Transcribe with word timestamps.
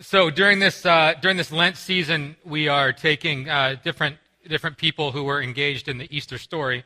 So 0.00 0.28
during 0.28 0.58
this 0.58 0.84
uh, 0.84 1.14
during 1.22 1.38
this 1.38 1.50
Lent 1.50 1.78
season, 1.78 2.36
we 2.44 2.68
are 2.68 2.92
taking 2.92 3.48
uh, 3.48 3.76
different 3.82 4.18
different 4.46 4.76
people 4.76 5.10
who 5.10 5.24
were 5.24 5.40
engaged 5.40 5.88
in 5.88 5.96
the 5.96 6.06
Easter 6.14 6.36
story 6.36 6.84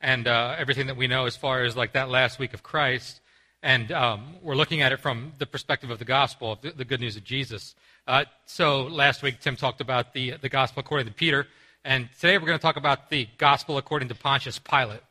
and 0.00 0.26
uh, 0.26 0.56
everything 0.56 0.86
that 0.86 0.96
we 0.96 1.06
know 1.06 1.26
as 1.26 1.36
far 1.36 1.64
as 1.64 1.76
like 1.76 1.92
that 1.92 2.08
last 2.08 2.38
week 2.38 2.54
of 2.54 2.62
Christ, 2.62 3.20
and 3.62 3.92
um, 3.92 4.36
we're 4.40 4.54
looking 4.54 4.80
at 4.80 4.90
it 4.90 5.00
from 5.00 5.34
the 5.38 5.44
perspective 5.44 5.90
of 5.90 5.98
the 5.98 6.06
gospel, 6.06 6.58
the, 6.62 6.70
the 6.70 6.86
good 6.86 6.98
news 6.98 7.14
of 7.14 7.24
Jesus. 7.24 7.74
Uh, 8.08 8.24
so 8.46 8.84
last 8.84 9.22
week 9.22 9.38
Tim 9.38 9.54
talked 9.54 9.82
about 9.82 10.14
the 10.14 10.38
the 10.40 10.48
gospel 10.48 10.80
according 10.80 11.08
to 11.08 11.12
Peter, 11.12 11.46
and 11.84 12.08
today 12.18 12.38
we're 12.38 12.46
going 12.46 12.58
to 12.58 12.62
talk 12.62 12.78
about 12.78 13.10
the 13.10 13.28
gospel 13.36 13.76
according 13.76 14.08
to 14.08 14.14
Pontius 14.14 14.58
Pilate. 14.58 15.02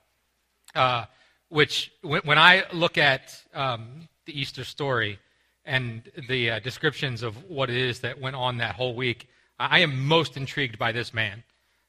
Uh, 0.73 1.05
which 1.49 1.91
when, 2.01 2.21
when, 2.23 2.39
I 2.39 2.63
look 2.73 2.97
at 2.97 3.39
um, 3.53 4.09
the 4.25 4.37
Easter 4.37 4.63
story 4.63 5.19
and 5.65 6.09
the 6.29 6.51
uh, 6.51 6.59
descriptions 6.59 7.23
of 7.23 7.49
what 7.49 7.69
it 7.69 7.77
is 7.77 7.99
that 8.01 8.19
went 8.19 8.35
on 8.35 8.57
that 8.57 8.75
whole 8.75 8.95
week, 8.95 9.27
I 9.59 9.79
am 9.79 10.07
most 10.07 10.37
intrigued 10.37 10.77
by 10.77 10.91
this 10.91 11.13
man. 11.13 11.43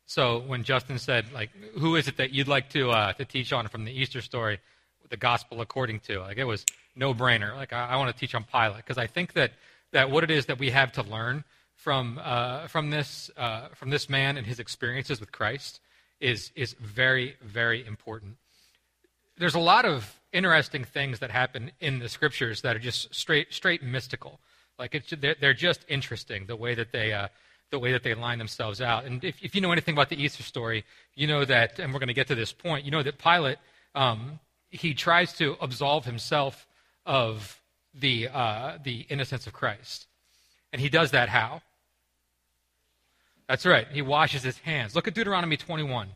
So 0.06 0.38
when 0.38 0.62
Justin 0.62 0.98
said, 0.98 1.32
like, 1.32 1.50
who 1.78 1.96
is 1.96 2.08
it 2.08 2.16
that 2.16 2.32
you'd 2.32 2.48
like 2.48 2.70
to 2.70 2.90
uh, 2.90 3.12
to 3.14 3.24
teach 3.24 3.52
on 3.52 3.68
from 3.68 3.84
the 3.84 3.92
Easter 3.92 4.20
story, 4.20 4.60
the 5.08 5.16
gospel 5.16 5.60
according 5.60 6.00
to? 6.00 6.20
Like, 6.20 6.38
it 6.38 6.44
was 6.44 6.64
no 6.94 7.12
brainer. 7.12 7.54
Like, 7.54 7.72
I, 7.72 7.88
I 7.88 7.96
want 7.96 8.14
to 8.14 8.18
teach 8.18 8.34
on 8.34 8.44
Pilate 8.44 8.76
because 8.76 8.98
I 8.98 9.06
think 9.06 9.32
that 9.34 9.52
that 9.92 10.10
what 10.10 10.24
it 10.24 10.30
is 10.30 10.46
that 10.46 10.58
we 10.58 10.70
have 10.70 10.92
to 10.92 11.02
learn 11.02 11.44
from 11.74 12.20
uh, 12.22 12.68
from 12.68 12.90
this 12.90 13.30
uh, 13.36 13.68
from 13.74 13.90
this 13.90 14.08
man 14.08 14.36
and 14.36 14.46
his 14.46 14.58
experiences 14.60 15.20
with 15.20 15.32
Christ 15.32 15.80
is 16.20 16.52
is 16.54 16.74
very 16.74 17.36
very 17.42 17.84
important. 17.84 18.36
There's 19.38 19.54
a 19.54 19.60
lot 19.60 19.84
of 19.84 20.18
interesting 20.32 20.84
things 20.84 21.18
that 21.20 21.30
happen 21.30 21.72
in 21.80 21.98
the 21.98 22.08
scriptures 22.08 22.62
that 22.62 22.76
are 22.76 22.80
just 22.80 23.14
straight 23.14 23.52
straight 23.52 23.82
mystical. 23.82 24.40
Like 24.78 24.94
it's 24.94 25.12
they're, 25.18 25.36
they're 25.40 25.54
just 25.54 25.84
interesting 25.88 26.46
the 26.46 26.56
way 26.56 26.74
that 26.74 26.92
they 26.92 27.12
uh, 27.12 27.28
the 27.70 27.78
way 27.78 27.92
that 27.92 28.02
they 28.02 28.14
line 28.14 28.38
themselves 28.38 28.80
out. 28.80 29.04
And 29.04 29.24
if, 29.24 29.42
if 29.42 29.54
you 29.54 29.60
know 29.60 29.72
anything 29.72 29.94
about 29.94 30.08
the 30.08 30.22
Easter 30.22 30.42
story, 30.42 30.84
you 31.14 31.26
know 31.26 31.44
that, 31.44 31.78
and 31.78 31.92
we're 31.92 31.98
going 31.98 32.08
to 32.08 32.14
get 32.14 32.28
to 32.28 32.34
this 32.34 32.52
point. 32.52 32.84
You 32.84 32.90
know 32.90 33.02
that 33.02 33.18
Pilate 33.18 33.58
um, 33.94 34.38
he 34.70 34.94
tries 34.94 35.32
to 35.34 35.56
absolve 35.60 36.04
himself 36.04 36.66
of 37.04 37.60
the 37.94 38.28
uh, 38.28 38.78
the 38.82 39.06
innocence 39.08 39.46
of 39.46 39.52
Christ, 39.52 40.06
and 40.72 40.80
he 40.80 40.88
does 40.88 41.12
that 41.12 41.28
how? 41.28 41.62
That's 43.48 43.64
right. 43.64 43.86
He 43.90 44.02
washes 44.02 44.42
his 44.42 44.58
hands. 44.58 44.94
Look 44.94 45.06
at 45.06 45.14
Deuteronomy 45.14 45.56
21. 45.56 46.08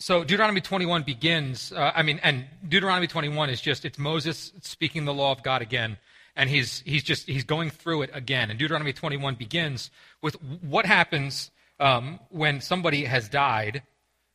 So 0.00 0.22
Deuteronomy 0.22 0.60
21 0.60 1.02
begins, 1.02 1.72
uh, 1.72 1.90
I 1.94 2.02
mean, 2.02 2.20
and 2.22 2.44
Deuteronomy 2.68 3.08
21 3.08 3.50
is 3.50 3.60
just, 3.60 3.84
it's 3.84 3.98
Moses 3.98 4.52
speaking 4.60 5.04
the 5.04 5.14
law 5.14 5.32
of 5.32 5.42
God 5.42 5.60
again. 5.60 5.96
And 6.36 6.48
he's, 6.48 6.80
he's 6.86 7.02
just, 7.02 7.26
he's 7.26 7.42
going 7.42 7.70
through 7.70 8.02
it 8.02 8.10
again. 8.12 8.48
And 8.50 8.58
Deuteronomy 8.60 8.92
21 8.92 9.34
begins 9.34 9.90
with 10.22 10.34
what 10.62 10.86
happens 10.86 11.50
um, 11.80 12.20
when 12.28 12.60
somebody 12.60 13.04
has 13.06 13.28
died 13.28 13.82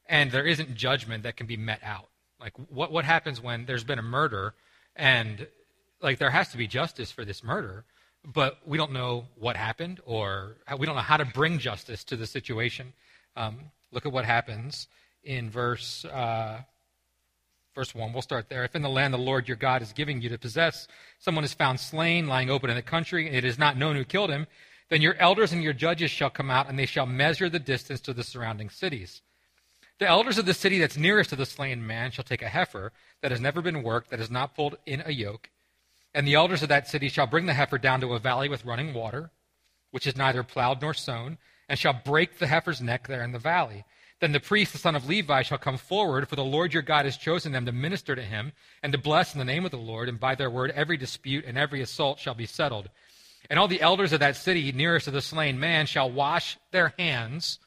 and 0.07 0.31
there 0.31 0.45
isn't 0.45 0.75
judgment 0.75 1.23
that 1.23 1.37
can 1.37 1.47
be 1.47 1.55
met 1.55 1.79
out. 1.81 2.09
Like, 2.41 2.53
what, 2.69 2.91
what 2.91 3.05
happens 3.05 3.39
when 3.39 3.65
there's 3.65 3.85
been 3.85 3.99
a 3.99 4.03
murder 4.03 4.53
and, 4.97 5.47
like, 6.01 6.19
there 6.19 6.29
has 6.29 6.49
to 6.49 6.57
be 6.57 6.67
justice 6.67 7.09
for 7.09 7.23
this 7.23 7.41
murder, 7.41 7.85
but 8.25 8.57
we 8.65 8.77
don't 8.77 8.91
know 8.91 9.27
what 9.39 9.55
happened 9.55 10.01
or 10.05 10.57
we 10.77 10.85
don't 10.85 10.95
know 10.95 11.01
how 11.01 11.15
to 11.15 11.25
bring 11.25 11.57
justice 11.57 12.03
to 12.03 12.17
the 12.17 12.27
situation. 12.27 12.91
Um, 13.37 13.59
look 13.93 14.05
at 14.05 14.11
what 14.11 14.25
happens 14.25 14.87
in 15.23 15.49
verse 15.49 16.05
uh, 16.05 16.61
verse 17.75 17.95
1. 17.95 18.13
We'll 18.13 18.21
start 18.21 18.49
there. 18.49 18.63
If 18.63 18.75
in 18.75 18.81
the 18.81 18.89
land 18.89 19.13
the 19.13 19.17
Lord 19.17 19.47
your 19.47 19.57
God 19.57 19.81
is 19.81 19.93
giving 19.93 20.21
you 20.21 20.29
to 20.29 20.37
possess, 20.37 20.87
someone 21.19 21.43
is 21.43 21.53
found 21.53 21.79
slain, 21.79 22.27
lying 22.27 22.49
open 22.49 22.69
in 22.69 22.75
the 22.75 22.81
country, 22.81 23.27
and 23.27 23.35
it 23.35 23.45
is 23.45 23.57
not 23.57 23.77
known 23.77 23.95
who 23.95 24.05
killed 24.05 24.29
him, 24.29 24.47
then 24.89 25.01
your 25.01 25.15
elders 25.15 25.51
and 25.51 25.63
your 25.63 25.73
judges 25.73 26.11
shall 26.11 26.29
come 26.29 26.51
out, 26.51 26.69
and 26.69 26.77
they 26.77 26.85
shall 26.85 27.05
measure 27.05 27.49
the 27.49 27.59
distance 27.59 27.99
to 28.01 28.13
the 28.13 28.23
surrounding 28.23 28.69
cities. 28.69 29.21
The 29.99 30.07
elders 30.07 30.37
of 30.37 30.45
the 30.45 30.53
city 30.53 30.79
that's 30.79 30.97
nearest 30.97 31.29
to 31.31 31.35
the 31.35 31.45
slain 31.45 31.85
man 31.85 32.11
shall 32.11 32.25
take 32.25 32.41
a 32.41 32.49
heifer 32.49 32.91
that 33.21 33.31
has 33.31 33.39
never 33.39 33.61
been 33.61 33.83
worked, 33.83 34.09
that 34.09 34.19
is 34.19 34.29
not 34.29 34.55
pulled 34.55 34.77
in 34.85 35.01
a 35.05 35.11
yoke, 35.11 35.49
and 36.13 36.27
the 36.27 36.35
elders 36.35 36.61
of 36.61 36.69
that 36.69 36.87
city 36.87 37.09
shall 37.09 37.27
bring 37.27 37.45
the 37.45 37.53
heifer 37.53 37.77
down 37.77 38.01
to 38.01 38.13
a 38.13 38.19
valley 38.19 38.49
with 38.49 38.65
running 38.65 38.93
water, 38.93 39.31
which 39.91 40.05
is 40.05 40.15
neither 40.15 40.43
plowed 40.43 40.81
nor 40.81 40.93
sown, 40.93 41.37
and 41.69 41.79
shall 41.79 41.93
break 41.93 42.37
the 42.37 42.47
heifer's 42.47 42.81
neck 42.81 43.07
there 43.07 43.23
in 43.23 43.31
the 43.31 43.39
valley. 43.39 43.85
Then 44.23 44.31
the 44.31 44.39
priest, 44.39 44.71
the 44.71 44.77
son 44.77 44.95
of 44.95 45.05
Levi, 45.05 45.41
shall 45.41 45.57
come 45.57 45.75
forward, 45.77 46.29
for 46.29 46.37
the 46.37 46.45
Lord 46.45 46.73
your 46.73 46.81
God 46.81 47.03
has 47.03 47.17
chosen 47.17 47.51
them 47.51 47.65
to 47.65 47.73
minister 47.73 48.15
to 48.15 48.21
him 48.21 48.53
and 48.81 48.93
to 48.93 48.97
bless 48.97 49.33
in 49.33 49.39
the 49.39 49.43
name 49.43 49.65
of 49.65 49.71
the 49.71 49.77
Lord, 49.77 50.07
and 50.07 50.17
by 50.17 50.33
their 50.33 50.49
word 50.49 50.71
every 50.71 50.95
dispute 50.95 51.43
and 51.45 51.57
every 51.57 51.81
assault 51.81 52.19
shall 52.19 52.33
be 52.33 52.45
settled. 52.45 52.87
And 53.49 53.59
all 53.59 53.67
the 53.67 53.81
elders 53.81 54.13
of 54.13 54.21
that 54.21 54.37
city 54.37 54.71
nearest 54.71 55.03
to 55.03 55.11
the 55.11 55.19
slain 55.19 55.59
man 55.59 55.87
shall 55.87 56.09
wash 56.09 56.57
their 56.71 56.93
hands 56.97 57.59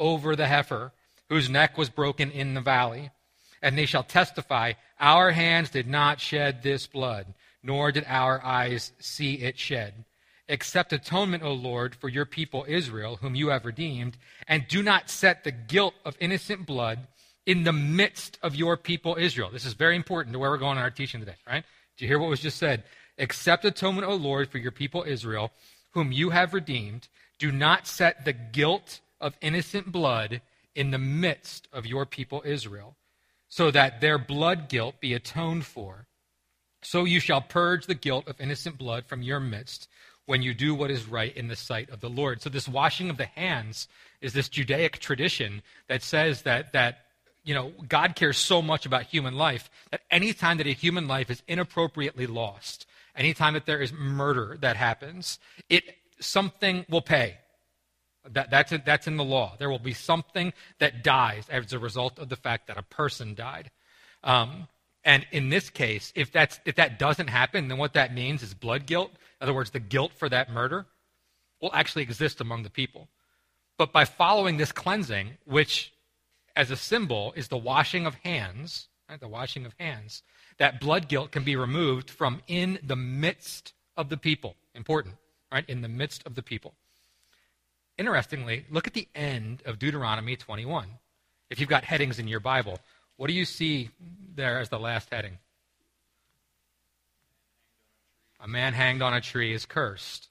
over 0.00 0.34
the 0.34 0.48
heifer, 0.48 0.90
whose 1.28 1.48
neck 1.48 1.78
was 1.78 1.90
broken 1.90 2.32
in 2.32 2.54
the 2.54 2.60
valley. 2.60 3.10
And 3.62 3.78
they 3.78 3.86
shall 3.86 4.02
testify, 4.02 4.72
Our 4.98 5.30
hands 5.30 5.70
did 5.70 5.86
not 5.86 6.18
shed 6.18 6.64
this 6.64 6.88
blood, 6.88 7.34
nor 7.62 7.92
did 7.92 8.04
our 8.08 8.44
eyes 8.44 8.90
see 8.98 9.34
it 9.34 9.60
shed. 9.60 10.04
Accept 10.50 10.92
atonement, 10.92 11.44
O 11.44 11.52
Lord, 11.52 11.94
for 11.94 12.08
your 12.08 12.26
people 12.26 12.64
Israel, 12.66 13.16
whom 13.16 13.36
you 13.36 13.48
have 13.48 13.64
redeemed, 13.64 14.18
and 14.48 14.66
do 14.68 14.82
not 14.82 15.08
set 15.08 15.44
the 15.44 15.52
guilt 15.52 15.94
of 16.04 16.16
innocent 16.18 16.66
blood 16.66 17.06
in 17.46 17.62
the 17.62 17.72
midst 17.72 18.36
of 18.42 18.56
your 18.56 18.76
people 18.76 19.16
Israel. 19.18 19.50
This 19.50 19.64
is 19.64 19.74
very 19.74 19.94
important 19.94 20.32
to 20.32 20.40
where 20.40 20.50
we're 20.50 20.58
going 20.58 20.76
in 20.76 20.82
our 20.82 20.90
teaching 20.90 21.20
today, 21.20 21.36
right? 21.46 21.64
Do 21.96 22.04
you 22.04 22.08
hear 22.08 22.18
what 22.18 22.28
was 22.28 22.40
just 22.40 22.58
said? 22.58 22.82
Accept 23.16 23.64
atonement, 23.64 24.06
O 24.08 24.14
Lord, 24.14 24.50
for 24.50 24.58
your 24.58 24.72
people 24.72 25.04
Israel, 25.06 25.52
whom 25.92 26.10
you 26.10 26.30
have 26.30 26.52
redeemed. 26.52 27.08
Do 27.38 27.52
not 27.52 27.86
set 27.86 28.24
the 28.24 28.32
guilt 28.32 29.00
of 29.20 29.36
innocent 29.40 29.92
blood 29.92 30.40
in 30.74 30.90
the 30.90 30.98
midst 30.98 31.68
of 31.72 31.86
your 31.86 32.06
people 32.06 32.42
Israel, 32.44 32.96
so 33.48 33.70
that 33.70 34.00
their 34.00 34.18
blood 34.18 34.68
guilt 34.68 35.00
be 35.00 35.14
atoned 35.14 35.64
for. 35.64 36.06
So 36.82 37.04
you 37.04 37.20
shall 37.20 37.40
purge 37.40 37.86
the 37.86 37.94
guilt 37.94 38.26
of 38.26 38.40
innocent 38.40 38.78
blood 38.78 39.04
from 39.06 39.22
your 39.22 39.40
midst 39.40 39.88
when 40.30 40.42
you 40.42 40.54
do 40.54 40.76
what 40.76 40.92
is 40.92 41.08
right 41.08 41.36
in 41.36 41.48
the 41.48 41.56
sight 41.56 41.90
of 41.90 41.98
the 41.98 42.08
Lord. 42.08 42.40
So 42.40 42.48
this 42.48 42.68
washing 42.68 43.10
of 43.10 43.16
the 43.16 43.26
hands 43.26 43.88
is 44.20 44.32
this 44.32 44.48
Judaic 44.48 45.00
tradition 45.00 45.60
that 45.88 46.04
says 46.04 46.42
that 46.42 46.72
that 46.72 46.98
you 47.42 47.52
know 47.52 47.72
God 47.88 48.14
cares 48.14 48.38
so 48.38 48.62
much 48.62 48.86
about 48.86 49.02
human 49.02 49.34
life 49.34 49.68
that 49.90 50.02
any 50.08 50.32
time 50.32 50.58
that 50.58 50.68
a 50.68 50.72
human 50.72 51.08
life 51.08 51.30
is 51.30 51.42
inappropriately 51.48 52.28
lost, 52.28 52.86
any 53.16 53.34
time 53.34 53.54
that 53.54 53.66
there 53.66 53.82
is 53.82 53.92
murder 53.92 54.56
that 54.60 54.76
happens, 54.76 55.40
it 55.68 55.82
something 56.20 56.86
will 56.88 57.02
pay. 57.02 57.38
That, 58.28 58.50
that's, 58.50 58.72
that's 58.84 59.06
in 59.06 59.16
the 59.16 59.24
law. 59.24 59.56
There 59.58 59.70
will 59.70 59.78
be 59.78 59.94
something 59.94 60.52
that 60.78 61.02
dies 61.02 61.46
as 61.48 61.72
a 61.72 61.78
result 61.78 62.18
of 62.18 62.28
the 62.28 62.36
fact 62.36 62.68
that 62.68 62.76
a 62.76 62.82
person 62.82 63.34
died. 63.34 63.70
Um, 64.22 64.68
and 65.04 65.26
in 65.32 65.48
this 65.48 65.70
case, 65.70 66.12
if, 66.14 66.30
that's, 66.30 66.60
if 66.64 66.76
that 66.76 66.98
doesn't 66.98 67.28
happen, 67.28 67.68
then 67.68 67.78
what 67.78 67.94
that 67.94 68.12
means 68.12 68.42
is 68.42 68.54
blood 68.54 68.86
guilt 68.86 69.10
in 69.40 69.46
other 69.46 69.54
words, 69.54 69.70
the 69.70 69.80
guilt 69.80 70.12
for 70.14 70.28
that 70.28 70.50
murder, 70.50 70.86
will 71.60 71.70
actually 71.72 72.02
exist 72.02 72.40
among 72.40 72.62
the 72.62 72.70
people. 72.70 73.08
But 73.78 73.92
by 73.92 74.04
following 74.04 74.58
this 74.58 74.72
cleansing, 74.72 75.38
which 75.46 75.92
as 76.54 76.70
a 76.70 76.76
symbol 76.76 77.32
is 77.36 77.48
the 77.48 77.56
washing 77.56 78.06
of 78.06 78.14
hands, 78.16 78.88
right, 79.08 79.18
the 79.18 79.28
washing 79.28 79.64
of 79.64 79.74
hands, 79.78 80.22
that 80.58 80.80
blood 80.80 81.08
guilt 81.08 81.30
can 81.30 81.42
be 81.42 81.56
removed 81.56 82.10
from 82.10 82.42
in 82.46 82.78
the 82.82 82.96
midst 82.96 83.72
of 83.96 84.10
the 84.10 84.18
people. 84.18 84.56
Important, 84.74 85.14
right? 85.50 85.64
In 85.68 85.80
the 85.80 85.88
midst 85.88 86.26
of 86.26 86.34
the 86.34 86.42
people. 86.42 86.74
Interestingly, 87.96 88.66
look 88.70 88.86
at 88.86 88.94
the 88.94 89.08
end 89.14 89.62
of 89.64 89.78
Deuteronomy 89.78 90.36
21. 90.36 90.86
If 91.48 91.60
you've 91.60 91.68
got 91.68 91.84
headings 91.84 92.18
in 92.18 92.28
your 92.28 92.40
Bible, 92.40 92.78
what 93.20 93.28
do 93.28 93.34
you 93.34 93.44
see 93.44 93.90
there 94.34 94.60
as 94.60 94.70
the 94.70 94.78
last 94.78 95.10
heading? 95.12 95.36
a 98.42 98.48
man 98.48 98.72
hanged 98.72 99.02
on 99.02 99.12
a 99.12 99.20
tree 99.20 99.52
is 99.52 99.66
cursed. 99.66 100.30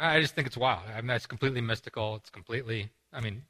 I 0.00 0.20
just 0.20 0.34
think 0.34 0.48
it's 0.48 0.56
wild. 0.56 0.80
I 0.92 0.96
mean, 0.96 1.06
that's 1.06 1.26
completely 1.26 1.60
mystical. 1.60 2.16
It's 2.16 2.28
completely, 2.30 2.90
I 3.12 3.20
mean, 3.20 3.42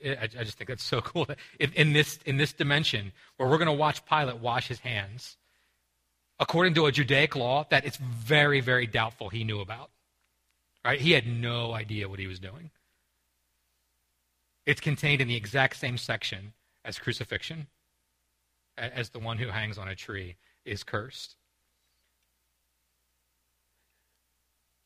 it, 0.00 0.16
I, 0.20 0.40
I, 0.40 0.44
just 0.44 0.56
think 0.56 0.68
that's 0.68 0.84
so 0.84 1.00
cool. 1.00 1.24
That 1.24 1.38
in, 1.58 1.72
in, 1.72 1.92
this, 1.92 2.20
in 2.26 2.36
this 2.36 2.52
dimension, 2.52 3.10
where 3.36 3.48
we're 3.48 3.58
going 3.58 3.66
to 3.66 3.72
watch 3.72 4.06
Pilate 4.06 4.38
wash 4.38 4.68
his 4.68 4.78
hands, 4.78 5.36
according 6.38 6.74
to 6.74 6.86
a 6.86 6.92
Judaic 6.92 7.34
law 7.34 7.66
that 7.70 7.84
it's 7.84 7.96
very, 7.96 8.60
very 8.60 8.86
doubtful 8.86 9.30
he 9.30 9.42
knew 9.42 9.58
about. 9.58 9.90
Right? 10.84 11.00
He 11.00 11.10
had 11.10 11.26
no 11.26 11.72
idea 11.72 12.08
what 12.08 12.20
he 12.20 12.28
was 12.28 12.38
doing. 12.38 12.70
It's 14.64 14.80
contained 14.80 15.20
in 15.20 15.26
the 15.26 15.34
exact 15.34 15.76
same 15.76 15.98
section 15.98 16.52
as 16.84 16.98
crucifixion, 16.98 17.66
as 18.76 19.10
the 19.10 19.18
one 19.18 19.38
who 19.38 19.48
hangs 19.48 19.78
on 19.78 19.88
a 19.88 19.94
tree 19.94 20.36
is 20.64 20.82
cursed. 20.82 21.36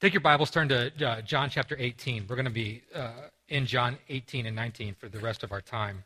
Take 0.01 0.13
your 0.13 0.21
Bibles, 0.21 0.51
turn 0.51 0.69
to 0.69 0.93
uh, 1.07 1.23
John 1.23 1.49
chapter 1.49 1.77
18. 1.79 2.27
We're 2.29 2.37
going 2.37 2.45
to 2.45 2.51
be 2.51 2.83
uh, 2.95 3.13
in 3.49 3.65
John 3.65 3.99
18 4.09 4.47
and 4.47 4.55
19 4.55 4.95
for 4.95 5.09
the 5.09 5.19
rest 5.19 5.43
of 5.43 5.53
our 5.53 5.61
time. 5.61 6.05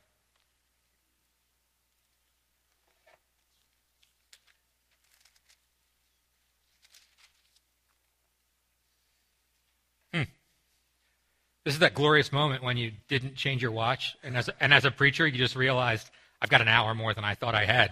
This 11.69 11.75
is 11.75 11.81
that 11.81 11.93
glorious 11.93 12.33
moment 12.33 12.63
when 12.63 12.79
you 12.79 12.93
didn't 13.09 13.37
change 13.37 13.61
your 13.61 13.73
watch, 13.73 14.17
and 14.23 14.39
as 14.39 14.49
and 14.59 14.73
as 14.73 14.87
a 14.87 14.91
preacher, 14.91 15.27
you 15.27 15.37
just 15.37 15.55
realized 15.55 16.09
I've 16.41 16.49
got 16.49 16.63
an 16.63 16.69
hour 16.69 16.95
more 16.95 17.13
than 17.13 17.25
I 17.25 17.35
thought 17.35 17.55
I 17.55 17.67
had. 17.67 17.91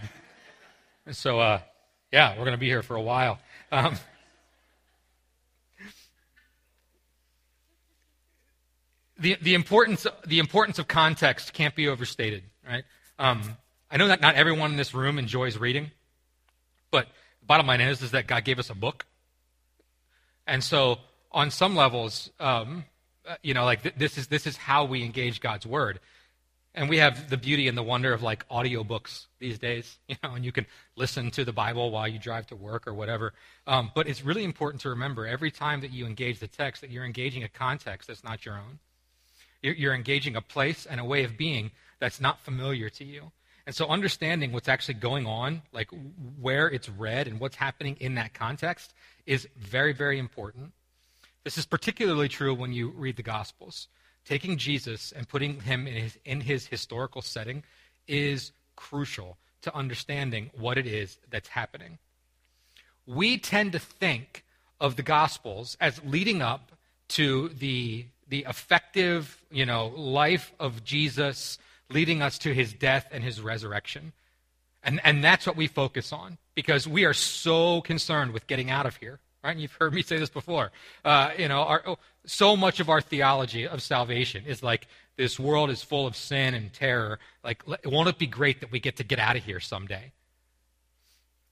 And 1.05 1.15
so, 1.15 1.39
uh, 1.39 1.59
yeah, 2.11 2.31
we're 2.31 2.45
going 2.45 2.53
to 2.53 2.57
be 2.57 2.65
here 2.65 2.81
for 2.81 2.95
a 2.95 3.01
while. 3.03 3.37
Um, 3.71 3.97
the, 9.19 9.37
the, 9.43 9.53
importance, 9.53 10.07
the 10.25 10.39
importance 10.39 10.79
of 10.79 10.87
context 10.87 11.53
can't 11.53 11.75
be 11.75 11.87
overstated, 11.87 12.45
right? 12.67 12.83
Um, 13.19 13.57
I 13.91 13.97
know 13.97 14.07
that 14.07 14.21
not 14.21 14.33
everyone 14.33 14.71
in 14.71 14.77
this 14.77 14.95
room 14.95 15.19
enjoys 15.19 15.55
reading, 15.55 15.91
but 16.89 17.05
the 17.41 17.45
bottom 17.45 17.67
line 17.67 17.81
is, 17.81 18.01
is 18.01 18.09
that 18.09 18.25
God 18.25 18.43
gave 18.43 18.57
us 18.57 18.71
a 18.71 18.75
book. 18.75 19.05
And 20.47 20.63
so, 20.63 20.97
on 21.31 21.51
some 21.51 21.75
levels, 21.75 22.31
um, 22.39 22.83
uh, 23.27 23.35
you 23.43 23.53
know, 23.53 23.65
like 23.65 23.83
th- 23.83 23.95
this 23.97 24.17
is 24.17 24.27
this 24.27 24.47
is 24.47 24.57
how 24.57 24.85
we 24.85 25.03
engage 25.03 25.41
God's 25.41 25.65
word. 25.65 25.99
And 26.73 26.89
we 26.89 26.97
have 26.97 27.31
the 27.31 27.37
beauty 27.37 27.67
and 27.67 27.75
the 27.75 27.81
wonder 27.81 28.13
of 28.13 28.21
like 28.21 28.47
audiobooks 28.49 29.25
these 29.39 29.57
days, 29.57 29.97
you 30.07 30.15
know, 30.23 30.35
and 30.35 30.45
you 30.45 30.51
can 30.51 30.67
listen 30.95 31.31
to 31.31 31.43
the 31.43 31.51
Bible 31.51 31.89
while 31.89 32.07
you 32.07 32.19
drive 32.19 32.45
to 32.47 32.55
work 32.55 32.87
or 32.87 32.93
whatever. 32.93 33.33
Um, 33.65 33.91
but 33.95 34.07
it's 34.07 34.23
really 34.23 34.43
important 34.43 34.81
to 34.81 34.89
remember 34.89 35.25
every 35.25 35.49
time 35.49 35.81
that 35.81 35.91
you 35.91 36.05
engage 36.05 36.39
the 36.39 36.47
text 36.47 36.81
that 36.81 36.91
you're 36.91 37.05
engaging 37.05 37.43
a 37.43 37.49
context 37.49 38.07
that's 38.07 38.23
not 38.23 38.45
your 38.45 38.55
own. 38.55 38.79
You're, 39.63 39.73
you're 39.73 39.95
engaging 39.95 40.35
a 40.35 40.41
place 40.41 40.85
and 40.85 40.99
a 40.99 41.03
way 41.03 41.23
of 41.23 41.35
being 41.35 41.71
that's 41.99 42.21
not 42.21 42.39
familiar 42.41 42.89
to 42.91 43.03
you. 43.03 43.31
And 43.65 43.75
so 43.75 43.87
understanding 43.87 44.53
what's 44.53 44.69
actually 44.69 44.93
going 44.95 45.25
on, 45.25 45.61
like 45.73 45.89
where 46.39 46.67
it's 46.67 46.87
read 46.87 47.27
and 47.27 47.39
what's 47.39 47.57
happening 47.57 47.97
in 47.99 48.15
that 48.15 48.33
context, 48.33 48.93
is 49.25 49.47
very, 49.57 49.93
very 49.93 50.19
important. 50.19 50.71
This 51.47 51.57
is 51.57 51.65
particularly 51.65 52.27
true 52.27 52.53
when 52.53 52.73
you 52.73 52.89
read 52.89 53.15
the 53.15 53.23
Gospels. 53.23 53.87
Taking 54.25 54.57
Jesus 54.57 55.13
and 55.13 55.29
putting 55.29 55.61
him 55.61 55.87
in 55.87 55.93
his, 55.93 56.19
in 56.25 56.41
his 56.41 56.67
historical 56.67 57.21
setting 57.21 57.63
is 58.05 58.51
crucial 58.75 59.37
to 59.61 59.73
understanding 59.73 60.49
what 60.57 60.77
it 60.77 60.85
is 60.85 61.17
that's 61.29 61.47
happening. 61.47 61.99
We 63.05 63.37
tend 63.37 63.71
to 63.71 63.79
think 63.79 64.43
of 64.81 64.97
the 64.97 65.03
Gospels 65.03 65.77
as 65.79 66.01
leading 66.03 66.41
up 66.41 66.73
to 67.11 67.47
the, 67.47 68.07
the 68.27 68.45
effective 68.45 69.41
you 69.49 69.65
know, 69.65 69.87
life 69.87 70.51
of 70.59 70.83
Jesus 70.83 71.57
leading 71.89 72.21
us 72.21 72.37
to 72.39 72.53
his 72.53 72.73
death 72.73 73.07
and 73.09 73.23
his 73.23 73.39
resurrection. 73.39 74.11
And, 74.83 74.99
and 75.05 75.23
that's 75.23 75.47
what 75.47 75.55
we 75.55 75.67
focus 75.67 76.11
on 76.11 76.39
because 76.55 76.89
we 76.89 77.05
are 77.05 77.13
so 77.13 77.79
concerned 77.79 78.33
with 78.33 78.47
getting 78.47 78.69
out 78.69 78.85
of 78.85 78.97
here. 78.97 79.21
Right? 79.47 79.53
And 79.53 79.61
you've 79.61 79.71
heard 79.71 79.93
me 79.93 80.01
say 80.01 80.17
this 80.17 80.29
before. 80.29 80.73
Uh, 81.05 81.29
you 81.37 81.47
know, 81.47 81.61
our, 81.61 81.97
so 82.25 82.57
much 82.57 82.81
of 82.81 82.89
our 82.89 82.99
theology 82.99 83.65
of 83.65 83.81
salvation 83.81 84.43
is 84.45 84.61
like 84.61 84.87
this 85.15 85.39
world 85.39 85.69
is 85.69 85.81
full 85.81 86.05
of 86.05 86.17
sin 86.17 86.53
and 86.53 86.73
terror. 86.73 87.17
Like, 87.45 87.63
won't 87.85 88.09
it 88.09 88.17
be 88.17 88.27
great 88.27 88.59
that 88.59 88.73
we 88.73 88.81
get 88.81 88.97
to 88.97 89.05
get 89.05 89.19
out 89.19 89.37
of 89.37 89.45
here 89.45 89.61
someday? 89.61 90.11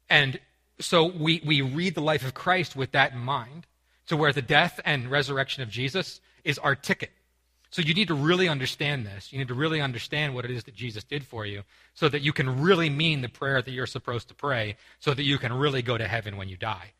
And 0.09 0.41
so 0.77 1.05
we, 1.05 1.41
we 1.45 1.61
read 1.61 1.95
the 1.95 2.01
life 2.01 2.25
of 2.25 2.33
Christ 2.33 2.75
with 2.75 2.91
that 2.91 3.13
in 3.13 3.19
mind, 3.19 3.65
to 4.07 4.17
where 4.17 4.33
the 4.33 4.41
death 4.41 4.81
and 4.83 5.09
resurrection 5.09 5.63
of 5.63 5.69
Jesus 5.69 6.19
is 6.43 6.59
our 6.59 6.75
ticket. 6.75 7.11
So 7.69 7.81
you 7.81 7.93
need 7.93 8.09
to 8.09 8.13
really 8.13 8.49
understand 8.49 9.05
this. 9.05 9.31
You 9.31 9.39
need 9.39 9.47
to 9.47 9.53
really 9.53 9.79
understand 9.79 10.35
what 10.35 10.43
it 10.43 10.51
is 10.51 10.65
that 10.65 10.75
Jesus 10.75 11.05
did 11.05 11.25
for 11.25 11.45
you 11.45 11.63
so 11.93 12.09
that 12.09 12.21
you 12.21 12.33
can 12.33 12.61
really 12.61 12.89
mean 12.89 13.21
the 13.21 13.29
prayer 13.29 13.61
that 13.61 13.71
you're 13.71 13.87
supposed 13.87 14.27
to 14.27 14.33
pray 14.33 14.75
so 14.99 15.13
that 15.13 15.23
you 15.23 15.37
can 15.37 15.53
really 15.53 15.81
go 15.81 15.97
to 15.97 16.09
heaven 16.09 16.35
when 16.35 16.49
you 16.49 16.57
die 16.57 16.91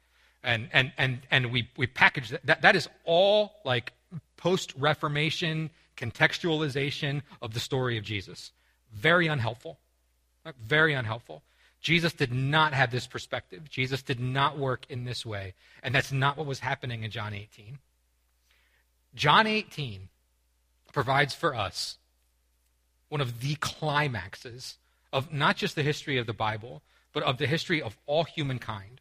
and 0.45 0.69
and 0.71 0.91
and 0.97 1.19
and 1.31 1.51
we 1.51 1.69
we 1.75 1.87
package 1.87 2.29
that 2.29 2.45
that, 2.45 2.61
that 2.61 2.75
is 2.75 2.87
all 3.03 3.53
like 3.65 3.93
post 4.37 4.73
reformation 4.77 5.69
contextualization 5.97 7.21
of 7.41 7.53
the 7.53 7.59
story 7.59 7.97
of 7.97 8.03
jesus. 8.03 8.51
Very 8.93 9.27
unhelpful. 9.27 9.79
Very 10.63 10.93
unhelpful. 10.93 11.43
Jesus 11.81 12.13
did 12.13 12.31
not 12.31 12.73
have 12.73 12.91
this 12.91 13.07
perspective. 13.07 13.69
Jesus 13.69 14.01
did 14.01 14.19
not 14.19 14.57
work 14.57 14.85
in 14.89 15.03
this 15.03 15.25
way 15.25 15.53
and 15.83 15.93
that's 15.93 16.11
not 16.11 16.37
what 16.37 16.47
was 16.47 16.59
happening 16.59 17.03
in 17.03 17.11
john 17.11 17.33
18 17.33 17.77
john 19.13 19.47
18 19.47 20.09
provides 20.91 21.33
for 21.33 21.55
us 21.55 21.97
one 23.09 23.21
of 23.21 23.39
the 23.39 23.55
climaxes 23.55 24.77
of 25.13 25.31
not 25.31 25.55
just 25.55 25.75
the 25.75 25.83
history 25.83 26.17
of 26.17 26.25
the 26.25 26.33
bible 26.33 26.81
but 27.13 27.23
of 27.23 27.37
the 27.37 27.47
history 27.47 27.81
of 27.81 27.97
all 28.07 28.23
humankind 28.23 28.99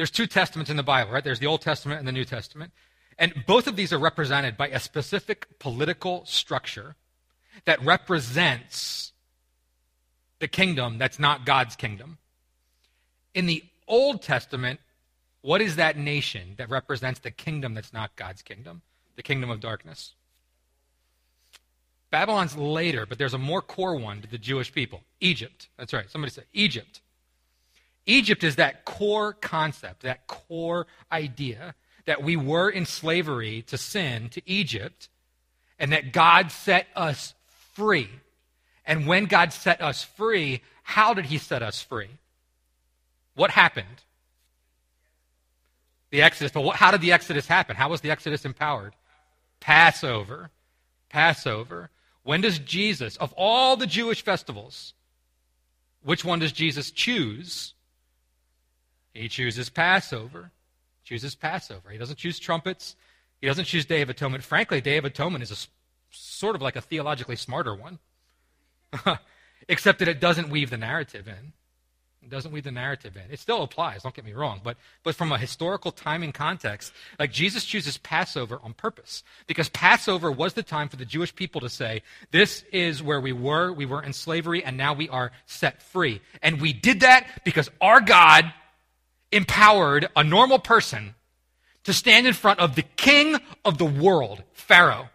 there's 0.00 0.10
two 0.10 0.26
testaments 0.26 0.70
in 0.70 0.78
the 0.78 0.82
Bible, 0.82 1.12
right? 1.12 1.22
There's 1.22 1.40
the 1.40 1.46
Old 1.46 1.60
Testament 1.60 1.98
and 1.98 2.08
the 2.08 2.12
New 2.12 2.24
Testament. 2.24 2.72
And 3.18 3.34
both 3.46 3.66
of 3.66 3.76
these 3.76 3.92
are 3.92 3.98
represented 3.98 4.56
by 4.56 4.68
a 4.68 4.80
specific 4.80 5.58
political 5.58 6.24
structure 6.24 6.96
that 7.66 7.84
represents 7.84 9.12
the 10.38 10.48
kingdom 10.48 10.96
that's 10.96 11.18
not 11.18 11.44
God's 11.44 11.76
kingdom. 11.76 12.16
In 13.34 13.44
the 13.44 13.62
Old 13.86 14.22
Testament, 14.22 14.80
what 15.42 15.60
is 15.60 15.76
that 15.76 15.98
nation 15.98 16.54
that 16.56 16.70
represents 16.70 17.20
the 17.20 17.30
kingdom 17.30 17.74
that's 17.74 17.92
not 17.92 18.16
God's 18.16 18.40
kingdom? 18.40 18.80
The 19.16 19.22
kingdom 19.22 19.50
of 19.50 19.60
darkness. 19.60 20.14
Babylon's 22.10 22.56
later, 22.56 23.04
but 23.04 23.18
there's 23.18 23.34
a 23.34 23.38
more 23.38 23.60
core 23.60 23.96
one 23.96 24.22
to 24.22 24.28
the 24.28 24.38
Jewish 24.38 24.72
people 24.72 25.02
Egypt. 25.20 25.68
That's 25.76 25.92
right. 25.92 26.10
Somebody 26.10 26.32
said 26.32 26.44
Egypt. 26.54 27.02
Egypt 28.06 28.44
is 28.44 28.56
that 28.56 28.84
core 28.84 29.32
concept, 29.32 30.02
that 30.02 30.26
core 30.26 30.86
idea 31.12 31.74
that 32.06 32.22
we 32.22 32.36
were 32.36 32.68
in 32.68 32.86
slavery 32.86 33.62
to 33.62 33.78
sin, 33.78 34.28
to 34.30 34.42
Egypt, 34.46 35.08
and 35.78 35.92
that 35.92 36.12
God 36.12 36.50
set 36.50 36.86
us 36.96 37.34
free. 37.74 38.10
And 38.84 39.06
when 39.06 39.26
God 39.26 39.52
set 39.52 39.80
us 39.80 40.02
free, 40.02 40.62
how 40.82 41.14
did 41.14 41.26
he 41.26 41.38
set 41.38 41.62
us 41.62 41.80
free? 41.82 42.10
What 43.34 43.50
happened? 43.50 43.86
The 46.10 46.22
Exodus. 46.22 46.52
But 46.52 46.62
what, 46.62 46.76
how 46.76 46.90
did 46.90 47.00
the 47.00 47.12
Exodus 47.12 47.46
happen? 47.46 47.76
How 47.76 47.88
was 47.88 48.00
the 48.00 48.10
Exodus 48.10 48.44
empowered? 48.44 48.94
Passover. 49.60 50.50
Passover. 51.08 51.90
When 52.22 52.40
does 52.40 52.58
Jesus, 52.58 53.16
of 53.16 53.32
all 53.36 53.76
the 53.76 53.86
Jewish 53.86 54.22
festivals, 54.22 54.94
which 56.02 56.24
one 56.24 56.40
does 56.40 56.52
Jesus 56.52 56.90
choose 56.90 57.74
he 59.20 59.28
chooses 59.28 59.68
Passover. 59.68 60.50
Chooses 61.04 61.34
Passover. 61.34 61.90
He 61.90 61.98
doesn't 61.98 62.16
choose 62.16 62.38
trumpets. 62.38 62.96
He 63.40 63.46
doesn't 63.46 63.64
choose 63.64 63.84
Day 63.86 64.02
of 64.02 64.10
Atonement. 64.10 64.44
Frankly, 64.44 64.80
Day 64.80 64.96
of 64.96 65.04
Atonement 65.04 65.42
is 65.42 65.50
a 65.50 65.56
sort 66.10 66.56
of 66.56 66.62
like 66.62 66.76
a 66.76 66.80
theologically 66.80 67.36
smarter 67.36 67.74
one, 67.74 67.98
except 69.68 69.98
that 70.00 70.08
it 70.08 70.20
doesn't 70.20 70.50
weave 70.50 70.70
the 70.70 70.76
narrative 70.76 71.26
in. 71.26 71.52
It 72.22 72.28
doesn't 72.28 72.52
weave 72.52 72.64
the 72.64 72.70
narrative 72.70 73.16
in. 73.16 73.32
It 73.32 73.40
still 73.40 73.62
applies, 73.62 74.02
don't 74.02 74.14
get 74.14 74.26
me 74.26 74.34
wrong, 74.34 74.60
but, 74.62 74.76
but 75.02 75.14
from 75.14 75.32
a 75.32 75.38
historical 75.38 75.90
timing 75.90 76.32
context, 76.32 76.92
like 77.18 77.32
Jesus 77.32 77.64
chooses 77.64 77.96
Passover 77.96 78.60
on 78.62 78.74
purpose. 78.74 79.24
Because 79.46 79.70
Passover 79.70 80.30
was 80.30 80.52
the 80.52 80.62
time 80.62 80.90
for 80.90 80.96
the 80.96 81.06
Jewish 81.06 81.34
people 81.34 81.62
to 81.62 81.70
say, 81.70 82.02
this 82.30 82.62
is 82.72 83.02
where 83.02 83.22
we 83.22 83.32
were, 83.32 83.72
we 83.72 83.86
were 83.86 84.02
in 84.02 84.12
slavery, 84.12 84.62
and 84.62 84.76
now 84.76 84.92
we 84.92 85.08
are 85.08 85.32
set 85.46 85.82
free. 85.82 86.20
And 86.42 86.60
we 86.60 86.74
did 86.74 87.00
that 87.00 87.26
because 87.42 87.70
our 87.80 88.02
God 88.02 88.52
empowered 89.32 90.08
a 90.16 90.24
normal 90.24 90.58
person 90.58 91.14
to 91.84 91.92
stand 91.92 92.26
in 92.26 92.34
front 92.34 92.60
of 92.60 92.74
the 92.74 92.82
king 92.82 93.36
of 93.64 93.78
the 93.78 93.84
world, 93.84 94.42
Pharaoh, 94.52 95.08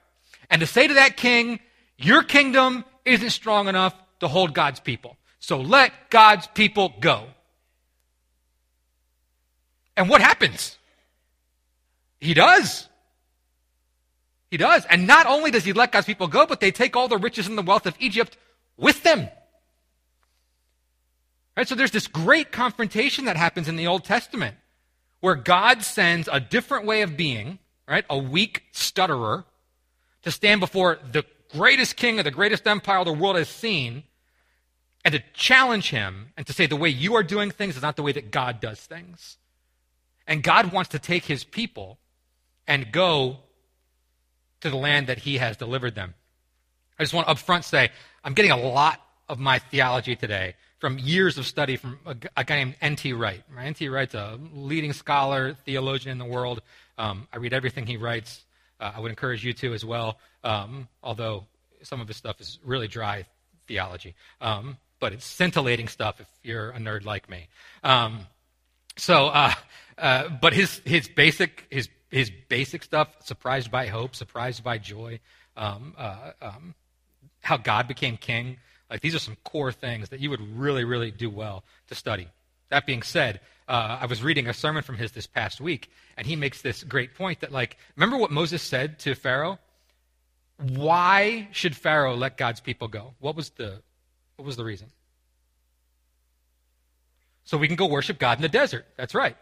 and 0.49 0.59
to 0.61 0.67
say 0.67 0.87
to 0.87 0.93
that 0.95 1.17
king, 1.17 1.59
Your 1.97 2.23
kingdom 2.23 2.85
isn't 3.03 3.29
strong 3.31 3.67
enough 3.67 3.93
to 4.19 4.27
hold 4.27 4.53
God's 4.53 4.79
people. 4.79 5.17
So 5.39 5.61
let 5.61 6.09
God's 6.09 6.47
people 6.47 6.93
go. 6.99 7.27
And 9.97 10.09
what 10.09 10.21
happens? 10.21 10.77
He 12.19 12.33
does. 12.33 12.89
He 14.49 14.57
does. 14.57 14.85
And 14.85 15.07
not 15.07 15.27
only 15.27 15.51
does 15.51 15.63
he 15.63 15.73
let 15.73 15.91
God's 15.91 16.07
people 16.07 16.27
go, 16.27 16.45
but 16.45 16.59
they 16.59 16.71
take 16.71 16.95
all 16.95 17.07
the 17.07 17.17
riches 17.17 17.47
and 17.47 17.57
the 17.57 17.61
wealth 17.61 17.85
of 17.85 17.95
Egypt 17.99 18.37
with 18.77 19.03
them. 19.03 19.29
Right? 21.55 21.67
So 21.67 21.75
there's 21.75 21.91
this 21.91 22.07
great 22.07 22.51
confrontation 22.51 23.25
that 23.25 23.37
happens 23.37 23.67
in 23.67 23.75
the 23.75 23.87
Old 23.87 24.03
Testament 24.03 24.57
where 25.21 25.35
God 25.35 25.83
sends 25.83 26.27
a 26.31 26.39
different 26.39 26.85
way 26.85 27.01
of 27.01 27.15
being, 27.15 27.59
right? 27.87 28.05
A 28.09 28.17
weak 28.17 28.63
stutterer 28.71 29.45
to 30.23 30.31
stand 30.31 30.59
before 30.59 30.99
the 31.11 31.23
greatest 31.51 31.95
king 31.95 32.19
of 32.19 32.25
the 32.25 32.31
greatest 32.31 32.67
empire 32.67 33.03
the 33.05 33.13
world 33.13 33.37
has 33.37 33.47
seen 33.47 34.03
and 35.05 35.13
to 35.13 35.23
challenge 35.33 35.91
him 35.91 36.33
and 36.35 36.45
to 36.47 36.53
say 36.53 36.65
the 36.65 36.75
way 36.75 36.89
you 36.89 37.15
are 37.15 37.23
doing 37.23 37.51
things 37.51 37.77
is 37.77 37.81
not 37.81 37.95
the 37.95 38.03
way 38.03 38.11
that 38.11 38.31
God 38.31 38.59
does 38.59 38.79
things. 38.79 39.37
And 40.27 40.43
God 40.43 40.73
wants 40.73 40.89
to 40.89 40.99
take 40.99 41.25
his 41.25 41.43
people 41.43 41.99
and 42.67 42.91
go 42.91 43.37
to 44.61 44.69
the 44.69 44.75
land 44.75 45.07
that 45.07 45.19
he 45.19 45.37
has 45.37 45.55
delivered 45.57 45.95
them. 45.95 46.15
I 46.97 47.03
just 47.03 47.13
want 47.13 47.27
to 47.27 47.33
upfront 47.33 47.63
say, 47.63 47.91
I'm 48.23 48.33
getting 48.33 48.51
a 48.51 48.57
lot 48.57 48.99
of 49.29 49.39
my 49.39 49.59
theology 49.59 50.15
today 50.15 50.55
from 50.85 50.99
years 50.99 51.39
of 51.39 51.47
study 51.47 51.77
from 51.77 51.97
a, 52.05 52.15
a 52.37 52.43
guy 52.43 52.57
named 52.57 52.75
N.T. 52.79 53.11
Wright. 53.13 53.41
N.T. 53.59 53.89
Wright's 53.89 54.13
a 54.13 54.37
leading 54.53 54.93
scholar, 54.93 55.57
theologian 55.65 56.11
in 56.11 56.19
the 56.19 56.31
world. 56.31 56.61
Um, 56.99 57.27
I 57.33 57.37
read 57.37 57.53
everything 57.53 57.87
he 57.87 57.97
writes. 57.97 58.45
Uh, 58.79 58.91
I 58.95 58.99
would 58.99 59.09
encourage 59.09 59.43
you 59.43 59.51
to 59.53 59.73
as 59.73 59.83
well, 59.83 60.19
um, 60.43 60.87
although 61.01 61.47
some 61.81 62.01
of 62.01 62.07
his 62.07 62.17
stuff 62.17 62.39
is 62.39 62.59
really 62.63 62.87
dry 62.87 63.25
theology. 63.67 64.13
Um, 64.39 64.77
but 64.99 65.11
it's 65.11 65.25
scintillating 65.25 65.87
stuff 65.87 66.21
if 66.21 66.27
you're 66.43 66.69
a 66.69 66.77
nerd 66.77 67.03
like 67.03 67.31
me. 67.31 67.47
Um, 67.83 68.19
so, 68.95 69.29
uh, 69.29 69.53
uh, 69.97 70.29
but 70.39 70.53
his, 70.53 70.83
his 70.85 71.07
basic, 71.07 71.65
his, 71.71 71.89
his 72.11 72.29
basic 72.47 72.83
stuff, 72.83 73.07
surprised 73.23 73.71
by 73.71 73.87
hope, 73.87 74.15
surprised 74.15 74.63
by 74.63 74.77
joy, 74.77 75.19
um, 75.57 75.95
uh, 75.97 76.33
um, 76.43 76.75
how 77.41 77.57
God 77.57 77.87
became 77.87 78.17
king, 78.17 78.57
like 78.89 79.01
these 79.01 79.15
are 79.15 79.19
some 79.19 79.37
core 79.43 79.71
things 79.71 80.09
that 80.09 80.19
you 80.19 80.29
would 80.29 80.57
really, 80.57 80.83
really 80.83 81.11
do 81.11 81.29
well 81.29 81.63
to 81.87 81.95
study. 81.95 82.27
That 82.69 82.85
being 82.85 83.01
said, 83.01 83.39
uh, 83.67 83.99
I 84.01 84.05
was 84.05 84.23
reading 84.23 84.47
a 84.47 84.53
sermon 84.53 84.83
from 84.83 84.97
his 84.97 85.11
this 85.11 85.27
past 85.27 85.59
week, 85.59 85.89
and 86.17 86.27
he 86.27 86.35
makes 86.35 86.61
this 86.61 86.83
great 86.83 87.15
point 87.15 87.41
that, 87.41 87.51
like, 87.51 87.77
remember 87.95 88.17
what 88.17 88.31
Moses 88.31 88.61
said 88.61 88.99
to 88.99 89.15
Pharaoh? 89.15 89.59
Why 90.57 91.47
should 91.51 91.75
Pharaoh 91.75 92.15
let 92.15 92.37
God's 92.37 92.61
people 92.61 92.87
go? 92.87 93.13
What 93.19 93.35
was 93.35 93.49
the, 93.51 93.81
what 94.35 94.45
was 94.45 94.55
the 94.55 94.63
reason? 94.63 94.87
So 97.43 97.57
we 97.57 97.67
can 97.67 97.75
go 97.75 97.85
worship 97.85 98.19
God 98.19 98.37
in 98.37 98.41
the 98.41 98.49
desert. 98.49 98.85
That's 98.97 99.13
right. 99.13 99.37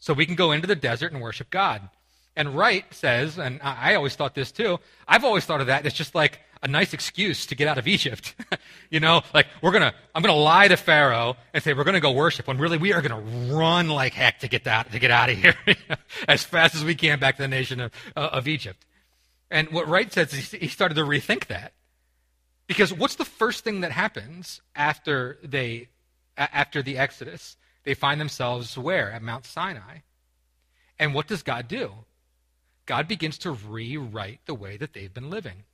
So 0.00 0.12
we 0.12 0.26
can 0.26 0.34
go 0.34 0.52
into 0.52 0.66
the 0.66 0.76
desert 0.76 1.12
and 1.12 1.20
worship 1.20 1.50
God. 1.50 1.88
And 2.36 2.56
Wright 2.56 2.84
says, 2.92 3.38
and 3.38 3.60
I 3.62 3.96
always 3.96 4.14
thought 4.14 4.34
this 4.34 4.52
too, 4.52 4.78
I've 5.08 5.24
always 5.24 5.44
thought 5.44 5.60
of 5.60 5.66
that 5.66 5.84
it's 5.86 5.96
just 5.96 6.14
like 6.14 6.40
a 6.62 6.68
nice 6.68 6.92
excuse 6.92 7.46
to 7.46 7.54
get 7.54 7.68
out 7.68 7.78
of 7.78 7.86
Egypt. 7.86 8.34
you 8.90 9.00
know, 9.00 9.22
like 9.32 9.46
we're 9.62 9.72
gonna, 9.72 9.94
I'm 10.14 10.22
gonna 10.22 10.34
lie 10.34 10.68
to 10.68 10.76
Pharaoh 10.76 11.36
and 11.52 11.62
say 11.62 11.72
we're 11.72 11.84
gonna 11.84 12.00
go 12.00 12.12
worship 12.12 12.46
when 12.46 12.58
really 12.58 12.78
we 12.78 12.92
are 12.92 13.02
gonna 13.02 13.20
run 13.52 13.88
like 13.88 14.14
heck 14.14 14.40
to 14.40 14.48
get 14.48 14.64
that, 14.64 14.90
to 14.92 14.98
get 14.98 15.10
out 15.10 15.30
of 15.30 15.38
here 15.38 15.54
as 16.28 16.42
fast 16.44 16.74
as 16.74 16.84
we 16.84 16.94
can 16.94 17.18
back 17.18 17.36
to 17.36 17.42
the 17.42 17.48
nation 17.48 17.80
of, 17.80 17.92
uh, 18.16 18.30
of 18.32 18.48
Egypt. 18.48 18.84
And 19.50 19.68
what 19.70 19.88
Wright 19.88 20.12
says 20.12 20.32
is 20.34 20.50
he 20.50 20.68
started 20.68 20.94
to 20.96 21.02
rethink 21.02 21.46
that. 21.46 21.72
Because 22.66 22.92
what's 22.92 23.14
the 23.14 23.24
first 23.24 23.64
thing 23.64 23.80
that 23.80 23.92
happens 23.92 24.60
after 24.76 25.38
they, 25.42 25.88
after 26.36 26.82
the 26.82 26.98
Exodus? 26.98 27.56
They 27.84 27.94
find 27.94 28.20
themselves 28.20 28.76
where? 28.76 29.10
At 29.10 29.22
Mount 29.22 29.46
Sinai. 29.46 30.00
And 30.98 31.14
what 31.14 31.26
does 31.26 31.42
God 31.42 31.66
do? 31.66 31.92
God 32.84 33.08
begins 33.08 33.38
to 33.38 33.52
rewrite 33.52 34.40
the 34.44 34.54
way 34.54 34.76
that 34.76 34.92
they've 34.92 35.12
been 35.12 35.30
living. 35.30 35.64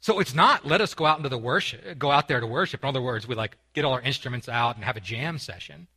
So 0.00 0.20
it's 0.20 0.34
not 0.34 0.64
let 0.64 0.80
us 0.80 0.94
go 0.94 1.06
out 1.06 1.16
into 1.18 1.28
the 1.28 1.38
worship, 1.38 1.98
go 1.98 2.10
out 2.10 2.28
there 2.28 2.40
to 2.40 2.46
worship. 2.46 2.82
In 2.82 2.88
other 2.88 3.02
words, 3.02 3.26
we 3.26 3.34
like 3.34 3.56
get 3.74 3.84
all 3.84 3.94
our 3.94 4.00
instruments 4.00 4.48
out 4.48 4.76
and 4.76 4.84
have 4.84 4.96
a 4.96 5.00
jam 5.00 5.38
session. 5.38 5.88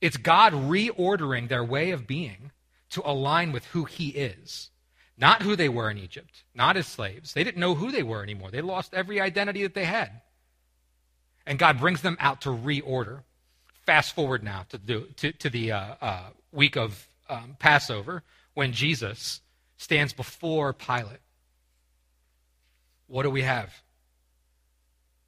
It's 0.00 0.16
God 0.16 0.52
reordering 0.52 1.48
their 1.48 1.64
way 1.64 1.90
of 1.90 2.06
being 2.06 2.50
to 2.90 3.02
align 3.08 3.52
with 3.52 3.66
who 3.66 3.84
He 3.84 4.08
is. 4.08 4.70
Not 5.16 5.42
who 5.42 5.54
they 5.54 5.68
were 5.68 5.90
in 5.90 5.98
Egypt, 5.98 6.44
not 6.54 6.78
as 6.78 6.86
slaves. 6.86 7.34
They 7.34 7.44
didn't 7.44 7.60
know 7.60 7.74
who 7.74 7.92
they 7.92 8.02
were 8.02 8.22
anymore. 8.22 8.50
They 8.50 8.62
lost 8.62 8.94
every 8.94 9.20
identity 9.20 9.62
that 9.62 9.74
they 9.74 9.84
had. 9.84 10.22
And 11.46 11.58
God 11.58 11.78
brings 11.78 12.00
them 12.00 12.16
out 12.20 12.40
to 12.42 12.48
reorder. 12.48 13.20
Fast 13.84 14.14
forward 14.14 14.42
now 14.42 14.64
to, 14.70 14.78
the, 14.78 15.00
to, 15.16 15.32
to 15.32 15.50
the 15.50 15.72
uh, 15.72 15.94
uh, 16.00 16.22
week 16.52 16.76
of 16.76 17.06
um, 17.28 17.56
Passover 17.58 18.22
when 18.54 18.72
Jesus 18.72 19.42
stands 19.76 20.14
before 20.14 20.72
Pilate. 20.72 21.20
What 23.10 23.24
do 23.24 23.30
we 23.30 23.42
have? 23.42 23.82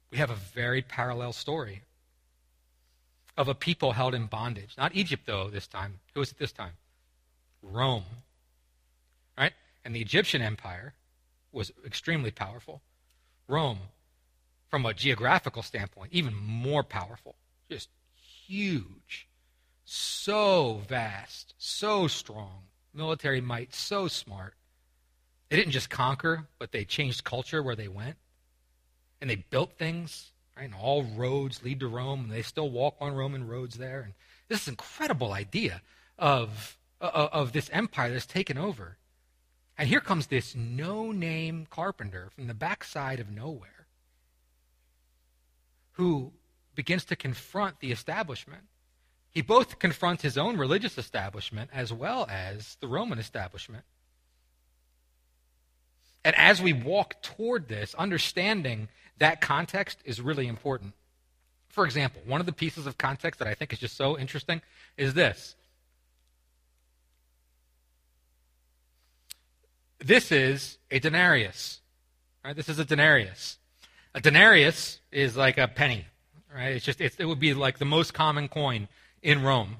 We 0.09 0.17
have 0.17 0.29
a 0.29 0.35
very 0.35 0.81
parallel 0.81 1.33
story 1.33 1.81
of 3.35 3.49
a 3.49 3.53
people 3.53 3.91
held 3.91 4.15
in 4.15 4.27
bondage. 4.27 4.75
Not 4.77 4.95
Egypt, 4.95 5.23
though, 5.25 5.49
this 5.49 5.67
time. 5.67 5.99
Who 6.13 6.21
was 6.21 6.31
it 6.31 6.39
this 6.39 6.53
time? 6.53 6.73
Rome. 7.61 8.05
Right? 9.37 9.51
And 9.83 9.93
the 9.93 9.99
Egyptian 9.99 10.41
empire 10.41 10.93
was 11.51 11.73
extremely 11.85 12.31
powerful. 12.31 12.81
Rome, 13.49 13.79
from 14.69 14.85
a 14.85 14.93
geographical 14.93 15.61
standpoint, 15.61 16.13
even 16.13 16.33
more 16.33 16.83
powerful. 16.83 17.35
Just 17.69 17.89
huge. 18.47 19.27
So 19.83 20.83
vast, 20.87 21.53
so 21.57 22.07
strong. 22.07 22.63
Military 22.93 23.41
might, 23.41 23.73
so 23.75 24.07
smart. 24.07 24.53
They 25.53 25.59
didn't 25.59 25.73
just 25.73 25.91
conquer, 25.91 26.47
but 26.57 26.71
they 26.71 26.83
changed 26.83 27.23
culture 27.25 27.61
where 27.61 27.75
they 27.75 27.87
went. 27.87 28.15
And 29.21 29.29
they 29.29 29.35
built 29.35 29.77
things, 29.77 30.31
right? 30.57 30.63
And 30.63 30.73
all 30.73 31.03
roads 31.03 31.61
lead 31.61 31.79
to 31.81 31.87
Rome, 31.87 32.21
and 32.21 32.31
they 32.31 32.41
still 32.41 32.71
walk 32.71 32.95
on 32.99 33.13
Roman 33.13 33.47
roads 33.47 33.75
there. 33.75 34.01
And 34.01 34.13
this 34.47 34.63
is 34.63 34.67
an 34.67 34.71
incredible 34.71 35.31
idea 35.31 35.83
of, 36.17 36.79
uh, 36.99 37.27
of 37.31 37.51
this 37.51 37.69
empire 37.71 38.11
that's 38.11 38.25
taken 38.25 38.57
over. 38.57 38.97
And 39.77 39.87
here 39.87 39.99
comes 39.99 40.25
this 40.25 40.55
no 40.55 41.11
name 41.11 41.67
carpenter 41.69 42.31
from 42.33 42.47
the 42.47 42.55
backside 42.55 43.19
of 43.19 43.29
nowhere 43.29 43.85
who 45.91 46.31
begins 46.73 47.05
to 47.05 47.15
confront 47.15 47.79
the 47.79 47.91
establishment. 47.91 48.63
He 49.29 49.43
both 49.43 49.77
confronts 49.77 50.23
his 50.23 50.35
own 50.35 50.57
religious 50.57 50.97
establishment 50.97 51.69
as 51.71 51.93
well 51.93 52.25
as 52.27 52.75
the 52.79 52.87
Roman 52.87 53.19
establishment. 53.19 53.83
And 56.25 56.35
as 56.35 56.61
we 56.61 56.73
walk 56.73 57.21
toward 57.21 57.67
this, 57.67 57.93
understanding 57.95 58.87
that 59.17 59.41
context 59.41 59.99
is 60.05 60.21
really 60.21 60.47
important. 60.47 60.93
For 61.69 61.85
example, 61.85 62.21
one 62.25 62.39
of 62.39 62.45
the 62.45 62.53
pieces 62.53 62.85
of 62.85 62.97
context 62.97 63.39
that 63.39 63.47
I 63.47 63.53
think 63.53 63.73
is 63.73 63.79
just 63.79 63.97
so 63.97 64.17
interesting 64.17 64.61
is 64.97 65.13
this 65.13 65.55
This 70.03 70.33
is 70.33 70.77
a 70.91 70.99
denarius. 70.99 71.79
Right? 72.43 72.55
This 72.55 72.67
is 72.67 72.77
a 72.77 72.85
denarius. 72.85 73.57
A 74.13 74.19
denarius 74.19 74.99
is 75.11 75.37
like 75.37 75.57
a 75.57 75.67
penny. 75.67 76.05
Right? 76.53 76.75
It's 76.75 76.85
just 76.85 76.99
it's, 76.99 77.15
it 77.17 77.25
would 77.25 77.39
be 77.39 77.53
like 77.53 77.79
the 77.79 77.85
most 77.85 78.13
common 78.13 78.49
coin 78.49 78.89
in 79.21 79.41
Rome. 79.43 79.77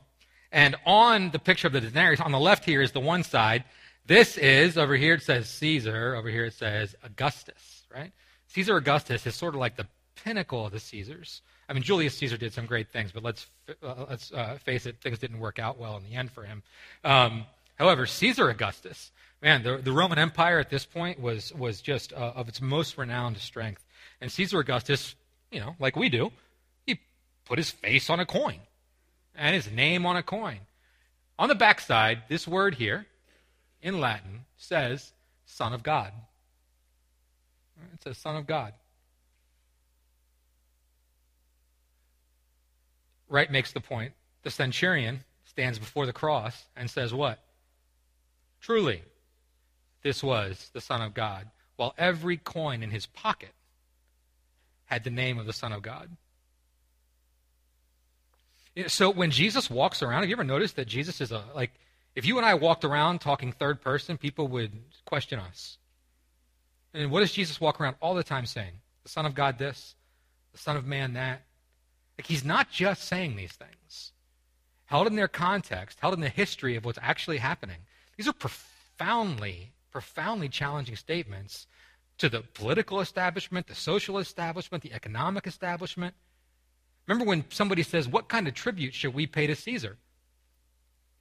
And 0.51 0.75
on 0.85 1.31
the 1.31 1.39
picture 1.39 1.67
of 1.67 1.73
the 1.73 1.81
denarius, 1.81 2.21
on 2.21 2.31
the 2.31 2.39
left 2.39 2.63
here 2.63 2.81
is 2.81 2.93
the 2.93 2.99
one 2.99 3.23
side. 3.23 3.65
This 4.05 4.37
is 4.37 4.77
over 4.77 4.95
here. 4.95 5.15
It 5.15 5.23
says 5.23 5.49
Caesar. 5.49 6.15
Over 6.15 6.29
here 6.29 6.45
it 6.45 6.53
says 6.53 6.95
Augustus. 7.03 7.83
Right? 7.93 8.11
Caesar 8.47 8.77
Augustus 8.77 9.25
is 9.25 9.35
sort 9.35 9.53
of 9.53 9.59
like 9.59 9.75
the 9.75 9.87
pinnacle 10.23 10.65
of 10.65 10.71
the 10.71 10.79
Caesars. 10.79 11.41
I 11.69 11.73
mean, 11.73 11.83
Julius 11.83 12.17
Caesar 12.17 12.37
did 12.37 12.53
some 12.53 12.65
great 12.65 12.89
things, 12.89 13.11
but 13.11 13.23
let's 13.23 13.47
uh, 13.81 14.05
let's 14.09 14.31
uh, 14.33 14.57
face 14.63 14.85
it, 14.85 14.97
things 15.01 15.19
didn't 15.19 15.39
work 15.39 15.59
out 15.59 15.79
well 15.79 15.95
in 15.97 16.03
the 16.03 16.15
end 16.15 16.31
for 16.31 16.43
him. 16.43 16.61
Um, 17.03 17.45
however, 17.77 18.05
Caesar 18.05 18.49
Augustus 18.49 19.11
man, 19.43 19.61
the, 19.61 19.77
the 19.77 19.91
Roman 19.91 20.17
Empire 20.17 20.57
at 20.57 20.69
this 20.69 20.85
point 20.85 21.19
was, 21.19 21.53
was 21.53 21.81
just 21.81 22.13
uh, 22.13 22.31
of 22.35 22.47
its 22.47 22.61
most 22.61 22.97
renowned 22.97 23.37
strength. 23.37 23.85
And 24.21 24.31
Caesar 24.31 24.59
Augustus, 24.59 25.15
you 25.51 25.59
know, 25.59 25.75
like 25.79 25.95
we 25.95 26.09
do, 26.09 26.31
he 26.85 26.99
put 27.45 27.59
his 27.59 27.69
face 27.69 28.09
on 28.09 28.19
a 28.21 28.25
coin 28.25 28.59
and 29.35 29.53
his 29.53 29.69
name 29.69 30.05
on 30.05 30.15
a 30.15 30.23
coin. 30.23 30.59
On 31.37 31.49
the 31.49 31.55
backside, 31.55 32.23
this 32.29 32.47
word 32.47 32.75
here 32.75 33.05
in 33.83 33.99
Latin 33.99 34.45
says 34.57 35.11
Son 35.45 35.73
of 35.73 35.83
God. 35.83 36.11
It 37.93 38.01
says 38.01 38.17
Son 38.17 38.35
of 38.35 38.47
God. 38.47 38.73
Wright 43.29 43.51
makes 43.51 43.73
the 43.73 43.81
point. 43.81 44.13
The 44.43 44.51
centurion 44.51 45.23
stands 45.45 45.77
before 45.77 46.05
the 46.05 46.13
cross 46.13 46.65
and 46.75 46.89
says, 46.89 47.13
What? 47.13 47.39
Truly, 48.61 49.03
this 50.01 50.23
was 50.23 50.69
the 50.73 50.81
Son 50.81 51.01
of 51.01 51.13
God, 51.13 51.47
while 51.75 51.93
every 51.97 52.37
coin 52.37 52.81
in 52.81 52.91
his 52.91 53.05
pocket 53.05 53.51
had 54.85 55.03
the 55.03 55.09
name 55.09 55.37
of 55.37 55.45
the 55.45 55.53
Son 55.53 55.73
of 55.73 55.81
God. 55.81 56.09
So 58.87 59.09
when 59.09 59.31
Jesus 59.31 59.69
walks 59.69 60.01
around, 60.01 60.21
have 60.21 60.29
you 60.29 60.35
ever 60.35 60.43
noticed 60.43 60.77
that 60.77 60.87
Jesus 60.87 61.21
is 61.21 61.31
a, 61.31 61.43
like, 61.53 61.71
if 62.15 62.25
you 62.25 62.37
and 62.37 62.45
I 62.45 62.53
walked 62.53 62.85
around 62.85 63.19
talking 63.19 63.51
third 63.51 63.81
person, 63.81 64.17
people 64.17 64.47
would 64.49 64.71
question 65.05 65.39
us. 65.39 65.77
And 66.93 67.09
what 67.09 67.21
does 67.21 67.31
Jesus 67.31 67.59
walk 67.59 67.81
around 67.81 67.95
all 68.01 68.13
the 68.13 68.23
time 68.23 68.45
saying? 68.45 68.73
The 69.03 69.09
Son 69.09 69.25
of 69.25 69.33
God 69.33 69.57
this, 69.57 69.95
the 70.51 70.59
Son 70.59 70.77
of 70.77 70.85
Man 70.85 71.13
that. 71.13 71.41
Like 72.17 72.27
he's 72.27 72.45
not 72.45 72.69
just 72.69 73.03
saying 73.05 73.35
these 73.35 73.53
things. 73.53 74.11
Held 74.85 75.07
in 75.07 75.15
their 75.15 75.27
context, 75.27 75.99
held 75.99 76.13
in 76.13 76.19
the 76.19 76.29
history 76.29 76.75
of 76.75 76.85
what's 76.85 76.99
actually 77.01 77.37
happening. 77.37 77.77
These 78.15 78.27
are 78.27 78.33
profoundly 78.33 79.73
profoundly 79.93 80.49
challenging 80.49 80.95
statements 80.95 81.67
to 82.17 82.27
the 82.27 82.41
political 82.41 82.99
establishment, 82.99 83.67
the 83.67 83.75
social 83.75 84.17
establishment, 84.17 84.83
the 84.83 84.91
economic 84.91 85.47
establishment. 85.47 86.15
Remember 87.07 87.29
when 87.29 87.45
somebody 87.49 87.83
says, 87.83 88.07
What 88.07 88.27
kind 88.27 88.47
of 88.47 88.55
tribute 88.55 88.93
should 88.93 89.13
we 89.13 89.27
pay 89.27 89.47
to 89.47 89.55
Caesar? 89.55 89.97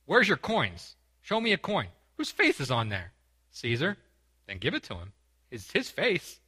Where's 0.06 0.28
your 0.28 0.37
coins? 0.37 0.97
Show 1.23 1.40
me 1.40 1.52
a 1.52 1.59
coin. 1.59 1.87
Whose 2.16 2.30
face 2.30 2.61
is 2.61 2.71
on 2.71 2.88
there? 2.88 3.12
Caesar. 3.52 3.97
Then 4.47 4.59
give 4.59 4.75
it 4.75 4.82
to 4.85 4.94
him. 4.94 5.12
It's 5.50 5.71
his 5.71 5.90
face. 5.90 6.40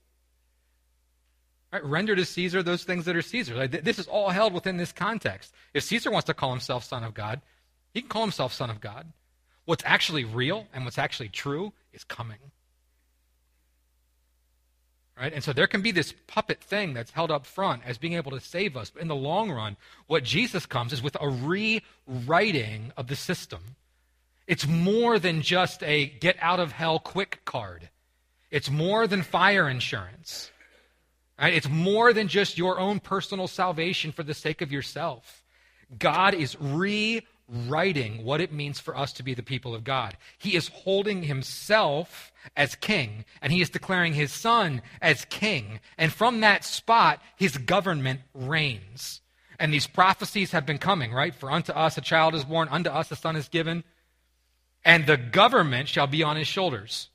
Right? 1.73 1.84
Render 1.84 2.14
to 2.16 2.25
Caesar 2.25 2.62
those 2.62 2.84
things 2.84 3.04
that 3.04 3.16
are 3.16 3.23
Caesar. 3.23 3.54
Like, 3.54 3.84
this 3.84 3.99
is 3.99 4.06
all 4.06 4.30
held 4.30 4.52
within 4.52 4.76
this 4.76 4.92
context. 4.92 5.52
If 5.73 5.84
Caesar 5.84 6.11
wants 6.11 6.26
to 6.26 6.34
call 6.34 6.50
himself 6.50 6.84
Son 6.84 7.04
of 7.04 7.14
God, 7.14 7.40
he 7.92 8.00
can 8.00 8.08
call 8.08 8.23
himself 8.23 8.52
Son 8.52 8.70
of 8.70 8.80
God. 8.80 9.12
What's 9.64 9.84
actually 9.87 10.25
real 10.25 10.66
and 10.73 10.84
what's 10.84 10.99
actually 10.99 11.28
true 11.30 11.73
is 11.92 12.04
coming. 12.04 12.38
Right? 15.18 15.33
And 15.33 15.44
so 15.44 15.52
there 15.52 15.68
can 15.68 15.80
be 15.80 15.92
this 15.92 16.12
puppet 16.26 16.61
thing 16.61 16.92
that's 16.92 17.12
held 17.12 17.30
up 17.30 17.47
front 17.47 17.83
as 17.87 17.99
being 17.99 18.14
able 18.14 18.33
to 18.33 18.40
save 18.40 18.76
us. 18.76 18.90
But 18.90 19.02
in 19.02 19.09
the 19.09 19.14
long 19.14 19.50
run, 19.50 19.76
what 20.09 20.25
Jesus 20.25 20.66
comes 20.66 20.92
is 20.92 21.02
with 21.02 21.16
a 21.21 21.28
rewriting 21.28 22.92
of 22.97 23.06
the 23.06 23.14
system. 23.14 23.76
It's 24.49 24.66
more 24.66 25.21
than 25.21 25.40
just 25.40 25.83
a 25.85 26.06
get 26.06 26.37
out 26.40 26.59
of 26.59 26.73
hell 26.73 26.99
quick 26.99 27.44
card. 27.44 27.90
It's 28.50 28.71
more 28.71 29.06
than 29.06 29.23
fire 29.23 29.68
insurance. 29.68 30.50
Right? 31.40 31.54
It's 31.54 31.68
more 31.68 32.12
than 32.12 32.26
just 32.26 32.59
your 32.59 32.78
own 32.78 32.99
personal 32.99 33.47
salvation 33.47 34.11
for 34.11 34.25
the 34.25 34.35
sake 34.35 34.62
of 34.62 34.73
yourself. 34.73 35.44
God 35.97 36.35
is 36.35 36.56
rewriting 37.49 38.25
what 38.25 38.41
it 38.41 38.53
means 38.53 38.81
for 38.81 38.97
us 38.97 39.13
to 39.15 39.23
be 39.23 39.35
the 39.35 39.43
people 39.43 39.75
of 39.75 39.85
God. 39.85 40.17
He 40.39 40.57
is 40.57 40.69
holding 40.69 41.23
himself 41.23 42.33
as 42.57 42.75
king, 42.75 43.25
and 43.43 43.53
he 43.53 43.61
is 43.61 43.71
declaring 43.71 44.15
his 44.15 44.33
son 44.33 44.83
as 45.01 45.25
king. 45.27 45.81
And 45.99 46.13
from 46.13 46.41
that 46.41 46.65
spot, 46.65 47.21
his 47.37 47.57
government 47.57 48.21
reigns. 48.35 49.21
And 49.59 49.73
these 49.73 49.87
prophecies 49.87 50.53
have 50.53 50.67
been 50.67 50.79
coming, 50.79 51.13
right? 51.13 51.35
For 51.35 51.51
unto 51.51 51.73
us 51.73 51.97
a 51.97 52.01
child 52.01 52.35
is 52.35 52.45
born, 52.45 52.69
unto 52.71 52.91
us 52.91 53.11
a 53.11 53.17
son 53.17 53.37
is 53.37 53.49
given, 53.49 53.85
and 54.85 55.07
the 55.07 55.17
government 55.17 55.89
shall 55.89 56.07
be 56.07 56.23
on 56.23 56.37
his 56.37 56.49
shoulders. 56.49 57.09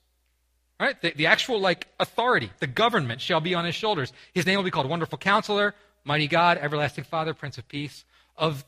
Right? 0.80 1.00
The, 1.02 1.12
the 1.12 1.26
actual 1.26 1.60
like 1.60 1.88
authority, 2.00 2.52
the 2.60 2.68
government 2.68 3.20
shall 3.20 3.42
be 3.42 3.54
on 3.54 3.66
his 3.66 3.76
shoulders. 3.76 4.14
His 4.34 4.46
name 4.46 4.56
will 4.56 4.64
be 4.64 4.72
called 4.72 4.88
Wonderful 4.88 5.18
Counselor, 5.18 5.76
Mighty 6.06 6.28
God, 6.28 6.58
Everlasting 6.58 7.04
Father, 7.04 7.34
Prince 7.34 7.58
of 7.58 7.68
Peace. 7.68 8.06
Of, 8.38 8.64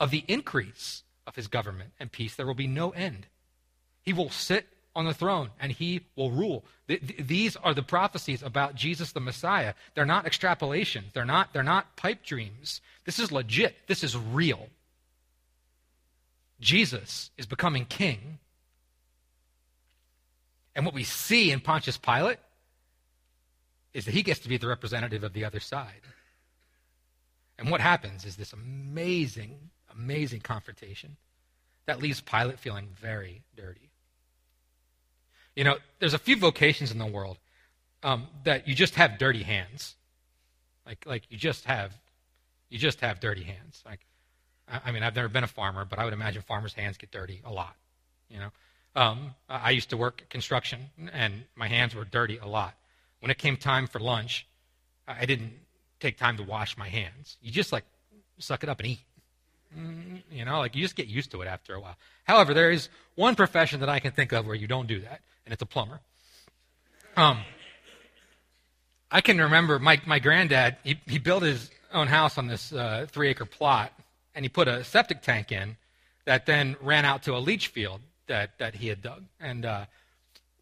of 0.00 0.10
the 0.10 0.24
increase 0.28 1.02
of 1.26 1.36
his 1.36 1.48
government 1.48 1.90
and 1.98 2.10
peace, 2.10 2.34
there 2.34 2.46
will 2.46 2.54
be 2.54 2.66
no 2.66 2.90
end. 2.90 3.26
He 4.02 4.12
will 4.12 4.30
sit 4.30 4.66
on 4.94 5.06
the 5.06 5.14
throne 5.14 5.50
and 5.58 5.72
he 5.72 6.02
will 6.16 6.30
rule. 6.30 6.64
these 6.86 7.56
are 7.56 7.74
the 7.74 7.82
prophecies 7.82 8.42
about 8.42 8.74
Jesus 8.74 9.12
the 9.12 9.20
Messiah. 9.20 9.74
They're 9.94 10.04
not 10.04 10.26
extrapolations. 10.26 11.12
They're 11.12 11.24
not, 11.24 11.52
they're 11.52 11.62
not 11.62 11.96
pipe 11.96 12.22
dreams. 12.24 12.80
This 13.04 13.18
is 13.18 13.32
legit. 13.32 13.74
This 13.86 14.04
is 14.04 14.16
real. 14.16 14.68
Jesus 16.60 17.30
is 17.36 17.46
becoming 17.46 17.84
king 17.84 18.38
and 20.74 20.84
what 20.84 20.94
we 20.94 21.04
see 21.04 21.50
in 21.50 21.60
Pontius 21.60 21.96
Pilate 21.96 22.38
is 23.92 24.06
that 24.06 24.14
he 24.14 24.22
gets 24.22 24.40
to 24.40 24.48
be 24.48 24.56
the 24.56 24.66
representative 24.66 25.22
of 25.22 25.32
the 25.32 25.44
other 25.44 25.60
side. 25.60 26.02
And 27.58 27.70
what 27.70 27.80
happens 27.80 28.24
is 28.24 28.36
this 28.36 28.52
amazing, 28.52 29.70
amazing 29.96 30.40
confrontation 30.40 31.16
that 31.86 32.00
leaves 32.00 32.20
Pilate 32.20 32.58
feeling 32.58 32.88
very 33.00 33.42
dirty. 33.56 33.90
You 35.54 35.64
know, 35.64 35.76
there's 36.00 36.14
a 36.14 36.18
few 36.18 36.36
vocations 36.36 36.90
in 36.90 36.98
the 36.98 37.06
world 37.06 37.38
um, 38.02 38.26
that 38.44 38.66
you 38.66 38.74
just 38.74 38.96
have 38.96 39.18
dirty 39.18 39.42
hands. 39.42 39.94
Like, 40.86 41.04
like 41.06 41.22
you 41.30 41.38
just 41.38 41.64
have, 41.64 41.92
you 42.68 42.78
just 42.78 43.00
have 43.00 43.20
dirty 43.20 43.44
hands. 43.44 43.82
Like, 43.86 44.00
I, 44.68 44.80
I 44.86 44.92
mean, 44.92 45.02
I've 45.02 45.14
never 45.14 45.28
been 45.28 45.44
a 45.44 45.48
farmer, 45.48 45.84
but 45.84 45.98
I 45.98 46.04
would 46.04 46.12
imagine 46.12 46.42
farmers' 46.42 46.74
hands 46.74 46.96
get 46.96 47.10
dirty 47.10 47.40
a 47.44 47.52
lot. 47.52 47.76
You 48.28 48.38
know, 48.38 48.50
um, 48.96 49.34
I 49.48 49.70
used 49.70 49.90
to 49.90 49.96
work 49.96 50.28
construction, 50.28 50.90
and 51.12 51.44
my 51.54 51.68
hands 51.68 51.94
were 51.94 52.04
dirty 52.04 52.38
a 52.38 52.46
lot. 52.46 52.74
When 53.20 53.30
it 53.30 53.38
came 53.38 53.56
time 53.56 53.86
for 53.86 54.00
lunch, 54.00 54.46
I 55.06 55.26
didn't 55.26 55.52
take 56.00 56.18
time 56.18 56.36
to 56.38 56.42
wash 56.42 56.76
my 56.76 56.88
hands. 56.88 57.36
You 57.40 57.50
just 57.50 57.72
like 57.72 57.84
suck 58.38 58.62
it 58.62 58.68
up 58.68 58.80
and 58.80 58.88
eat. 58.88 59.00
Mm, 59.78 60.22
you 60.30 60.44
know, 60.44 60.58
like 60.58 60.74
you 60.74 60.82
just 60.82 60.96
get 60.96 61.06
used 61.06 61.30
to 61.32 61.42
it 61.42 61.46
after 61.46 61.74
a 61.74 61.80
while. 61.80 61.96
However, 62.24 62.54
there 62.54 62.70
is 62.70 62.88
one 63.14 63.34
profession 63.34 63.80
that 63.80 63.88
I 63.88 63.98
can 63.98 64.12
think 64.12 64.32
of 64.32 64.46
where 64.46 64.54
you 64.54 64.66
don't 64.66 64.86
do 64.86 65.00
that, 65.00 65.20
and 65.44 65.52
it's 65.52 65.62
a 65.62 65.66
plumber. 65.66 66.00
Um, 67.16 67.40
I 69.10 69.20
can 69.20 69.38
remember 69.38 69.78
my, 69.78 70.00
my 70.06 70.18
granddad, 70.18 70.76
he, 70.82 71.00
he 71.06 71.18
built 71.18 71.42
his 71.42 71.70
own 71.92 72.08
house 72.08 72.38
on 72.38 72.48
this 72.48 72.72
uh, 72.72 73.06
three 73.10 73.28
acre 73.28 73.44
plot, 73.44 73.92
and 74.34 74.44
he 74.44 74.48
put 74.48 74.66
a 74.68 74.82
septic 74.84 75.22
tank 75.22 75.52
in 75.52 75.76
that 76.24 76.46
then 76.46 76.76
ran 76.80 77.04
out 77.04 77.22
to 77.24 77.36
a 77.36 77.38
leach 77.38 77.68
field 77.68 78.00
that, 78.26 78.58
that 78.58 78.74
he 78.74 78.88
had 78.88 79.02
dug. 79.02 79.22
And, 79.40 79.64
uh, 79.64 79.84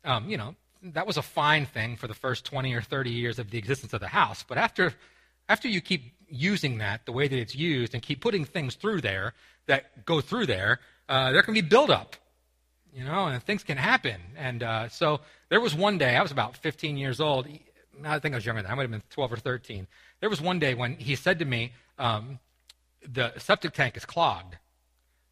um, 0.04 0.28
you 0.28 0.36
know, 0.36 0.54
that 0.82 1.06
was 1.06 1.16
a 1.16 1.22
fine 1.22 1.64
thing 1.64 1.96
for 1.96 2.08
the 2.08 2.14
first 2.14 2.44
20 2.44 2.74
or 2.74 2.82
30 2.82 3.10
years 3.10 3.38
of 3.38 3.50
the 3.50 3.58
existence 3.58 3.92
of 3.92 4.00
the 4.00 4.08
house. 4.08 4.44
But 4.46 4.58
after, 4.58 4.92
after 5.48 5.68
you 5.68 5.80
keep 5.80 6.14
using 6.28 6.78
that 6.78 7.04
the 7.06 7.12
way 7.12 7.28
that 7.28 7.38
it's 7.38 7.54
used 7.54 7.94
and 7.94 8.02
keep 8.02 8.20
putting 8.20 8.44
things 8.44 8.74
through 8.74 9.00
there 9.00 9.34
that 9.66 10.04
go 10.06 10.20
through 10.20 10.46
there, 10.46 10.80
uh, 11.08 11.30
there 11.32 11.42
can 11.42 11.54
be 11.54 11.60
buildup, 11.60 12.16
you 12.92 13.04
know, 13.04 13.26
and 13.26 13.42
things 13.42 13.62
can 13.62 13.76
happen. 13.76 14.20
And 14.36 14.62
uh, 14.62 14.88
so 14.88 15.20
there 15.50 15.60
was 15.60 15.74
one 15.74 15.98
day, 15.98 16.16
I 16.16 16.22
was 16.22 16.32
about 16.32 16.56
15 16.56 16.96
years 16.96 17.20
old. 17.20 17.46
I 18.04 18.18
think 18.18 18.34
I 18.34 18.38
was 18.38 18.46
younger 18.46 18.62
than 18.62 18.68
that. 18.68 18.72
I 18.72 18.74
might 18.76 18.82
have 18.82 18.90
been 18.90 19.02
12 19.10 19.32
or 19.32 19.36
13. 19.36 19.86
There 20.20 20.30
was 20.30 20.40
one 20.40 20.58
day 20.58 20.74
when 20.74 20.96
he 20.96 21.14
said 21.14 21.38
to 21.40 21.44
me, 21.44 21.72
um, 21.98 22.38
the 23.06 23.32
septic 23.38 23.72
tank 23.72 23.96
is 23.96 24.04
clogged. 24.04 24.56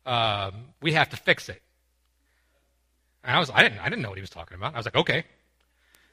Um, 0.04 0.66
we 0.82 0.92
have 0.92 1.08
to 1.10 1.16
fix 1.16 1.48
it. 1.48 1.62
And 3.22 3.36
I 3.36 3.38
was, 3.38 3.50
I 3.50 3.62
didn't, 3.62 3.78
I 3.78 3.88
didn't 3.88 4.02
know 4.02 4.08
what 4.08 4.18
he 4.18 4.22
was 4.22 4.30
talking 4.30 4.56
about. 4.56 4.74
I 4.74 4.78
was 4.78 4.86
like, 4.86 4.96
okay, 4.96 5.24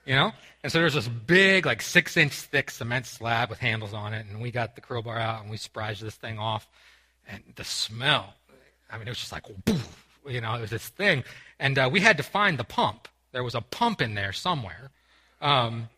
you 0.08 0.16
know. 0.16 0.32
And 0.64 0.72
so 0.72 0.80
there's 0.80 0.96
this 0.96 1.08
big, 1.08 1.66
like 1.66 1.82
six 1.82 2.18
inch 2.18 2.34
thick 2.34 2.72
cement 2.72 3.06
slab 3.06 3.50
with 3.50 3.60
handles 3.60 3.94
on 3.94 4.14
it, 4.14 4.26
and 4.26 4.42
we 4.42 4.50
got 4.50 4.76
the 4.76 4.82
crowbar 4.82 5.18
out 5.20 5.42
and 5.42 5.52
we 5.52 5.58
sprised 5.58 6.02
this 6.02 6.16
thing 6.16 6.40
off, 6.40 6.68
and 7.28 7.44
the 7.56 7.64
smell, 7.64 8.34
I 8.90 8.98
mean, 8.98 9.08
it 9.08 9.12
was 9.12 9.20
just 9.20 9.32
like, 9.32 9.46
you 10.28 10.42
know, 10.42 10.56
it 10.56 10.62
was 10.62 10.72
this 10.72 10.88
thing, 10.88 11.24
and 11.60 11.78
uh, 11.78 11.90
we 11.92 12.00
had 12.00 12.18
to 12.18 12.24
find 12.24 12.58
the 12.58 12.64
pump. 12.64 13.08
There 13.34 13.44
was 13.44 13.56
a 13.56 13.62
pump 13.62 14.02
in 14.02 14.16
there 14.16 14.34
somewhere. 14.34 14.90
Um, 15.42 15.90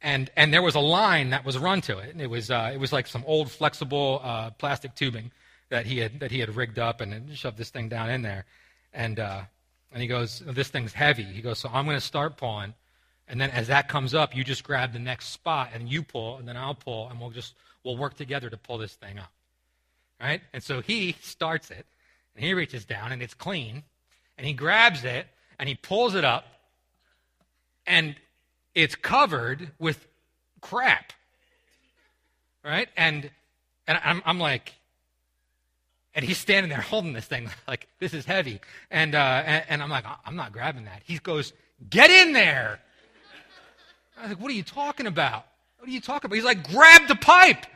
and 0.00 0.30
and 0.36 0.52
there 0.52 0.62
was 0.62 0.74
a 0.74 0.80
line 0.80 1.30
that 1.30 1.44
was 1.44 1.56
run 1.58 1.80
to 1.82 1.98
it. 1.98 2.10
And 2.10 2.20
it 2.20 2.28
was 2.28 2.50
uh, 2.50 2.70
it 2.74 2.78
was 2.78 2.92
like 2.92 3.06
some 3.06 3.22
old 3.26 3.50
flexible 3.50 4.20
uh, 4.22 4.50
plastic 4.50 4.94
tubing 4.94 5.30
that 5.68 5.86
he 5.86 5.98
had 5.98 6.20
that 6.20 6.30
he 6.30 6.40
had 6.40 6.54
rigged 6.56 6.78
up 6.78 7.00
and 7.00 7.36
shoved 7.36 7.56
this 7.56 7.70
thing 7.70 7.88
down 7.88 8.10
in 8.10 8.22
there. 8.22 8.44
And 8.92 9.20
uh, 9.20 9.42
and 9.92 10.02
he 10.02 10.08
goes, 10.08 10.42
This 10.46 10.68
thing's 10.68 10.92
heavy. 10.92 11.24
He 11.24 11.42
goes, 11.42 11.58
So 11.58 11.68
I'm 11.72 11.84
going 11.84 11.96
to 11.96 12.00
start 12.00 12.36
pulling. 12.36 12.74
And 13.32 13.40
then 13.40 13.50
as 13.50 13.68
that 13.68 13.88
comes 13.88 14.14
up, 14.14 14.36
you 14.36 14.44
just 14.44 14.62
grab 14.62 14.92
the 14.92 14.98
next 14.98 15.30
spot 15.30 15.70
and 15.72 15.88
you 15.88 16.02
pull, 16.02 16.36
and 16.36 16.46
then 16.46 16.54
I'll 16.54 16.74
pull, 16.74 17.08
and 17.08 17.18
we'll 17.18 17.30
just 17.30 17.54
we'll 17.82 17.96
work 17.96 18.14
together 18.14 18.50
to 18.50 18.58
pull 18.58 18.76
this 18.76 18.92
thing 18.92 19.18
up. 19.18 19.32
Right? 20.20 20.42
And 20.52 20.62
so 20.62 20.82
he 20.82 21.16
starts 21.22 21.70
it, 21.70 21.86
and 22.36 22.44
he 22.44 22.52
reaches 22.52 22.84
down, 22.84 23.10
and 23.10 23.22
it's 23.22 23.32
clean, 23.32 23.84
and 24.36 24.46
he 24.46 24.52
grabs 24.52 25.02
it, 25.04 25.26
and 25.58 25.66
he 25.66 25.74
pulls 25.74 26.14
it 26.14 26.26
up, 26.26 26.44
and 27.86 28.16
it's 28.74 28.94
covered 28.94 29.70
with 29.78 30.06
crap. 30.60 31.14
Right? 32.62 32.90
And 32.98 33.30
and 33.88 33.98
I'm, 34.04 34.22
I'm 34.26 34.38
like, 34.40 34.74
and 36.14 36.22
he's 36.22 36.36
standing 36.36 36.68
there 36.68 36.82
holding 36.82 37.14
this 37.14 37.24
thing 37.24 37.48
like, 37.66 37.88
this 37.98 38.12
is 38.12 38.26
heavy. 38.26 38.60
And, 38.90 39.14
uh, 39.14 39.42
and, 39.46 39.64
and, 39.70 39.82
I'm 39.82 39.88
like, 39.88 40.04
I'm 40.26 40.36
not 40.36 40.52
grabbing 40.52 40.84
that. 40.84 41.00
He 41.04 41.16
goes, 41.18 41.54
get 41.88 42.10
in 42.10 42.34
there. 42.34 42.78
I 44.22 44.26
was 44.26 44.36
like, 44.36 44.42
what 44.42 44.52
are 44.52 44.54
you 44.54 44.62
talking 44.62 45.08
about? 45.08 45.46
What 45.78 45.88
are 45.88 45.92
you 45.92 46.00
talking 46.00 46.28
about? 46.28 46.36
He's 46.36 46.44
like, 46.44 46.70
grab 46.70 47.08
the 47.08 47.16
pipe. 47.16 47.66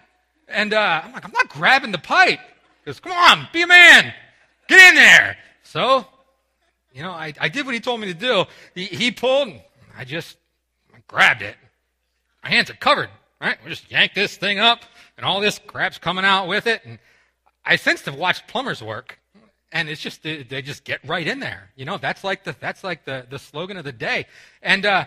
And 0.47 0.73
uh, 0.73 1.03
I'm 1.05 1.13
like, 1.13 1.25
I'm 1.25 1.33
not 1.33 1.49
grabbing 1.49 1.91
the 1.91 1.99
pipe. 1.99 2.39
He 2.39 2.87
goes, 2.87 3.01
come 3.01 3.11
on, 3.11 3.49
be 3.53 3.63
a 3.63 3.67
man. 3.67 4.15
Get 4.69 4.91
in 4.91 4.95
there. 4.95 5.37
So, 5.65 6.07
you 6.95 7.03
know, 7.03 7.11
I, 7.11 7.33
I 7.41 7.49
did 7.49 7.67
what 7.67 7.75
he 7.75 7.81
told 7.81 8.01
me 8.01 8.07
to 8.07 8.15
do. 8.15 8.45
He, 8.77 8.85
he 8.85 9.11
pulled, 9.11 9.55
I 9.99 10.05
just 10.05 10.37
grabbed 11.09 11.43
it. 11.43 11.57
My 12.45 12.51
hands 12.51 12.71
are 12.71 12.75
covered, 12.75 13.11
right? 13.41 13.57
We 13.65 13.71
just 13.71 13.91
yank 13.91 14.15
this 14.15 14.37
thing 14.37 14.61
up, 14.61 14.83
and 15.17 15.27
all 15.27 15.41
this 15.41 15.59
crap's 15.59 15.99
coming 15.99 16.25
out 16.25 16.47
with 16.47 16.69
it. 16.69 16.83
And 16.85 17.01
I 17.65 17.75
since 17.75 18.03
have 18.03 18.15
watched 18.15 18.47
plumbers 18.47 18.81
work, 18.81 19.19
and 19.73 19.89
it's 19.89 20.01
just 20.01 20.23
they, 20.23 20.45
they, 20.45 20.63
just 20.63 20.85
get 20.85 21.01
right 21.05 21.27
in 21.27 21.41
there. 21.41 21.71
You 21.75 21.87
know, 21.87 21.99
that's 21.99 22.23
like 22.23 22.45
the 22.45 22.55
that's 22.61 22.85
like 22.85 23.05
the 23.05 23.27
the 23.29 23.41
slogan 23.41 23.77
of 23.77 23.85
the 23.85 23.91
day. 23.91 24.27
And 24.63 24.87
uh, 24.87 25.07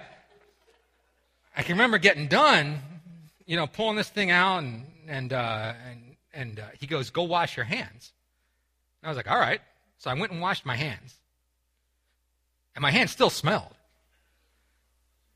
I 1.55 1.63
can 1.63 1.73
remember 1.73 1.97
getting 1.97 2.27
done, 2.27 2.79
you 3.45 3.55
know, 3.55 3.67
pulling 3.67 3.95
this 3.95 4.09
thing 4.09 4.31
out, 4.31 4.59
and 4.59 4.85
and 5.07 5.33
uh, 5.33 5.73
and 5.89 6.15
and 6.33 6.59
uh, 6.59 6.63
he 6.79 6.87
goes, 6.87 7.09
"Go 7.09 7.23
wash 7.23 7.57
your 7.57 7.65
hands." 7.65 8.13
And 9.01 9.07
I 9.07 9.09
was 9.09 9.17
like, 9.17 9.29
"All 9.29 9.39
right." 9.39 9.61
So 9.97 10.09
I 10.09 10.13
went 10.13 10.31
and 10.31 10.41
washed 10.41 10.65
my 10.65 10.75
hands, 10.75 11.15
and 12.75 12.81
my 12.81 12.91
hands 12.91 13.11
still 13.11 13.29
smelled. 13.29 13.75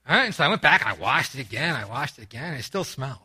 All 0.08 0.16
right, 0.16 0.26
and 0.26 0.36
so 0.36 0.44
I 0.44 0.50
went 0.50 0.62
back 0.62 0.82
and 0.82 0.90
I 0.90 1.02
washed 1.02 1.34
it 1.36 1.42
again. 1.42 1.76
I 1.76 1.86
washed 1.86 2.18
it 2.18 2.24
again, 2.24 2.52
and 2.52 2.60
it 2.60 2.64
still 2.64 2.84
smelled. 2.84 3.20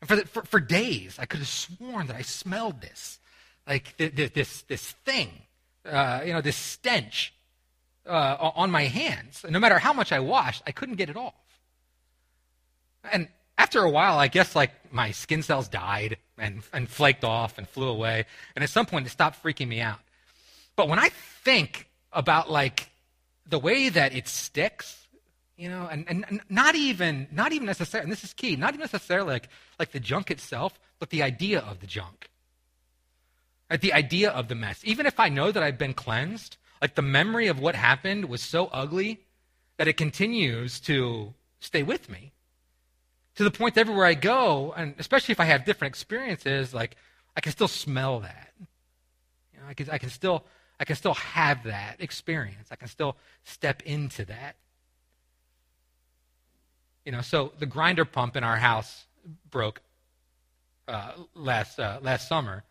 And 0.00 0.08
for, 0.08 0.16
the, 0.16 0.26
for, 0.26 0.42
for 0.44 0.60
days, 0.60 1.16
I 1.18 1.26
could 1.26 1.40
have 1.40 1.48
sworn 1.48 2.06
that 2.08 2.16
I 2.16 2.22
smelled 2.22 2.80
this 2.80 3.18
like 3.66 3.96
this, 3.96 4.62
this 4.62 4.90
thing, 5.04 5.30
uh, 5.86 6.22
you 6.24 6.32
know, 6.32 6.40
this 6.40 6.56
stench 6.56 7.32
uh, 8.06 8.36
on 8.40 8.70
my 8.70 8.84
hands. 8.84 9.44
And 9.44 9.52
no 9.52 9.60
matter 9.60 9.78
how 9.78 9.92
much 9.92 10.12
I 10.12 10.20
washed, 10.20 10.62
I 10.66 10.72
couldn't 10.72 10.96
get 10.96 11.08
it 11.08 11.16
off. 11.16 11.34
And 13.10 13.28
after 13.58 13.80
a 13.80 13.90
while, 13.90 14.18
I 14.18 14.28
guess 14.28 14.54
like 14.54 14.72
my 14.92 15.10
skin 15.10 15.42
cells 15.42 15.68
died 15.68 16.18
and, 16.38 16.62
and 16.72 16.88
flaked 16.88 17.24
off 17.24 17.58
and 17.58 17.68
flew 17.68 17.88
away. 17.88 18.26
And 18.54 18.62
at 18.62 18.70
some 18.70 18.86
point, 18.86 19.06
it 19.06 19.10
stopped 19.10 19.42
freaking 19.42 19.68
me 19.68 19.80
out. 19.80 19.98
But 20.76 20.88
when 20.88 20.98
I 20.98 21.10
think 21.44 21.88
about 22.12 22.50
like 22.50 22.90
the 23.46 23.58
way 23.58 23.88
that 23.88 24.14
it 24.14 24.28
sticks, 24.28 25.06
you 25.56 25.68
know, 25.68 25.88
and, 25.90 26.04
and 26.08 26.40
not 26.48 26.74
even 26.74 27.28
not 27.30 27.52
even 27.52 27.66
necessarily, 27.66 28.04
and 28.04 28.12
this 28.12 28.24
is 28.24 28.32
key, 28.32 28.56
not 28.56 28.70
even 28.70 28.80
necessarily 28.80 29.32
like 29.32 29.48
like 29.78 29.92
the 29.92 30.00
junk 30.00 30.30
itself, 30.30 30.78
but 30.98 31.10
the 31.10 31.22
idea 31.22 31.60
of 31.60 31.80
the 31.80 31.86
junk. 31.86 32.30
like 33.70 33.80
The 33.80 33.92
idea 33.92 34.30
of 34.30 34.48
the 34.48 34.54
mess. 34.54 34.80
Even 34.84 35.06
if 35.06 35.20
I 35.20 35.28
know 35.28 35.52
that 35.52 35.62
I've 35.62 35.78
been 35.78 35.94
cleansed, 35.94 36.56
like 36.80 36.94
the 36.94 37.02
memory 37.02 37.48
of 37.48 37.60
what 37.60 37.74
happened 37.74 38.26
was 38.26 38.42
so 38.42 38.66
ugly 38.72 39.20
that 39.76 39.88
it 39.88 39.96
continues 39.96 40.80
to 40.80 41.34
stay 41.60 41.82
with 41.82 42.08
me. 42.08 42.32
To 43.36 43.44
the 43.44 43.50
point 43.50 43.74
that 43.74 43.82
everywhere 43.82 44.06
I 44.06 44.14
go, 44.14 44.74
and 44.76 44.94
especially 44.98 45.32
if 45.32 45.40
I 45.40 45.44
have 45.44 45.64
different 45.64 45.92
experiences, 45.92 46.74
like 46.74 46.96
I 47.36 47.40
can 47.40 47.52
still 47.52 47.68
smell 47.68 48.20
that. 48.20 48.52
You 49.52 49.60
know, 49.60 49.66
I 49.68 49.74
can, 49.74 49.90
I 49.90 49.98
can 49.98 50.10
still 50.10 50.44
I 50.78 50.84
can 50.84 50.96
still 50.96 51.14
have 51.14 51.64
that 51.64 51.96
experience. 52.00 52.68
I 52.70 52.76
can 52.76 52.88
still 52.88 53.16
step 53.44 53.82
into 53.82 54.24
that. 54.26 54.56
You 57.04 57.12
know, 57.12 57.20
so 57.20 57.52
the 57.58 57.66
grinder 57.66 58.04
pump 58.04 58.36
in 58.36 58.44
our 58.44 58.56
house 58.56 59.04
broke 59.50 59.80
uh, 60.88 61.12
last 61.34 61.78
uh, 61.78 61.98
last 62.02 62.28
summer, 62.28 62.64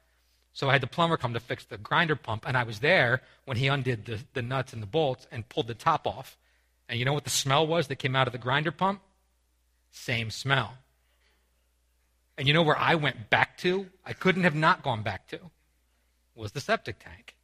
so 0.53 0.69
I 0.69 0.73
had 0.73 0.81
the 0.81 0.87
plumber 0.87 1.17
come 1.17 1.33
to 1.33 1.39
fix 1.39 1.65
the 1.65 1.77
grinder 1.77 2.15
pump, 2.15 2.45
and 2.47 2.57
I 2.57 2.63
was 2.63 2.79
there 2.79 3.21
when 3.45 3.57
he 3.57 3.67
undid 3.67 4.05
the, 4.05 4.19
the 4.33 4.41
nuts 4.41 4.73
and 4.73 4.81
the 4.81 4.87
bolts 4.87 5.27
and 5.31 5.47
pulled 5.47 5.67
the 5.67 5.73
top 5.73 6.05
off. 6.05 6.37
And 6.89 6.99
you 6.99 7.05
know 7.05 7.13
what 7.13 7.23
the 7.23 7.29
smell 7.29 7.65
was 7.65 7.87
that 7.87 7.95
came 7.95 8.15
out 8.15 8.27
of 8.27 8.33
the 8.33 8.37
grinder 8.37 8.71
pump? 8.71 9.01
Same 9.91 10.31
smell. 10.31 10.73
And 12.37 12.47
you 12.47 12.53
know 12.53 12.63
where 12.63 12.77
I 12.77 12.95
went 12.95 13.29
back 13.29 13.57
to? 13.59 13.87
I 14.05 14.13
couldn't 14.13 14.43
have 14.43 14.55
not 14.55 14.83
gone 14.83 15.03
back 15.03 15.27
to. 15.27 15.39
Was 16.33 16.53
the 16.53 16.61
septic 16.61 16.97
tank. 16.99 17.35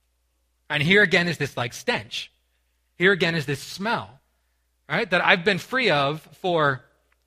And 0.70 0.82
here 0.82 1.04
again 1.04 1.28
is 1.28 1.38
this 1.38 1.56
like 1.56 1.74
stench. 1.74 2.32
Here 2.98 3.12
again 3.12 3.36
is 3.36 3.46
this 3.46 3.62
smell, 3.62 4.20
right? 4.90 5.10
That 5.10 5.24
I've 5.24 5.46
been 5.46 5.60
free 5.60 5.92
of 5.92 6.22
for, 6.42 6.84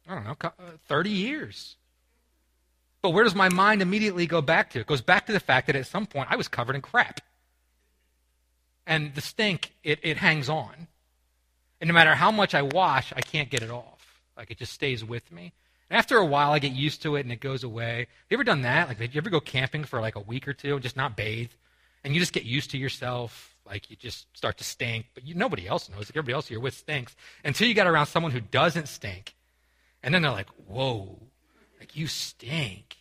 I 0.08 0.14
don't 0.14 0.24
know, 0.24 0.36
uh, 0.42 0.50
30 0.88 1.10
years. 1.10 1.76
But 3.02 3.10
where 3.10 3.24
does 3.24 3.34
my 3.34 3.48
mind 3.48 3.82
immediately 3.82 4.26
go 4.26 4.42
back 4.42 4.70
to? 4.70 4.80
It 4.80 4.86
goes 4.86 5.00
back 5.00 5.26
to 5.26 5.32
the 5.32 5.40
fact 5.40 5.68
that 5.68 5.76
at 5.76 5.86
some 5.86 6.06
point 6.06 6.28
I 6.30 6.36
was 6.36 6.48
covered 6.48 6.74
in 6.74 6.82
crap. 6.82 7.20
And 8.86 9.14
the 9.14 9.20
stink, 9.20 9.72
it, 9.84 10.00
it 10.02 10.16
hangs 10.16 10.48
on. 10.48 10.88
And 11.80 11.88
no 11.88 11.94
matter 11.94 12.14
how 12.14 12.30
much 12.30 12.54
I 12.54 12.62
wash, 12.62 13.12
I 13.16 13.20
can't 13.20 13.48
get 13.48 13.62
it 13.62 13.70
off. 13.70 13.89
Like 14.40 14.50
it 14.50 14.58
just 14.58 14.72
stays 14.72 15.04
with 15.04 15.30
me. 15.30 15.52
And 15.90 15.98
after 15.98 16.16
a 16.16 16.24
while, 16.24 16.52
I 16.52 16.60
get 16.60 16.72
used 16.72 17.02
to 17.02 17.16
it 17.16 17.20
and 17.20 17.30
it 17.30 17.40
goes 17.40 17.62
away. 17.62 18.06
You 18.30 18.36
ever 18.36 18.44
done 18.44 18.62
that? 18.62 18.88
Like, 18.88 18.98
did 18.98 19.14
you 19.14 19.20
ever 19.20 19.28
go 19.28 19.38
camping 19.38 19.84
for 19.84 20.00
like 20.00 20.16
a 20.16 20.20
week 20.20 20.48
or 20.48 20.54
two 20.54 20.74
and 20.74 20.82
just 20.82 20.96
not 20.96 21.14
bathe? 21.14 21.50
And 22.02 22.14
you 22.14 22.20
just 22.20 22.32
get 22.32 22.44
used 22.44 22.70
to 22.70 22.78
yourself. 22.78 23.54
Like 23.66 23.90
you 23.90 23.96
just 23.96 24.34
start 24.34 24.56
to 24.58 24.64
stink, 24.64 25.06
but 25.12 25.26
you, 25.26 25.34
nobody 25.34 25.68
else 25.68 25.90
knows. 25.90 26.08
Like 26.08 26.10
everybody 26.10 26.32
else 26.32 26.50
you're 26.50 26.58
with 26.58 26.74
stinks 26.74 27.14
until 27.44 27.68
you 27.68 27.74
get 27.74 27.86
around 27.86 28.06
someone 28.06 28.32
who 28.32 28.40
doesn't 28.40 28.88
stink. 28.88 29.34
And 30.02 30.14
then 30.14 30.22
they're 30.22 30.30
like, 30.30 30.48
whoa, 30.66 31.18
like, 31.78 31.94
you 31.94 32.06
stink. 32.06 32.96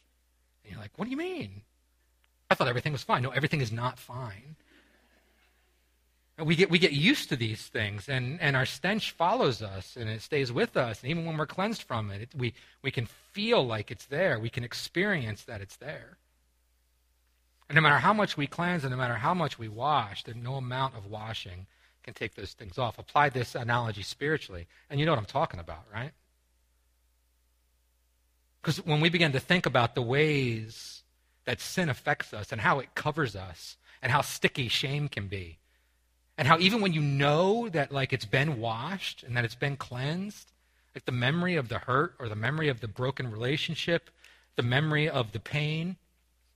And 0.63 0.73
you're 0.73 0.82
like, 0.82 0.91
what 0.97 1.06
do 1.06 1.12
you 1.12 1.17
mean? 1.17 1.62
I 2.52 2.56
thought 2.56 2.67
everything 2.67 2.91
was 2.91 3.04
fine. 3.04 3.23
No, 3.23 3.30
everything 3.30 3.62
is 3.62 3.71
not 3.71 3.97
fine. 3.97 4.58
We 6.43 6.56
get, 6.56 6.69
we 6.69 6.80
get 6.80 6.93
used 6.93 7.30
to 7.30 7.36
these 7.36 7.67
things, 7.67 8.08
and, 8.08 8.39
and 8.39 8.56
our 8.56 8.65
stench 8.65 9.12
follows 9.12 9.62
us, 9.62 9.97
and 9.97 10.10
it 10.10 10.21
stays 10.21 10.52
with 10.52 10.78
us. 10.78 11.02
And 11.02 11.12
even 11.12 11.25
when 11.25 11.38
we're 11.38 11.45
cleansed 11.45 11.84
from 11.84 12.12
it, 12.12 12.21
it 12.21 12.30
we, 12.36 12.54
we 12.82 12.91
can 12.91 13.08
feel 13.34 13.65
like 13.65 13.91
it's 13.91 14.06
there. 14.06 14.39
We 14.39 14.49
can 14.49 14.63
experience 14.63 15.43
that 15.43 15.60
it's 15.62 15.75
there. 15.75 16.17
And 17.67 17.75
no 17.75 17.82
matter 17.82 17.97
how 17.97 18.13
much 18.13 18.38
we 18.38 18.47
cleanse 18.47 18.84
and 18.84 18.91
no 18.91 18.97
matter 18.97 19.15
how 19.15 19.34
much 19.34 19.60
we 19.60 19.67
wash, 19.67 20.23
that 20.23 20.36
no 20.36 20.56
amount 20.56 20.95
of 20.95 21.06
washing 21.06 21.67
can 22.04 22.13
take 22.13 22.36
those 22.36 22.54
things 22.54 22.78
off. 22.78 22.97
Apply 22.97 23.30
this 23.30 23.54
analogy 23.54 24.02
spiritually, 24.02 24.67
and 24.89 24.99
you 24.99 25.06
know 25.06 25.12
what 25.12 25.19
I'm 25.19 25.25
talking 25.25 25.60
about, 25.60 25.84
right? 25.93 26.12
Because 28.62 28.78
when 28.86 29.02
we 29.02 29.10
begin 29.10 29.32
to 29.34 29.39
think 29.39 29.65
about 29.65 29.95
the 29.95 30.02
ways 30.02 31.04
that 31.45 31.62
sin 31.62 31.89
affects 31.89 32.34
us 32.34 32.52
and 32.52 32.62
how 32.62 32.80
it 32.80 32.93
covers 32.95 33.36
us 33.36 33.78
and 34.02 34.12
how 34.12 34.21
sticky 34.21 34.67
shame 34.67 35.08
can 35.08 35.28
be, 35.28 35.60
and 36.39 36.47
how 36.47 36.58
even 36.60 36.80
when 36.80 36.93
you 36.93 37.02
know 37.02 37.67
that 37.67 37.91
like 37.91 38.13
it's 38.13 38.23
been 38.23 38.62
washed 38.62 39.23
and 39.23 39.36
that 39.36 39.43
it's 39.43 39.56
been 39.56 39.75
cleansed, 39.75 40.54
like 40.95 41.04
the 41.04 41.12
memory 41.12 41.58
of 41.58 41.67
the 41.67 41.80
hurt 41.80 42.15
or 42.17 42.30
the 42.30 42.36
memory 42.36 42.69
of 42.69 42.80
the 42.80 42.88
broken 42.88 43.30
relationship, 43.30 44.10
the 44.56 44.63
memory 44.63 45.10
of 45.10 45.34
the 45.34 45.39
pain, 45.41 45.97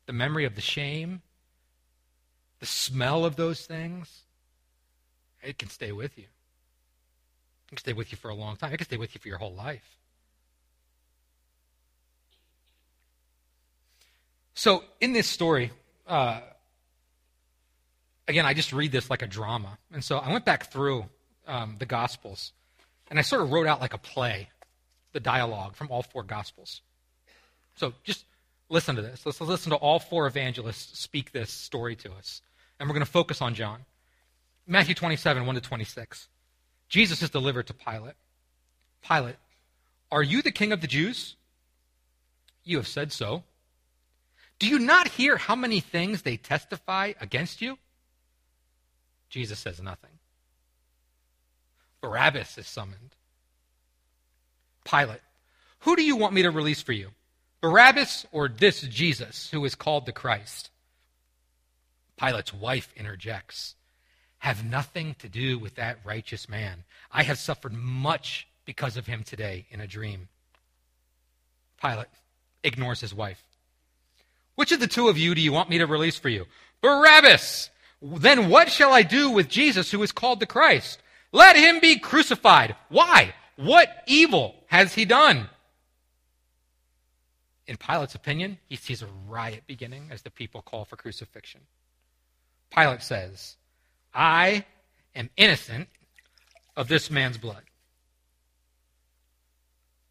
the 0.05 0.13
memory 0.13 0.45
of 0.45 0.55
the 0.55 0.61
shame, 0.61 1.21
the 2.61 2.65
smell 2.65 3.25
of 3.25 3.35
those 3.35 3.65
things, 3.65 4.21
it 5.41 5.57
can 5.59 5.69
stay 5.69 5.91
with 5.91 6.17
you. 6.17 6.23
It 6.23 7.67
can 7.67 7.77
stay 7.77 7.91
with 7.91 8.09
you 8.13 8.17
for 8.17 8.29
a 8.29 8.35
long 8.35 8.55
time. 8.55 8.71
It 8.71 8.77
can 8.77 8.87
stay 8.87 8.95
with 8.95 9.13
you 9.13 9.19
for 9.19 9.27
your 9.27 9.37
whole 9.37 9.53
life. 9.53 9.97
So, 14.53 14.85
in 15.01 15.11
this 15.11 15.27
story, 15.27 15.73
uh, 16.07 16.39
again, 18.27 18.45
I 18.45 18.53
just 18.53 18.73
read 18.73 18.91
this 18.91 19.09
like 19.09 19.21
a 19.21 19.27
drama. 19.27 19.77
And 19.91 20.03
so 20.03 20.17
I 20.17 20.31
went 20.31 20.45
back 20.45 20.71
through 20.71 21.05
um, 21.47 21.75
the 21.79 21.85
Gospels 21.85 22.53
and 23.09 23.19
I 23.19 23.21
sort 23.21 23.41
of 23.41 23.51
wrote 23.51 23.67
out 23.67 23.81
like 23.81 23.93
a 23.93 23.97
play, 23.97 24.49
the 25.11 25.19
dialogue 25.19 25.75
from 25.75 25.89
all 25.91 26.03
four 26.03 26.23
Gospels. 26.23 26.81
So 27.75 27.93
just 28.03 28.25
listen 28.69 28.95
to 28.95 29.01
this. 29.01 29.25
Let's 29.25 29.41
listen 29.41 29.71
to 29.71 29.77
all 29.77 29.99
four 29.99 30.27
evangelists 30.27 30.99
speak 30.99 31.31
this 31.31 31.51
story 31.51 31.95
to 31.97 32.11
us. 32.13 32.41
And 32.79 32.89
we're 32.89 32.93
going 32.93 33.05
to 33.05 33.11
focus 33.11 33.41
on 33.41 33.53
John. 33.53 33.79
Matthew 34.65 34.95
27, 34.95 35.45
1 35.45 35.55
to 35.55 35.61
26. 35.61 36.27
Jesus 36.89 37.21
is 37.21 37.29
delivered 37.29 37.67
to 37.67 37.73
Pilate. 37.73 38.15
Pilate, 39.07 39.35
are 40.11 40.23
you 40.23 40.41
the 40.41 40.51
king 40.51 40.71
of 40.71 40.81
the 40.81 40.87
Jews? 40.87 41.35
You 42.63 42.77
have 42.77 42.87
said 42.87 43.11
so. 43.11 43.43
Do 44.59 44.67
you 44.67 44.79
not 44.79 45.09
hear 45.09 45.37
how 45.37 45.55
many 45.55 45.81
things 45.81 46.21
they 46.21 46.37
testify 46.37 47.13
against 47.19 47.61
you? 47.61 47.77
Jesus 49.33 49.57
says 49.57 49.81
nothing. 49.81 50.11
Barabbas 52.01 52.55
is 52.59 52.67
summoned. 52.67 53.15
Pilate, 54.85 55.21
who 55.79 55.95
do 55.95 56.03
you 56.03 56.15
want 56.15 56.35
me 56.35 56.43
to 56.43 56.51
release 56.51 56.83
for 56.83 56.91
you? 56.91 57.09
Barabbas 57.59 58.27
or 58.31 58.47
this 58.47 58.81
Jesus 58.81 59.49
who 59.49 59.65
is 59.65 59.73
called 59.73 60.05
the 60.05 60.11
Christ? 60.11 60.69
Pilate's 62.15 62.53
wife 62.53 62.93
interjects. 62.95 63.73
Have 64.37 64.63
nothing 64.63 65.15
to 65.17 65.27
do 65.27 65.57
with 65.57 65.73
that 65.75 65.97
righteous 66.05 66.47
man. 66.47 66.83
I 67.11 67.23
have 67.23 67.39
suffered 67.39 67.73
much 67.73 68.47
because 68.65 68.97
of 68.97 69.07
him 69.07 69.23
today 69.23 69.65
in 69.71 69.81
a 69.81 69.87
dream. 69.87 70.27
Pilate 71.81 72.05
ignores 72.63 73.01
his 73.01 73.15
wife. 73.15 73.41
Which 74.53 74.71
of 74.71 74.79
the 74.79 74.85
two 74.85 75.07
of 75.07 75.17
you 75.17 75.33
do 75.33 75.41
you 75.41 75.51
want 75.51 75.71
me 75.71 75.79
to 75.79 75.87
release 75.87 76.19
for 76.19 76.29
you? 76.29 76.45
Barabbas! 76.81 77.71
Then 78.03 78.49
what 78.49 78.69
shall 78.69 78.91
I 78.91 79.03
do 79.03 79.29
with 79.29 79.47
Jesus 79.47 79.89
who 79.89 80.03
is 80.03 80.11
called 80.11 80.41
the 80.41 80.45
Christ? 80.45 81.01
Let 81.31 81.55
him 81.55 81.79
be 81.79 81.97
crucified. 81.97 82.75
Why? 82.89 83.33
What 83.55 83.89
evil 84.07 84.55
has 84.67 84.93
he 84.93 85.05
done? 85.05 85.49
In 87.65 87.77
Pilate's 87.77 88.13
opinion, 88.13 88.57
he 88.67 88.75
sees 88.75 89.01
a 89.01 89.07
riot 89.27 89.63
beginning 89.67 90.09
as 90.11 90.21
the 90.21 90.29
people 90.29 90.61
call 90.61 90.83
for 90.83 90.97
crucifixion. 90.97 91.61
Pilate 92.75 93.01
says, 93.01 93.55
I 94.13 94.65
am 95.15 95.29
innocent 95.37 95.87
of 96.75 96.89
this 96.89 97.09
man's 97.09 97.37
blood. 97.37 97.63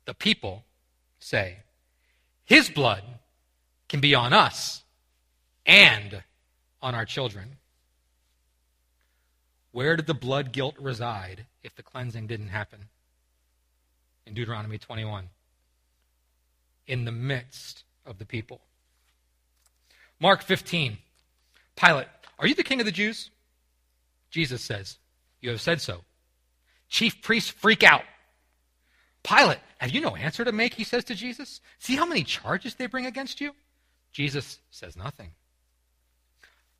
The 0.06 0.14
people 0.14 0.64
say, 1.18 1.58
His 2.44 2.70
blood 2.70 3.02
can 3.88 4.00
be 4.00 4.14
on 4.14 4.32
us 4.32 4.82
and 5.66 6.22
on 6.80 6.94
our 6.94 7.04
children. 7.04 7.58
Where 9.72 9.96
did 9.96 10.06
the 10.06 10.14
blood 10.14 10.52
guilt 10.52 10.76
reside 10.78 11.46
if 11.62 11.74
the 11.74 11.82
cleansing 11.82 12.26
didn't 12.26 12.48
happen? 12.48 12.88
In 14.26 14.34
Deuteronomy 14.34 14.78
21. 14.78 15.28
In 16.86 17.04
the 17.04 17.12
midst 17.12 17.84
of 18.06 18.18
the 18.18 18.26
people. 18.26 18.60
Mark 20.20 20.42
15. 20.42 20.98
Pilate, 21.74 22.06
are 22.38 22.46
you 22.46 22.54
the 22.54 22.62
king 22.62 22.80
of 22.80 22.86
the 22.86 22.92
Jews? 22.92 23.30
Jesus 24.30 24.62
says, 24.62 24.98
You 25.40 25.50
have 25.50 25.60
said 25.60 25.80
so. 25.80 26.02
Chief 26.88 27.22
priests 27.22 27.50
freak 27.50 27.82
out. 27.82 28.04
Pilate, 29.22 29.58
have 29.78 29.90
you 29.90 30.00
no 30.00 30.16
answer 30.16 30.44
to 30.44 30.52
make? 30.52 30.74
He 30.74 30.84
says 30.84 31.04
to 31.04 31.14
Jesus. 31.14 31.60
See 31.78 31.96
how 31.96 32.04
many 32.04 32.22
charges 32.24 32.74
they 32.74 32.86
bring 32.86 33.06
against 33.06 33.40
you? 33.40 33.52
Jesus 34.12 34.58
says 34.70 34.96
nothing. 34.96 35.30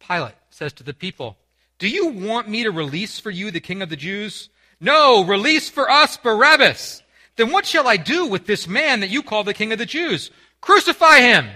Pilate 0.06 0.34
says 0.50 0.72
to 0.74 0.82
the 0.82 0.92
people, 0.92 1.38
Do 1.82 1.88
you 1.88 2.06
want 2.06 2.48
me 2.48 2.62
to 2.62 2.70
release 2.70 3.18
for 3.18 3.32
you 3.32 3.50
the 3.50 3.58
king 3.58 3.82
of 3.82 3.88
the 3.88 3.96
Jews? 3.96 4.50
No, 4.78 5.24
release 5.24 5.68
for 5.68 5.90
us 5.90 6.16
Barabbas. 6.16 7.02
Then 7.34 7.50
what 7.50 7.66
shall 7.66 7.88
I 7.88 7.96
do 7.96 8.24
with 8.26 8.46
this 8.46 8.68
man 8.68 9.00
that 9.00 9.10
you 9.10 9.20
call 9.20 9.42
the 9.42 9.52
king 9.52 9.72
of 9.72 9.80
the 9.80 9.84
Jews? 9.84 10.30
Crucify 10.60 11.18
him. 11.18 11.48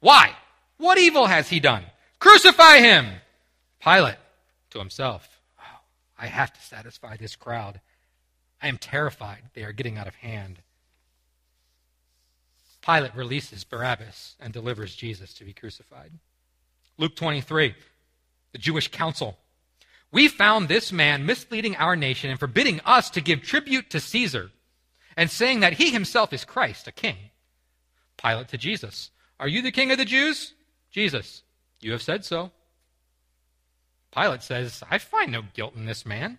Why? 0.00 0.34
What 0.78 0.96
evil 0.96 1.26
has 1.26 1.50
he 1.50 1.60
done? 1.60 1.84
Crucify 2.18 2.78
him. 2.78 3.08
Pilate 3.78 4.16
to 4.70 4.78
himself, 4.78 5.38
oh, 5.60 5.80
I 6.18 6.28
have 6.28 6.54
to 6.54 6.62
satisfy 6.62 7.18
this 7.18 7.36
crowd. 7.36 7.82
I 8.62 8.68
am 8.68 8.78
terrified 8.78 9.42
they 9.52 9.64
are 9.64 9.72
getting 9.72 9.98
out 9.98 10.08
of 10.08 10.14
hand. 10.14 10.60
Pilate 12.80 13.14
releases 13.14 13.64
Barabbas 13.64 14.36
and 14.40 14.50
delivers 14.50 14.96
Jesus 14.96 15.34
to 15.34 15.44
be 15.44 15.52
crucified. 15.52 16.12
Luke 16.96 17.16
23, 17.16 17.74
the 18.52 18.58
Jewish 18.58 18.88
council. 18.88 19.36
We 20.14 20.28
found 20.28 20.68
this 20.68 20.92
man 20.92 21.26
misleading 21.26 21.74
our 21.74 21.96
nation 21.96 22.30
and 22.30 22.38
forbidding 22.38 22.80
us 22.84 23.10
to 23.10 23.20
give 23.20 23.42
tribute 23.42 23.90
to 23.90 23.98
Caesar, 23.98 24.52
and 25.16 25.28
saying 25.28 25.58
that 25.58 25.72
he 25.72 25.90
himself 25.90 26.32
is 26.32 26.44
Christ, 26.44 26.86
a 26.86 26.92
king. 26.92 27.16
Pilate 28.16 28.46
to 28.50 28.56
Jesus, 28.56 29.10
Are 29.40 29.48
you 29.48 29.60
the 29.60 29.72
king 29.72 29.90
of 29.90 29.98
the 29.98 30.04
Jews? 30.04 30.54
Jesus, 30.92 31.42
You 31.80 31.90
have 31.90 32.00
said 32.00 32.24
so. 32.24 32.52
Pilate 34.14 34.44
says, 34.44 34.84
I 34.88 34.98
find 34.98 35.32
no 35.32 35.42
guilt 35.52 35.74
in 35.74 35.86
this 35.86 36.06
man. 36.06 36.38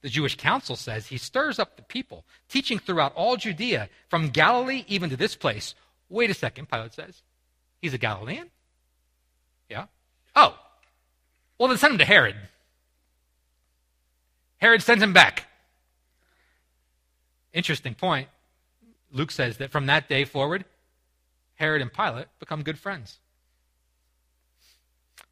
The 0.00 0.08
Jewish 0.08 0.38
council 0.38 0.74
says 0.74 1.08
he 1.08 1.18
stirs 1.18 1.58
up 1.58 1.76
the 1.76 1.82
people, 1.82 2.24
teaching 2.48 2.78
throughout 2.78 3.14
all 3.14 3.36
Judea, 3.36 3.90
from 4.08 4.30
Galilee 4.30 4.86
even 4.88 5.10
to 5.10 5.16
this 5.18 5.36
place. 5.36 5.74
Wait 6.08 6.30
a 6.30 6.34
second, 6.34 6.70
Pilate 6.70 6.94
says. 6.94 7.20
He's 7.82 7.92
a 7.92 7.98
Galilean? 7.98 8.50
Yeah. 9.68 9.88
Oh, 10.34 10.56
well, 11.58 11.68
then 11.68 11.76
send 11.76 11.92
him 11.92 11.98
to 11.98 12.06
Herod. 12.06 12.36
Herod 14.62 14.80
sends 14.80 15.02
him 15.02 15.12
back. 15.12 15.48
Interesting 17.52 17.96
point. 17.96 18.28
Luke 19.10 19.32
says 19.32 19.56
that 19.56 19.72
from 19.72 19.86
that 19.86 20.08
day 20.08 20.24
forward, 20.24 20.64
Herod 21.56 21.82
and 21.82 21.92
Pilate 21.92 22.28
become 22.38 22.62
good 22.62 22.78
friends. 22.78 23.18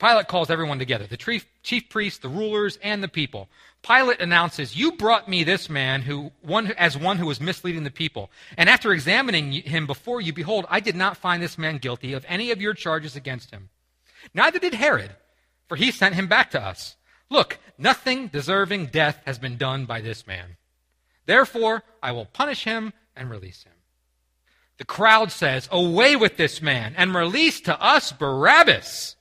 Pilate 0.01 0.27
calls 0.27 0.51
everyone 0.51 0.81
together 0.81 1.07
the 1.07 1.17
chief, 1.17 1.47
chief 1.63 1.89
priests, 1.89 2.19
the 2.19 2.29
rulers, 2.29 2.77
and 2.83 3.05
the 3.05 3.09
people. 3.09 3.49
Pilate 3.83 4.21
announces, 4.21 4.75
You 4.75 4.93
brought 4.93 5.29
me 5.29 5.45
this 5.45 5.71
man 5.71 6.03
who, 6.03 6.33
one, 6.41 6.73
as 6.73 6.99
one 6.99 7.19
who 7.19 7.27
was 7.27 7.41
misleading 7.41 7.85
the 7.85 7.91
people. 7.93 8.33
And 8.57 8.69
after 8.69 8.93
examining 8.93 9.53
him 9.53 9.87
before 9.87 10.21
you, 10.21 10.33
behold, 10.33 10.67
I 10.69 10.81
did 10.81 10.97
not 10.97 11.17
find 11.17 11.41
this 11.41 11.57
man 11.57 11.79
guilty 11.79 12.15
of 12.15 12.27
any 12.27 12.51
of 12.51 12.61
your 12.61 12.75
charges 12.75 13.15
against 13.15 13.53
him. 13.53 13.69
Neither 14.35 14.59
did 14.59 14.75
Herod, 14.75 15.13
for 15.69 15.77
he 15.77 15.93
sent 15.93 16.17
him 16.17 16.27
back 16.27 16.51
to 16.51 16.61
us. 16.61 16.97
Look, 17.31 17.59
nothing 17.79 18.27
deserving 18.27 18.87
death 18.87 19.21
has 19.25 19.39
been 19.39 19.57
done 19.57 19.87
by 19.87 20.01
this 20.01 20.27
man. 20.27 20.57
Therefore, 21.27 21.85
I 22.03 22.13
will 22.13 22.27
punish 22.27 22.65
him 22.65 22.93
and 23.17 23.31
release 23.31 23.63
him. 23.63 23.73
The 24.79 24.85
crowd 24.85 25.31
says, 25.31 25.69
Away 25.71 26.17
with 26.17 26.37
this 26.37 26.61
man 26.61 26.95
and 26.97 27.15
release 27.15 27.61
to 27.63 27.81
us 27.81 28.13
Barabbas. 28.13 29.15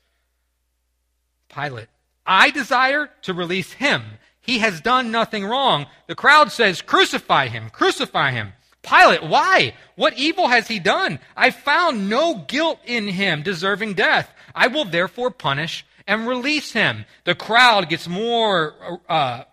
Pilate, 1.54 1.90
I 2.26 2.50
desire 2.50 3.10
to 3.24 3.34
release 3.34 3.74
him. 3.74 4.04
He 4.40 4.60
has 4.60 4.82
done 4.82 5.12
nothing 5.12 5.46
wrong. 5.46 5.86
The 6.08 6.16
crowd 6.16 6.52
says, 6.52 6.82
Crucify 6.82 7.50
him, 7.50 7.70
crucify 7.70 8.32
him. 8.32 8.54
Pilate, 8.82 9.24
why? 9.24 9.74
What 9.96 10.18
evil 10.18 10.48
has 10.48 10.68
he 10.68 10.80
done? 10.80 11.20
I 11.36 11.52
found 11.52 12.10
no 12.10 12.46
guilt 12.48 12.80
in 12.86 13.08
him 13.10 13.44
deserving 13.44 13.96
death. 13.96 14.34
I 14.56 14.68
will 14.68 14.86
therefore 14.86 15.30
punish 15.30 15.86
and 16.10 16.28
release 16.28 16.74
him. 16.74 17.06
The 17.24 17.36
crowd 17.36 17.88
gets 17.88 18.08
more 18.08 19.00
uh, 19.08 19.44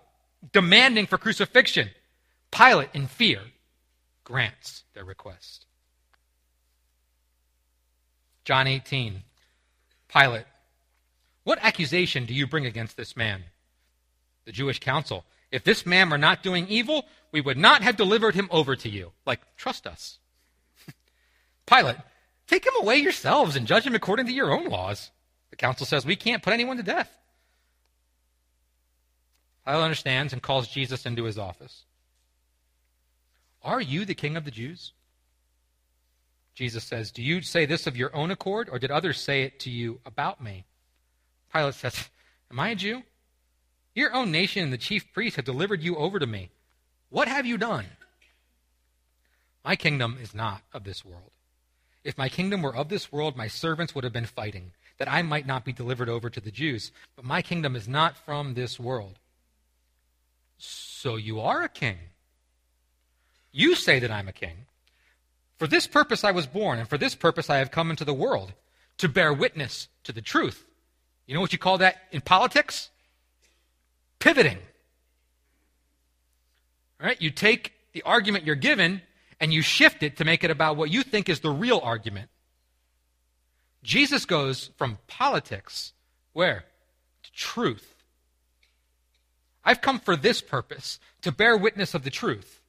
demanding 0.52 1.06
for 1.06 1.18
crucifixion. 1.18 1.90
Pilate, 2.50 2.88
in 2.94 3.06
fear, 3.06 3.40
grants 4.24 4.82
their 4.94 5.04
request. 5.04 5.66
John 8.44 8.66
18. 8.66 9.22
Pilate 10.08 10.46
what 11.46 11.60
accusation 11.62 12.24
do 12.24 12.34
you 12.34 12.48
bring 12.48 12.66
against 12.66 12.96
this 12.96 13.16
man? 13.16 13.44
The 14.46 14.50
Jewish 14.50 14.80
council. 14.80 15.24
If 15.52 15.62
this 15.62 15.86
man 15.86 16.10
were 16.10 16.18
not 16.18 16.42
doing 16.42 16.66
evil, 16.66 17.06
we 17.30 17.40
would 17.40 17.56
not 17.56 17.82
have 17.82 17.96
delivered 17.96 18.34
him 18.34 18.48
over 18.50 18.74
to 18.74 18.88
you. 18.88 19.12
Like, 19.24 19.38
trust 19.56 19.86
us. 19.86 20.18
Pilate, 21.66 21.98
take 22.48 22.66
him 22.66 22.72
away 22.80 22.96
yourselves 22.96 23.54
and 23.54 23.64
judge 23.64 23.86
him 23.86 23.94
according 23.94 24.26
to 24.26 24.32
your 24.32 24.52
own 24.52 24.66
laws. 24.66 25.12
The 25.50 25.56
council 25.56 25.86
says, 25.86 26.04
we 26.04 26.16
can't 26.16 26.42
put 26.42 26.52
anyone 26.52 26.76
to 26.76 26.82
death. 26.82 27.10
Pilate 29.64 29.82
understands 29.82 30.32
and 30.32 30.42
calls 30.42 30.68
Jesus 30.68 31.06
into 31.06 31.24
his 31.24 31.38
office. 31.38 31.84
Are 33.62 33.80
you 33.80 34.04
the 34.04 34.14
king 34.14 34.36
of 34.36 34.44
the 34.44 34.50
Jews? 34.50 34.92
Jesus 36.54 36.84
says, 36.84 37.10
Do 37.10 37.22
you 37.22 37.42
say 37.42 37.66
this 37.66 37.86
of 37.86 37.96
your 37.96 38.14
own 38.14 38.30
accord, 38.30 38.68
or 38.70 38.78
did 38.78 38.90
others 38.90 39.20
say 39.20 39.42
it 39.42 39.60
to 39.60 39.70
you 39.70 40.00
about 40.06 40.42
me? 40.42 40.64
Pilate 41.52 41.74
says, 41.74 42.08
Am 42.50 42.60
I 42.60 42.70
a 42.70 42.74
Jew? 42.74 43.02
Your 43.94 44.14
own 44.14 44.30
nation 44.30 44.62
and 44.62 44.72
the 44.72 44.78
chief 44.78 45.12
priests 45.12 45.36
have 45.36 45.44
delivered 45.44 45.82
you 45.82 45.96
over 45.96 46.18
to 46.18 46.26
me. 46.26 46.50
What 47.10 47.28
have 47.28 47.44
you 47.44 47.58
done? 47.58 47.86
My 49.64 49.74
kingdom 49.74 50.18
is 50.20 50.34
not 50.34 50.62
of 50.72 50.84
this 50.84 51.04
world. 51.04 51.30
If 52.04 52.16
my 52.16 52.28
kingdom 52.28 52.62
were 52.62 52.74
of 52.74 52.88
this 52.88 53.10
world, 53.10 53.36
my 53.36 53.48
servants 53.48 53.94
would 53.94 54.04
have 54.04 54.12
been 54.12 54.26
fighting, 54.26 54.72
that 54.98 55.10
I 55.10 55.22
might 55.22 55.46
not 55.46 55.64
be 55.64 55.72
delivered 55.72 56.08
over 56.08 56.30
to 56.30 56.40
the 56.40 56.50
Jews. 56.50 56.92
But 57.16 57.24
my 57.24 57.42
kingdom 57.42 57.76
is 57.76 57.86
not 57.86 58.16
from 58.16 58.54
this 58.54 58.80
world. 58.80 59.18
So 60.58 61.16
you 61.16 61.40
are 61.40 61.62
a 61.62 61.68
king. 61.68 61.96
You 63.52 63.74
say 63.74 63.98
that 63.98 64.10
I'm 64.10 64.28
a 64.28 64.32
king. 64.32 64.66
For 65.58 65.66
this 65.66 65.86
purpose 65.86 66.24
I 66.24 66.30
was 66.30 66.46
born, 66.46 66.78
and 66.78 66.88
for 66.88 66.98
this 66.98 67.14
purpose 67.14 67.48
I 67.48 67.58
have 67.58 67.70
come 67.70 67.90
into 67.90 68.04
the 68.04 68.14
world, 68.14 68.52
to 68.98 69.08
bear 69.08 69.32
witness 69.32 69.88
to 70.04 70.12
the 70.12 70.22
truth. 70.22 70.64
You 71.26 71.34
know 71.34 71.40
what 71.40 71.52
you 71.52 71.58
call 71.58 71.78
that 71.78 71.96
in 72.12 72.20
politics? 72.20 72.90
Pivoting. 74.18 74.58
All 77.00 77.06
right? 77.06 77.20
You 77.20 77.30
take 77.30 77.72
the 77.92 78.02
argument 78.02 78.44
you're 78.44 78.54
given 78.54 79.02
and 79.40 79.52
you 79.52 79.62
shift 79.62 80.02
it 80.02 80.16
to 80.18 80.24
make 80.24 80.44
it 80.44 80.50
about 80.50 80.76
what 80.76 80.90
you 80.90 81.02
think 81.02 81.28
is 81.28 81.40
the 81.40 81.50
real 81.50 81.80
argument. 81.82 82.30
Jesus 83.86 84.24
goes 84.24 84.70
from 84.76 84.98
politics, 85.06 85.92
where? 86.32 86.64
To 87.22 87.32
truth. 87.32 87.94
I've 89.64 89.80
come 89.80 90.00
for 90.00 90.16
this 90.16 90.40
purpose, 90.40 90.98
to 91.22 91.30
bear 91.30 91.56
witness 91.56 91.94
of 91.94 92.02
the 92.02 92.10
truth. 92.10 92.60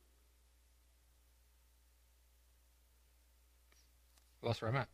Lost 4.43 4.62
where 4.62 4.69
I'm 4.69 4.77
at. 4.77 4.88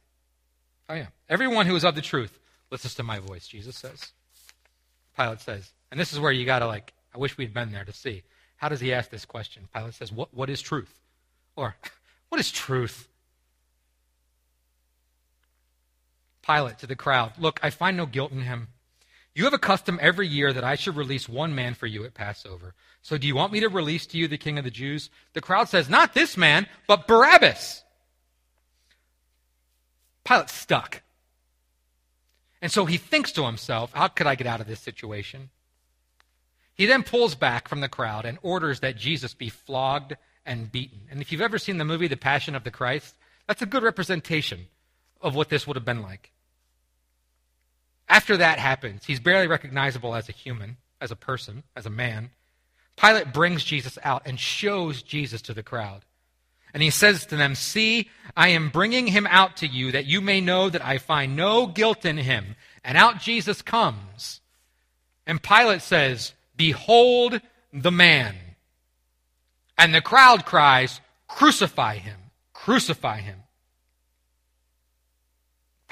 Oh, 0.88 0.94
yeah. 0.94 1.08
Everyone 1.28 1.66
who 1.66 1.76
is 1.76 1.84
of 1.84 1.94
the 1.94 2.02
truth 2.02 2.40
listens 2.72 2.96
to 2.96 3.04
my 3.04 3.20
voice, 3.20 3.46
Jesus 3.46 3.76
says. 3.76 4.14
Pilate 5.18 5.42
says, 5.42 5.74
and 5.92 6.00
this 6.00 6.14
is 6.14 6.22
where 6.22 6.32
you 6.32 6.46
got 6.46 6.60
to 6.60 6.68
like, 6.68 6.94
I 7.14 7.18
wish 7.18 7.38
we'd 7.38 7.54
been 7.54 7.74
there 7.74 7.84
to 7.84 7.94
see. 7.94 8.24
How 8.56 8.70
does 8.70 8.80
he 8.80 8.94
ask 8.94 9.10
this 9.10 9.26
question? 9.26 9.68
Pilate 9.76 9.94
says, 9.94 10.12
what, 10.12 10.34
what 10.34 10.50
is 10.50 10.62
truth? 10.62 11.02
Or, 11.58 11.76
what 12.30 12.40
is 12.40 12.50
truth? 12.50 13.10
Pilate 16.46 16.78
to 16.80 16.88
the 16.88 16.96
crowd, 16.96 17.34
Look, 17.40 17.60
I 17.64 17.70
find 17.70 17.98
no 17.98 18.06
guilt 18.06 18.32
in 18.32 18.42
him. 18.42 18.70
You 19.36 19.46
have 19.46 19.54
a 19.54 19.60
custom 19.60 19.98
every 20.02 20.28
year 20.28 20.54
that 20.54 20.64
I 20.64 20.76
should 20.76 20.96
release 20.96 21.28
one 21.28 21.56
man 21.56 21.74
for 21.74 21.88
you 21.88 22.06
at 22.06 22.14
Passover. 22.14 22.76
So 23.02 23.18
do 23.18 23.26
you 23.26 23.36
want 23.36 23.52
me 23.52 23.62
to 23.62 23.70
release 23.70 24.06
to 24.08 24.18
you 24.18 24.28
the 24.28 24.38
king 24.38 24.60
of 24.60 24.64
the 24.64 24.70
Jews? 24.70 25.10
The 25.34 25.42
crowd 25.42 25.70
says, 25.70 25.90
Not 25.90 26.14
this 26.14 26.38
man, 26.38 26.68
but 26.88 27.08
Barabbas. 27.08 27.84
Pilate's 30.24 30.54
stuck. 30.54 31.02
And 32.62 32.72
so 32.72 32.86
he 32.86 32.98
thinks 32.98 33.34
to 33.34 33.46
himself, 33.46 33.92
how 33.94 34.08
could 34.08 34.28
I 34.28 34.36
get 34.36 34.48
out 34.48 34.62
of 34.62 34.68
this 34.68 34.80
situation? 34.80 35.50
He 36.76 36.86
then 36.86 37.04
pulls 37.04 37.36
back 37.36 37.68
from 37.68 37.82
the 37.82 37.90
crowd 37.90 38.26
and 38.26 38.38
orders 38.42 38.80
that 38.80 38.96
Jesus 38.96 39.34
be 39.34 39.50
flogged 39.50 40.16
and 40.46 40.72
beaten. 40.72 41.02
And 41.12 41.22
if 41.22 41.32
you've 41.32 41.42
ever 41.42 41.58
seen 41.58 41.78
the 41.78 41.86
movie 41.86 42.08
The 42.08 42.18
Passion 42.18 42.56
of 42.56 42.64
the 42.64 42.72
Christ, 42.72 43.16
that's 43.48 43.62
a 43.62 43.68
good 43.68 43.84
representation 43.84 44.68
of 45.22 45.36
what 45.36 45.50
this 45.50 45.68
would 45.68 45.76
have 45.76 45.86
been 45.86 46.02
like. 46.02 46.32
After 48.10 48.38
that 48.38 48.60
happens, 48.60 49.06
he's 49.06 49.20
barely 49.20 49.48
recognizable 49.48 50.16
as 50.16 50.30
a 50.30 50.34
human, 50.34 50.78
as 51.00 51.12
a 51.12 51.16
person, 51.16 51.64
as 51.76 51.86
a 51.86 51.90
man. 51.90 52.32
Pilate 52.96 53.34
brings 53.34 53.64
Jesus 53.64 53.98
out 54.04 54.24
and 54.26 54.40
shows 54.40 55.02
Jesus 55.02 55.42
to 55.44 55.54
the 55.54 55.64
crowd. 55.64 56.06
And 56.74 56.82
he 56.82 56.90
says 56.90 57.26
to 57.28 57.36
them, 57.36 57.56
See, 57.56 58.10
I 58.36 58.50
am 58.50 58.70
bringing 58.70 59.08
him 59.08 59.28
out 59.28 59.58
to 59.58 59.68
you 59.68 59.92
that 59.92 60.06
you 60.06 60.22
may 60.22 60.42
know 60.42 60.70
that 60.70 60.84
I 60.84 60.98
find 60.98 61.36
no 61.36 61.68
guilt 61.68 62.06
in 62.06 62.18
him. 62.18 62.56
And 62.84 62.98
out 62.98 63.20
Jesus 63.20 63.62
comes. 63.62 64.42
And 65.26 65.42
Pilate 65.42 65.82
says, 65.82 66.34
Behold 66.56 67.40
the 67.72 67.92
man. 67.92 68.36
And 69.78 69.94
the 69.94 70.02
crowd 70.02 70.46
cries, 70.46 71.00
Crucify 71.28 71.98
him! 71.98 72.20
Crucify 72.54 73.20
him! 73.20 73.43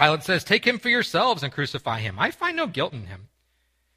Pilate 0.01 0.23
says, 0.23 0.43
Take 0.43 0.65
him 0.65 0.79
for 0.79 0.89
yourselves 0.89 1.43
and 1.43 1.53
crucify 1.53 1.99
him. 1.99 2.17
I 2.17 2.31
find 2.31 2.57
no 2.57 2.65
guilt 2.65 2.93
in 2.93 3.05
him. 3.05 3.27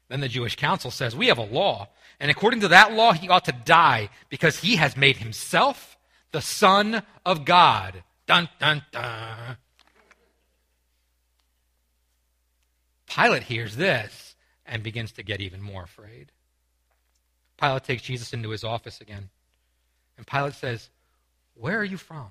Then 0.07 0.19
the 0.19 0.27
Jewish 0.27 0.55
council 0.55 0.91
says, 0.91 1.15
We 1.15 1.27
have 1.27 1.39
a 1.39 1.45
law, 1.45 1.89
and 2.19 2.29
according 2.29 2.59
to 2.59 2.67
that 2.67 2.93
law, 2.93 3.13
he 3.13 3.27
ought 3.27 3.45
to 3.45 3.51
die 3.51 4.09
because 4.29 4.59
he 4.59 4.75
has 4.75 4.95
made 4.95 5.17
himself 5.17 5.97
the 6.31 6.41
Son 6.41 7.01
of 7.25 7.43
God. 7.43 8.03
Dun, 8.27 8.49
dun, 8.59 8.83
dun. 8.91 9.57
Pilate 13.07 13.43
hears 13.43 13.75
this 13.75 14.35
and 14.65 14.83
begins 14.83 15.11
to 15.13 15.23
get 15.23 15.41
even 15.41 15.61
more 15.61 15.83
afraid. 15.83 16.31
Pilate 17.59 17.83
takes 17.83 18.03
Jesus 18.03 18.31
into 18.31 18.49
his 18.49 18.63
office 18.63 19.01
again. 19.01 19.29
And 20.17 20.27
Pilate 20.27 20.53
says, 20.53 20.89
Where 21.55 21.79
are 21.79 21.83
you 21.83 21.97
from? 21.97 22.29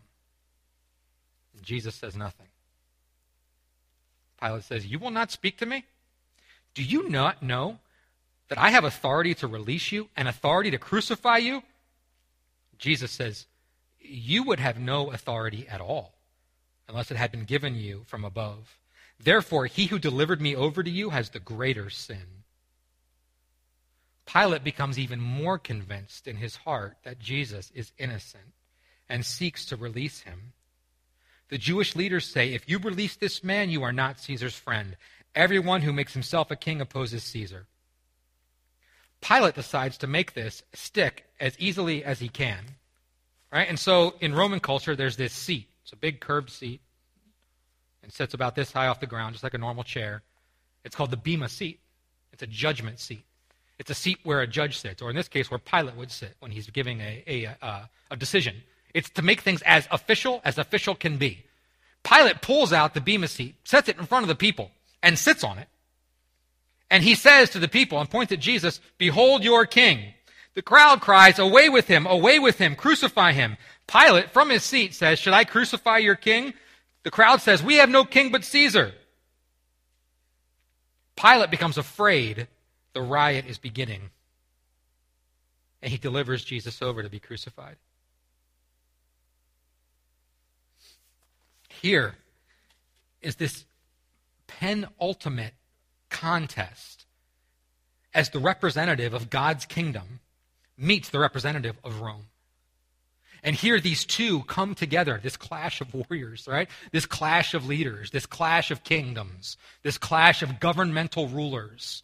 And 1.57 1.65
Jesus 1.65 1.97
says 1.97 2.15
nothing. 2.15 2.47
Pilate 4.45 4.65
says, 4.65 4.87
You 4.87 4.99
will 4.99 5.11
not 5.11 5.31
speak 5.31 5.59
to 5.59 5.67
me? 5.67 5.85
Do 6.75 6.83
you 6.83 7.09
not 7.09 7.43
know 7.43 7.79
that 8.49 8.59
I 8.59 8.71
have 8.71 8.85
authority 8.85 9.35
to 9.37 9.47
release 9.47 9.91
you 9.91 10.09
and 10.17 10.29
authority 10.29 10.71
to 10.71 10.79
crucify 10.79 11.39
you? 11.39 11.63
Jesus 12.79 13.11
says, 13.11 13.47
You 14.01 14.43
would 14.43 14.61
have 14.61 14.79
no 14.79 15.11
authority 15.11 15.67
at 15.69 15.81
all 15.81 16.15
unless 16.89 17.11
it 17.11 17.17
had 17.17 17.31
been 17.31 17.45
given 17.45 17.75
you 17.77 18.03
from 18.07 18.25
above. 18.25 18.79
Therefore, 19.19 19.67
he 19.67 19.87
who 19.87 19.99
delivered 19.99 20.41
me 20.41 20.55
over 20.55 20.83
to 20.83 20.91
you 20.91 21.11
has 21.11 21.31
the 21.31 21.41
greater 21.41 21.89
sin. 21.89 22.43
Pilate 24.27 24.65
becomes 24.65 24.99
even 24.99 25.21
more 25.21 25.59
convinced 25.59 26.27
in 26.27 26.37
his 26.37 26.57
heart 26.57 26.97
that 27.05 27.19
Jesus 27.19 27.71
is 27.75 27.93
innocent 27.99 28.53
and 29.09 29.25
seeks 29.25 29.65
to 29.67 29.77
release 29.77 30.21
him. 30.21 30.53
The 31.49 31.59
Jewish 31.59 31.95
leaders 31.95 32.27
say, 32.27 32.53
If 32.53 32.69
you 32.69 32.79
release 32.79 33.17
this 33.17 33.45
man, 33.45 33.71
you 33.71 33.83
are 33.83 33.93
not 33.93 34.19
Caesar's 34.21 34.57
friend. 34.57 34.97
Everyone 35.35 35.83
who 35.83 35.93
makes 35.93 36.13
himself 36.13 36.51
a 36.51 36.57
king 36.57 36.81
opposes 36.81 37.23
Caesar. 37.25 37.67
Pilate 39.21 39.55
decides 39.55 39.99
to 39.99 40.07
make 40.07 40.35
this 40.35 40.63
stick 40.75 41.25
as 41.41 41.59
easily 41.59 42.05
as 42.05 42.21
he 42.21 42.29
can. 42.29 42.65
Right? 43.53 43.69
And 43.69 43.79
so 43.79 44.15
in 44.21 44.35
Roman 44.35 44.61
culture, 44.61 44.97
there's 44.97 45.17
this 45.17 45.33
seat. 45.33 45.69
It's 45.83 45.93
a 45.93 45.97
big 45.97 46.21
curved 46.21 46.51
seat. 46.51 46.81
And 48.03 48.13
sits 48.13 48.35
about 48.35 48.55
this 48.55 48.73
high 48.73 48.87
off 48.87 49.01
the 49.01 49.07
ground, 49.07 49.35
just 49.35 49.45
like 49.45 49.55
a 49.55 49.59
normal 49.59 49.83
chair. 49.83 50.23
It's 50.85 50.95
called 50.95 51.11
the 51.11 51.17
Bema 51.17 51.49
seat. 51.49 51.81
It's 52.33 52.43
a 52.43 52.47
judgment 52.47 53.01
seat. 53.01 53.25
It's 53.79 53.91
a 53.91 53.95
seat 53.95 54.19
where 54.23 54.41
a 54.41 54.47
judge 54.47 54.79
sits, 54.79 55.01
or 55.03 55.11
in 55.11 55.17
this 55.17 55.29
case, 55.29 55.51
where 55.51 55.59
Pilate 55.59 55.97
would 55.97 56.11
sit 56.11 56.35
when 56.41 56.51
he's 56.51 56.69
giving 56.71 57.01
a, 57.01 57.25
a, 57.27 57.45
a, 57.45 57.91
a 58.11 58.17
decision. 58.17 58.63
It's 58.95 59.11
to 59.11 59.23
make 59.23 59.41
things 59.41 59.61
as 59.63 59.87
official 59.91 60.41
as 60.45 60.57
official 60.57 60.95
can 60.95 61.19
be. 61.19 61.45
Pilate 62.05 62.41
pulls 62.41 62.73
out 62.73 62.95
the 62.95 63.01
Bema 63.01 63.29
seat, 63.29 63.57
sets 63.65 63.89
it 63.89 63.99
in 63.99 64.07
front 64.07 64.23
of 64.25 64.29
the 64.29 64.35
people, 64.35 64.71
and 65.03 65.19
sits 65.19 65.43
on 65.43 65.59
it. 65.59 65.69
And 66.91 67.03
he 67.03 67.15
says 67.15 67.51
to 67.51 67.59
the 67.59 67.69
people 67.69 67.99
and 67.99 68.09
points 68.09 68.33
at 68.33 68.41
Jesus, 68.41 68.81
Behold 68.99 69.43
your 69.43 69.67
king. 69.67 70.15
The 70.55 70.63
crowd 70.63 71.01
cries, 71.01 71.39
Away 71.39 71.69
with 71.69 71.89
him, 71.89 72.07
away 72.07 72.39
with 72.39 72.59
him, 72.59 72.77
crucify 72.77 73.33
him. 73.33 73.57
Pilate, 73.89 74.31
from 74.31 74.51
his 74.51 74.63
seat, 74.63 74.95
says, 74.95 75.19
Should 75.19 75.33
I 75.33 75.45
crucify 75.45 75.99
your 75.99 76.15
king? 76.15 76.55
The 77.03 77.11
crowd 77.11 77.41
says, 77.41 77.63
We 77.63 77.77
have 77.77 77.91
no 77.91 78.05
king 78.05 78.31
but 78.31 78.45
Caesar. 78.45 78.93
Pilate 81.17 81.51
becomes 81.51 81.79
afraid 81.79 82.49
the 82.93 83.03
riot 83.03 83.47
is 83.47 83.59
beginning. 83.59 84.11
And 85.83 85.91
he 85.91 85.99
delivers 85.99 86.45
Jesus 86.45 86.81
over 86.81 87.03
to 87.03 87.11
be 87.11 87.19
crucified. 87.19 87.77
Here 91.85 92.15
is 93.21 93.37
this 93.37 93.67
penultimate 94.47 95.53
contest 96.09 97.05
as 98.15 98.31
the 98.31 98.39
representative 98.39 99.13
of 99.13 99.29
God's 99.29 99.67
kingdom 99.67 100.21
meets 100.79 101.11
the 101.11 101.19
representative 101.19 101.77
of 101.85 102.01
Rome. 102.01 102.29
And 103.43 103.55
here 103.55 103.81
these 103.81 104.07
two 104.07 104.45
come 104.45 104.75
together, 104.75 105.21
this 105.23 105.37
clash 105.37 105.83
of 105.83 105.93
warriors, 105.93 106.49
right? 106.49 106.71
This 106.91 107.05
clash 107.05 107.53
of 107.53 107.67
leaders, 107.67 108.13
this 108.13 108.25
clash 108.25 108.71
of 108.71 108.83
kingdoms, 108.83 109.59
this 109.83 109.99
clash 109.99 110.43
of 110.43 110.61
governmental 110.61 111.29
rulers. 111.29 112.03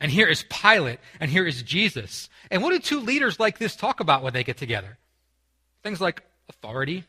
And 0.00 0.12
here 0.12 0.28
is 0.28 0.44
Pilate, 0.44 1.00
and 1.18 1.28
here 1.28 1.44
is 1.44 1.64
Jesus. 1.64 2.28
And 2.52 2.62
what 2.62 2.70
do 2.70 2.78
two 2.78 3.00
leaders 3.00 3.40
like 3.40 3.58
this 3.58 3.74
talk 3.74 3.98
about 3.98 4.22
when 4.22 4.32
they 4.32 4.44
get 4.44 4.58
together? 4.58 4.96
Things 5.82 6.00
like 6.00 6.22
authority 6.48 7.02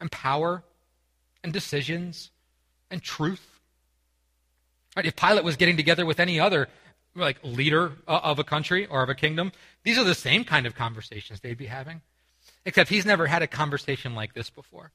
and 0.00 0.10
power 0.10 0.64
and 1.48 1.52
decisions 1.54 2.30
and 2.90 3.02
truth. 3.02 3.58
Right? 4.94 5.06
If 5.06 5.16
Pilate 5.16 5.44
was 5.44 5.56
getting 5.56 5.78
together 5.78 6.04
with 6.04 6.20
any 6.20 6.38
other 6.38 6.68
like 7.14 7.38
leader 7.42 7.92
uh, 8.06 8.20
of 8.22 8.38
a 8.38 8.44
country 8.44 8.84
or 8.84 9.02
of 9.02 9.08
a 9.08 9.14
kingdom, 9.14 9.52
these 9.82 9.96
are 9.96 10.04
the 10.04 10.14
same 10.14 10.44
kind 10.44 10.66
of 10.66 10.74
conversations 10.74 11.40
they'd 11.40 11.56
be 11.56 11.66
having. 11.66 12.02
Except 12.66 12.90
he's 12.90 13.06
never 13.06 13.26
had 13.26 13.40
a 13.40 13.46
conversation 13.46 14.14
like 14.14 14.34
this 14.34 14.50
before. 14.50 14.92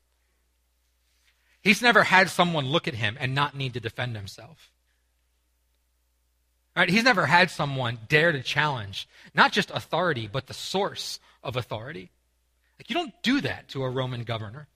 He's 1.61 1.81
never 1.81 2.03
had 2.03 2.29
someone 2.29 2.67
look 2.67 2.87
at 2.87 2.93
him 2.93 3.17
and 3.19 3.33
not 3.33 3.57
need 3.57 3.73
to 3.73 3.79
defend 3.79 4.15
himself. 4.15 4.69
Right? 6.75 6.89
He's 6.89 7.03
never 7.03 7.25
had 7.25 7.49
someone 7.49 7.97
dare 8.07 8.31
to 8.31 8.43
challenge 8.43 9.07
not 9.33 9.51
just 9.51 9.71
authority, 9.71 10.29
but 10.31 10.45
the 10.45 10.53
source 10.53 11.19
of 11.43 11.55
authority. 11.55 12.11
Like 12.77 12.91
you 12.91 12.95
don't 12.95 13.13
do 13.23 13.41
that 13.41 13.69
to 13.69 13.83
a 13.83 13.89
Roman 13.89 14.23
governor. 14.23 14.67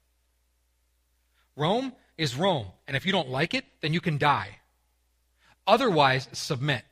Rome 1.58 1.91
is 2.17 2.36
Rome, 2.36 2.67
and 2.88 2.96
if 2.96 3.06
you 3.06 3.12
don't 3.12 3.30
like 3.30 3.54
it, 3.54 3.65
then 3.82 3.93
you 3.93 4.00
can 4.00 4.17
die. 4.17 4.60
Otherwise, 5.65 6.30
submit. 6.32 6.84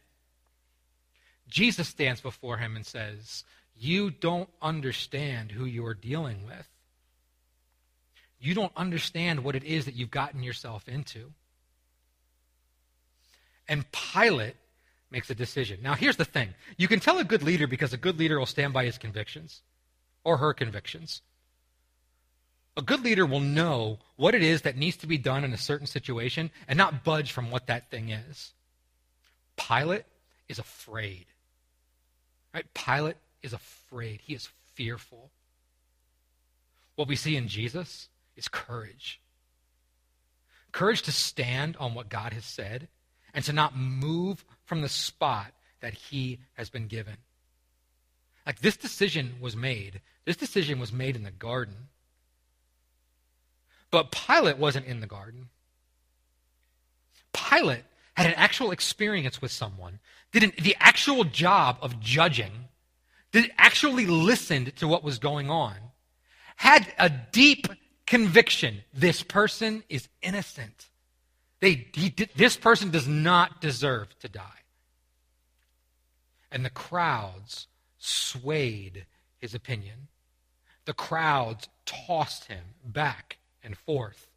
Jesus 1.48 1.88
stands 1.88 2.20
before 2.20 2.58
him 2.58 2.76
and 2.76 2.86
says, 2.86 3.46
You 3.78 4.12
don't 4.12 4.50
understand 4.62 5.52
who 5.52 5.66
you're 5.66 5.94
dealing 5.94 6.46
with. 6.46 6.68
You 8.40 8.54
don't 8.54 8.74
understand 8.76 9.44
what 9.44 9.56
it 9.56 9.64
is 9.64 9.86
that 9.86 9.96
you've 9.96 10.12
gotten 10.12 10.44
yourself 10.44 10.88
into. 10.90 11.32
And 13.68 13.86
Pilate 13.92 14.56
makes 15.10 15.30
a 15.30 15.36
decision. 15.36 15.80
Now, 15.82 15.94
here's 15.94 16.18
the 16.18 16.26
thing 16.26 16.54
you 16.78 16.88
can 16.88 17.00
tell 17.00 17.20
a 17.20 17.24
good 17.24 17.44
leader 17.44 17.68
because 17.68 17.94
a 17.94 17.98
good 17.98 18.20
leader 18.20 18.38
will 18.38 18.46
stand 18.46 18.74
by 18.74 18.86
his 18.86 18.98
convictions 18.98 19.62
or 20.24 20.38
her 20.38 20.54
convictions. 20.54 21.22
A 22.78 22.82
good 22.82 23.04
leader 23.04 23.26
will 23.26 23.40
know 23.40 24.00
what 24.18 24.36
it 24.36 24.44
is 24.44 24.64
that 24.64 24.76
needs 24.76 24.98
to 24.98 25.08
be 25.08 25.18
done 25.18 25.44
in 25.44 25.54
a 25.54 25.58
certain 25.58 25.88
situation 25.88 26.52
and 26.68 26.78
not 26.78 27.04
budge 27.04 27.32
from 27.32 27.50
what 27.50 27.68
that 27.68 27.90
thing 27.90 28.10
is. 28.10 28.54
Pilate 29.56 30.04
is 30.50 30.60
afraid. 30.60 31.26
Right? 32.54 32.66
Pilate 32.74 33.16
is 33.42 33.54
afraid. 33.54 34.22
He 34.22 34.34
is 34.34 34.50
fearful. 34.74 35.30
What 36.96 37.08
we 37.08 37.16
see 37.16 37.36
in 37.36 37.48
Jesus 37.48 38.10
is 38.36 38.48
courage. 38.48 39.22
Courage 40.72 41.02
to 41.04 41.12
stand 41.12 41.78
on 41.78 41.94
what 41.94 42.10
God 42.10 42.34
has 42.34 42.46
said 42.46 42.90
and 43.34 43.44
to 43.46 43.54
not 43.54 43.78
move 43.78 44.44
from 44.66 44.82
the 44.82 44.90
spot 44.90 45.54
that 45.80 45.94
he 45.94 46.40
has 46.54 46.70
been 46.70 46.88
given. 46.88 47.18
Like 48.46 48.60
this 48.60 48.78
decision 48.78 49.36
was 49.40 49.56
made. 49.56 50.02
This 50.26 50.38
decision 50.38 50.80
was 50.80 50.92
made 50.92 51.16
in 51.16 51.24
the 51.24 51.32
garden. 51.32 51.90
But 53.92 54.12
Pilate 54.12 54.58
wasn't 54.58 54.86
in 54.86 55.00
the 55.00 55.08
garden. 55.08 55.50
Pilate 57.34 57.84
had 58.16 58.28
an 58.28 58.34
actual 58.36 58.72
experience 58.72 59.42
with 59.42 59.52
someone, 59.52 60.00
did 60.32 60.44
an, 60.44 60.54
the 60.62 60.76
actual 60.80 61.24
job 61.24 61.78
of 61.82 62.00
judging, 62.00 62.52
did 63.32 63.52
actually 63.58 64.06
listened 64.06 64.76
to 64.78 64.88
what 64.88 65.04
was 65.04 65.20
going 65.20 65.50
on, 65.50 65.76
had 66.56 66.92
a 66.98 67.10
deep 67.10 67.68
conviction 68.06 68.82
this 68.94 69.24
person 69.24 69.84
is 69.90 70.08
innocent. 70.22 70.88
They, 71.60 71.88
he, 71.94 72.14
this 72.36 72.56
person 72.56 72.92
does 72.92 73.08
not 73.08 73.60
deserve 73.60 74.18
to 74.20 74.30
die. 74.30 74.44
And 76.52 76.64
the 76.64 76.70
crowds 76.70 77.68
swayed 77.98 79.06
his 79.40 79.54
opinion. 79.54 80.08
The 80.86 80.94
crowds 80.94 81.68
tossed 81.86 82.46
him 82.46 82.64
back 82.86 83.40
and 83.66 83.78
forth. 83.78 84.28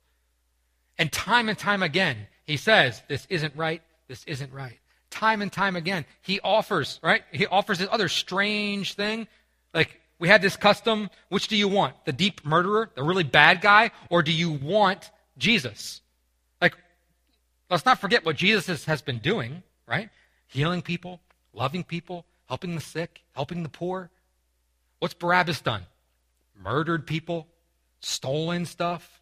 And 0.98 1.12
time 1.12 1.48
and 1.48 1.56
time 1.56 1.82
again, 1.82 2.26
he 2.44 2.56
says, 2.56 3.02
This 3.08 3.26
isn't 3.30 3.54
right, 3.54 3.82
this 4.08 4.24
isn't 4.24 4.52
right. 4.52 4.78
Time 5.10 5.42
and 5.42 5.52
time 5.52 5.76
again, 5.76 6.04
he 6.22 6.40
offers, 6.40 6.98
right? 7.02 7.22
He 7.32 7.46
offers 7.46 7.78
this 7.78 7.88
other 7.90 8.08
strange 8.08 8.94
thing. 8.94 9.28
Like, 9.72 10.00
we 10.18 10.28
had 10.28 10.42
this 10.42 10.56
custom. 10.56 11.10
Which 11.28 11.48
do 11.48 11.56
you 11.56 11.68
want? 11.68 12.04
The 12.04 12.12
deep 12.12 12.44
murderer, 12.44 12.90
the 12.94 13.02
really 13.02 13.24
bad 13.24 13.60
guy, 13.60 13.92
or 14.10 14.22
do 14.22 14.32
you 14.32 14.50
want 14.50 15.10
Jesus? 15.38 16.00
Like, 16.60 16.74
let's 17.70 17.84
not 17.84 18.00
forget 18.00 18.24
what 18.24 18.36
Jesus 18.36 18.84
has 18.86 19.00
been 19.00 19.18
doing, 19.18 19.62
right? 19.86 20.10
Healing 20.48 20.82
people, 20.82 21.20
loving 21.52 21.84
people, 21.84 22.24
helping 22.46 22.74
the 22.74 22.80
sick, 22.80 23.22
helping 23.34 23.62
the 23.62 23.68
poor. 23.68 24.10
What's 24.98 25.14
Barabbas 25.14 25.60
done? 25.60 25.82
Murdered 26.60 27.06
people, 27.06 27.46
stolen 28.00 28.66
stuff. 28.66 29.20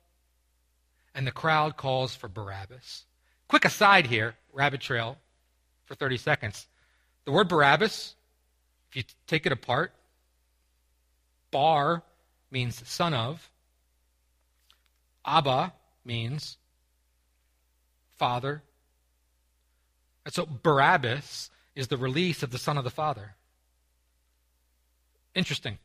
And 1.15 1.27
the 1.27 1.33
crowd 1.33 1.77
calls 1.77 2.15
for 2.15 2.29
Barabbas. 2.29 3.07
Quick 3.49 3.65
aside 3.65 4.07
here, 4.07 4.35
rabbit 4.53 4.81
trail 4.81 5.17
for 5.87 5.95
30 5.95 6.19
seconds. 6.19 6.67
The 7.25 7.33
word 7.33 7.49
Barabbas, 7.49 8.15
if 8.91 8.97
you 8.97 9.03
take 9.27 9.47
it 9.47 9.53
apart, 9.53 9.93
bar 11.51 12.03
means 12.51 12.87
son 12.87 13.15
of, 13.15 13.51
Abba 15.25 15.73
means 16.05 16.57
father. 18.17 18.63
And 20.25 20.33
so 20.33 20.47
Barabbas 20.47 21.51
is 21.75 21.89
the 21.89 21.97
release 21.97 22.43
of 22.43 22.51
the 22.51 22.59
Son 22.59 22.79
of 22.79 22.85
the 22.85 22.91
Father. 22.91 23.35
Interesting 25.35 25.79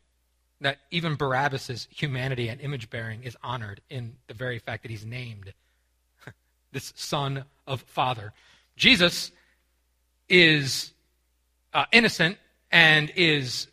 that 0.61 0.77
even 0.91 1.15
Barabbas' 1.15 1.87
humanity 1.91 2.47
and 2.47 2.61
image 2.61 2.89
bearing 2.89 3.23
is 3.23 3.35
honored 3.43 3.81
in 3.89 4.13
the 4.27 4.33
very 4.33 4.59
fact 4.59 4.83
that 4.83 4.91
he's 4.91 5.05
named 5.05 5.53
this 6.71 6.93
Son 6.95 7.45
of 7.67 7.81
Father. 7.81 8.31
Jesus 8.77 9.31
is 10.29 10.93
uh, 11.73 11.85
innocent 11.91 12.37
and 12.71 13.11
is, 13.15 13.67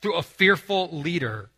through 0.00 0.14
a 0.14 0.22
fearful 0.22 0.88
leader, 0.92 1.50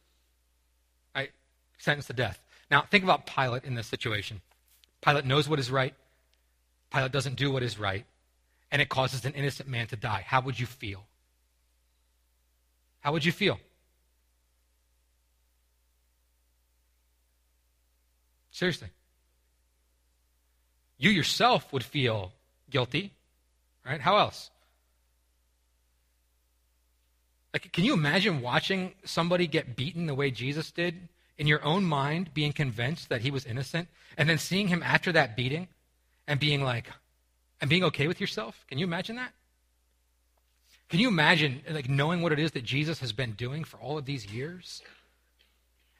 right, 1.14 1.30
sentenced 1.78 2.08
to 2.08 2.14
death. 2.14 2.40
Now, 2.70 2.82
think 2.82 3.02
about 3.02 3.26
Pilate 3.26 3.64
in 3.64 3.74
this 3.74 3.86
situation. 3.86 4.40
Pilate 5.00 5.24
knows 5.24 5.48
what 5.48 5.58
is 5.58 5.70
right. 5.70 5.94
Pilate 6.92 7.12
doesn't 7.12 7.36
do 7.36 7.50
what 7.50 7.62
is 7.62 7.78
right. 7.78 8.04
And 8.70 8.82
it 8.82 8.88
causes 8.88 9.24
an 9.24 9.32
innocent 9.32 9.68
man 9.68 9.86
to 9.88 9.96
die. 9.96 10.24
How 10.26 10.40
would 10.42 10.60
you 10.60 10.66
feel? 10.66 11.04
How 13.00 13.12
would 13.12 13.24
you 13.24 13.32
feel? 13.32 13.58
Seriously. 18.56 18.88
You 20.96 21.10
yourself 21.10 21.70
would 21.74 21.84
feel 21.84 22.32
guilty, 22.70 23.12
right? 23.84 24.00
How 24.00 24.16
else? 24.16 24.50
Like, 27.52 27.70
can 27.70 27.84
you 27.84 27.92
imagine 27.92 28.40
watching 28.40 28.94
somebody 29.04 29.46
get 29.46 29.76
beaten 29.76 30.06
the 30.06 30.14
way 30.14 30.30
Jesus 30.30 30.70
did 30.70 31.10
in 31.36 31.46
your 31.46 31.62
own 31.66 31.84
mind, 31.84 32.32
being 32.32 32.54
convinced 32.54 33.10
that 33.10 33.20
he 33.20 33.30
was 33.30 33.44
innocent, 33.44 33.88
and 34.16 34.26
then 34.26 34.38
seeing 34.38 34.68
him 34.68 34.82
after 34.82 35.12
that 35.12 35.36
beating 35.36 35.68
and 36.26 36.40
being 36.40 36.64
like, 36.64 36.90
and 37.60 37.68
being 37.68 37.84
okay 37.84 38.08
with 38.08 38.22
yourself? 38.22 38.64
Can 38.68 38.78
you 38.78 38.86
imagine 38.86 39.16
that? 39.16 39.34
Can 40.88 40.98
you 40.98 41.08
imagine 41.08 41.60
like 41.70 41.90
knowing 41.90 42.22
what 42.22 42.32
it 42.32 42.38
is 42.38 42.52
that 42.52 42.64
Jesus 42.64 43.00
has 43.00 43.12
been 43.12 43.32
doing 43.32 43.64
for 43.64 43.76
all 43.76 43.98
of 43.98 44.06
these 44.06 44.24
years? 44.24 44.80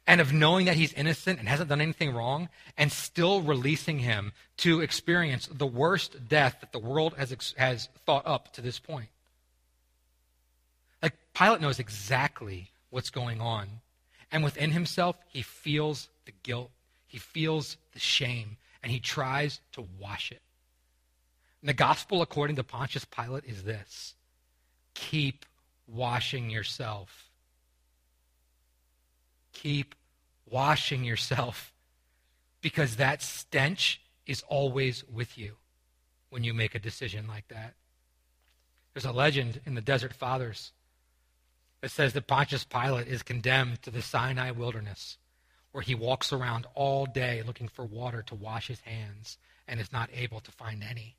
And 0.07 0.21
of 0.21 0.31
knowing 0.31 0.65
that 0.67 0.77
he's 0.77 0.93
innocent 0.93 1.37
and 1.37 1.49
hasn't 1.49 1.67
done 1.69 1.81
anything 1.81 2.15
wrong, 2.15 2.47
and 2.77 2.91
still 2.91 3.41
releasing 3.41 3.99
him 3.99 4.31
to 4.57 4.79
experience 4.79 5.47
the 5.51 5.67
worst 5.67 6.29
death 6.29 6.57
that 6.61 6.71
the 6.71 6.79
world 6.79 7.13
has, 7.17 7.53
has 7.57 7.89
thought 8.05 8.25
up 8.25 8.53
to 8.53 8.61
this 8.61 8.79
point. 8.79 9.09
Like, 11.03 11.13
Pilate 11.33 11.59
knows 11.59 11.79
exactly 11.79 12.71
what's 12.89 13.09
going 13.09 13.41
on. 13.41 13.67
And 14.31 14.43
within 14.43 14.71
himself, 14.71 15.17
he 15.27 15.41
feels 15.41 16.07
the 16.25 16.33
guilt, 16.43 16.71
he 17.07 17.17
feels 17.17 17.77
the 17.93 17.99
shame, 17.99 18.57
and 18.81 18.91
he 18.91 18.99
tries 18.99 19.59
to 19.73 19.85
wash 19.99 20.31
it. 20.31 20.41
And 21.61 21.69
the 21.69 21.73
gospel, 21.73 22.21
according 22.21 22.55
to 22.55 22.63
Pontius 22.63 23.05
Pilate, 23.05 23.45
is 23.45 23.63
this 23.63 24.13
keep 24.93 25.45
washing 25.87 26.49
yourself. 26.49 27.26
Keep 29.61 29.95
washing 30.45 31.03
yourself 31.03 31.73
because 32.61 32.97
that 32.97 33.23
stench 33.23 33.99
is 34.27 34.43
always 34.47 35.03
with 35.03 35.35
you 35.37 35.53
when 36.29 36.43
you 36.43 36.53
make 36.53 36.75
a 36.75 36.79
decision 36.79 37.27
like 37.27 37.47
that. 37.47 37.73
There's 38.93 39.05
a 39.05 39.11
legend 39.11 39.61
in 39.65 39.73
the 39.73 39.81
Desert 39.81 40.13
Fathers 40.13 40.73
that 41.81 41.89
says 41.89 42.13
that 42.13 42.27
Pontius 42.27 42.65
Pilate 42.65 43.07
is 43.07 43.23
condemned 43.23 43.81
to 43.81 43.89
the 43.89 44.01
Sinai 44.03 44.51
wilderness, 44.51 45.17
where 45.71 45.81
he 45.81 45.95
walks 45.95 46.31
around 46.31 46.67
all 46.75 47.07
day 47.07 47.41
looking 47.45 47.67
for 47.67 47.83
water 47.83 48.21
to 48.27 48.35
wash 48.35 48.67
his 48.67 48.81
hands 48.81 49.39
and 49.67 49.79
is 49.79 49.91
not 49.91 50.11
able 50.13 50.39
to 50.39 50.51
find 50.51 50.83
any. 50.83 51.15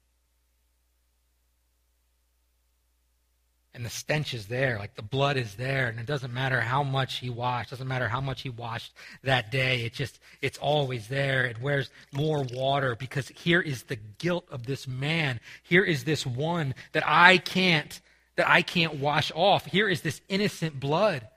And 3.79 3.87
the 3.87 3.91
stench 3.91 4.35
is 4.35 4.49
there, 4.49 4.77
like 4.77 4.97
the 4.97 5.03
blood 5.03 5.37
is 5.37 5.55
there, 5.55 5.87
and 5.87 6.01
it 6.01 6.05
doesn't 6.05 6.35
matter 6.35 6.61
how 6.61 6.83
much 6.83 7.19
he 7.19 7.31
washed, 7.31 7.71
doesn't 7.71 7.87
matter 7.87 8.09
how 8.09 8.21
much 8.21 8.43
he 8.43 8.51
washed 8.51 8.93
that 9.23 9.53
day. 9.53 9.83
It 9.83 9.93
just 9.95 10.19
it's 10.43 10.59
always 10.59 11.07
there. 11.07 11.47
It 11.47 11.63
wears 11.63 11.89
more 12.13 12.45
water 12.53 12.97
because 12.97 13.29
here 13.29 13.61
is 13.61 13.85
the 13.85 13.95
guilt 13.95 14.47
of 14.51 14.67
this 14.67 14.89
man. 14.89 15.39
Here 15.63 15.85
is 15.85 16.03
this 16.03 16.27
one 16.27 16.75
that 16.91 17.05
I 17.07 17.39
can't 17.39 18.01
that 18.35 18.49
I 18.49 18.63
can't 18.63 18.97
wash 18.97 19.31
off. 19.33 19.65
Here 19.67 19.89
is 19.89 20.03
this 20.03 20.21
innocent 20.29 20.81
blood. 20.81 21.29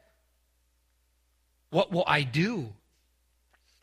What 1.69 1.91
will 1.91 2.05
I 2.07 2.23
do? 2.23 2.73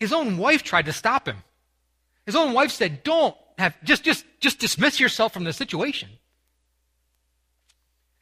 His 0.00 0.12
own 0.12 0.36
wife 0.36 0.64
tried 0.64 0.86
to 0.86 0.92
stop 0.92 1.28
him. 1.28 1.44
His 2.26 2.34
own 2.34 2.54
wife 2.54 2.72
said, 2.72 3.04
"Don't 3.04 3.36
have 3.56 3.76
just 3.84 4.02
just 4.02 4.24
just 4.40 4.58
dismiss 4.58 4.98
yourself 4.98 5.32
from 5.32 5.44
the 5.44 5.52
situation." 5.52 6.10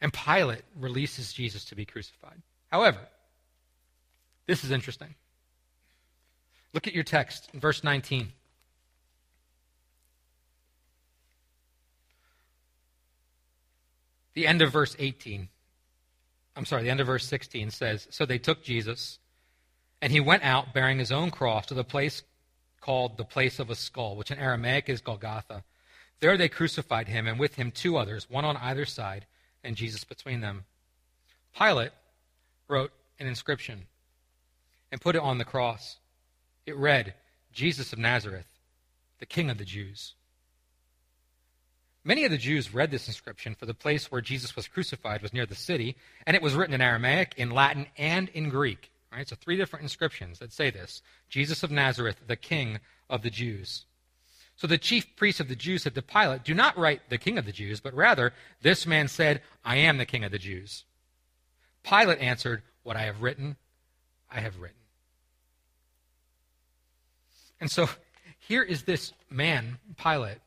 And 0.01 0.13
Pilate 0.13 0.63
releases 0.75 1.33
Jesus 1.33 1.65
to 1.65 1.75
be 1.75 1.85
crucified. 1.85 2.41
However, 2.71 2.99
this 4.45 4.63
is 4.63 4.71
interesting. 4.71 5.15
Look 6.73 6.87
at 6.87 6.93
your 6.93 7.03
text 7.03 7.49
in 7.53 7.59
verse 7.59 7.83
19. 7.83 8.31
The 14.33 14.45
end 14.45 14.61
of 14.61 14.71
verse 14.71 14.95
18. 14.99 15.49
I'm 16.55 16.65
sorry, 16.65 16.83
the 16.83 16.89
end 16.91 16.99
of 16.99 17.07
verse 17.07 17.25
16 17.25 17.71
says 17.71 18.07
So 18.11 18.25
they 18.25 18.37
took 18.37 18.63
Jesus, 18.63 19.17
and 20.01 20.11
he 20.11 20.19
went 20.19 20.43
out 20.43 20.73
bearing 20.73 20.99
his 20.99 21.11
own 21.11 21.31
cross 21.31 21.65
to 21.67 21.73
the 21.73 21.83
place 21.83 22.23
called 22.81 23.17
the 23.17 23.25
place 23.25 23.59
of 23.59 23.69
a 23.69 23.75
skull, 23.75 24.15
which 24.15 24.31
in 24.31 24.37
Aramaic 24.37 24.89
is 24.89 25.01
Golgotha. 25.01 25.63
There 26.19 26.37
they 26.37 26.49
crucified 26.49 27.07
him, 27.07 27.27
and 27.27 27.39
with 27.39 27.55
him 27.55 27.71
two 27.71 27.97
others, 27.97 28.29
one 28.29 28.45
on 28.45 28.57
either 28.57 28.85
side 28.85 29.25
and 29.63 29.75
Jesus 29.75 30.03
between 30.03 30.41
them. 30.41 30.65
Pilate 31.57 31.91
wrote 32.67 32.91
an 33.19 33.27
inscription 33.27 33.87
and 34.91 35.01
put 35.01 35.15
it 35.15 35.21
on 35.21 35.37
the 35.37 35.45
cross. 35.45 35.97
It 36.65 36.77
read, 36.77 37.13
Jesus 37.51 37.93
of 37.93 37.99
Nazareth, 37.99 38.47
the 39.19 39.25
King 39.25 39.49
of 39.49 39.57
the 39.57 39.65
Jews. 39.65 40.13
Many 42.03 42.23
of 42.23 42.31
the 42.31 42.37
Jews 42.37 42.73
read 42.73 42.89
this 42.89 43.07
inscription, 43.07 43.53
for 43.53 43.65
the 43.65 43.73
place 43.73 44.09
where 44.09 44.21
Jesus 44.21 44.55
was 44.55 44.67
crucified 44.67 45.21
was 45.21 45.33
near 45.33 45.45
the 45.45 45.55
city, 45.55 45.97
and 46.25 46.35
it 46.35 46.41
was 46.41 46.53
written 46.53 46.73
in 46.73 46.81
Aramaic, 46.81 47.33
in 47.35 47.49
Latin, 47.49 47.87
and 47.97 48.29
in 48.29 48.49
Greek. 48.49 48.91
Right? 49.11 49.27
So 49.27 49.35
three 49.35 49.57
different 49.57 49.83
inscriptions 49.83 50.39
that 50.39 50.53
say 50.53 50.69
this 50.69 51.01
Jesus 51.29 51.63
of 51.63 51.71
Nazareth, 51.71 52.17
the 52.25 52.35
King 52.35 52.79
of 53.09 53.23
the 53.23 53.29
Jews. 53.29 53.85
So 54.57 54.65
the 54.65 54.79
chief 54.79 55.15
priests 55.15 55.39
of 55.39 55.49
the 55.49 55.55
Jews 55.55 55.83
said 55.83 55.93
to 55.95 56.01
Pilate, 56.01 56.43
Do 56.43 56.55
not 56.55 56.77
write 56.77 57.09
the 57.09 57.19
king 57.19 57.37
of 57.37 57.45
the 57.45 57.51
Jews, 57.51 57.79
but 57.79 57.93
rather, 57.93 58.33
this 58.63 58.87
man 58.87 59.07
said, 59.07 59.41
I 59.63 59.77
am 59.77 59.97
the 59.97 60.05
king 60.05 60.23
of 60.23 60.31
the 60.31 60.39
Jews. 60.39 60.83
Pilate 61.83 62.19
answered, 62.19 62.63
What 62.81 62.97
I 62.97 63.03
have 63.03 63.21
written, 63.21 63.55
I 64.31 64.39
have 64.39 64.57
written. 64.57 64.77
And 67.61 67.69
so 67.69 67.87
here 68.39 68.63
is 68.63 68.83
this 68.83 69.13
man, 69.29 69.77
Pilate, 69.95 70.39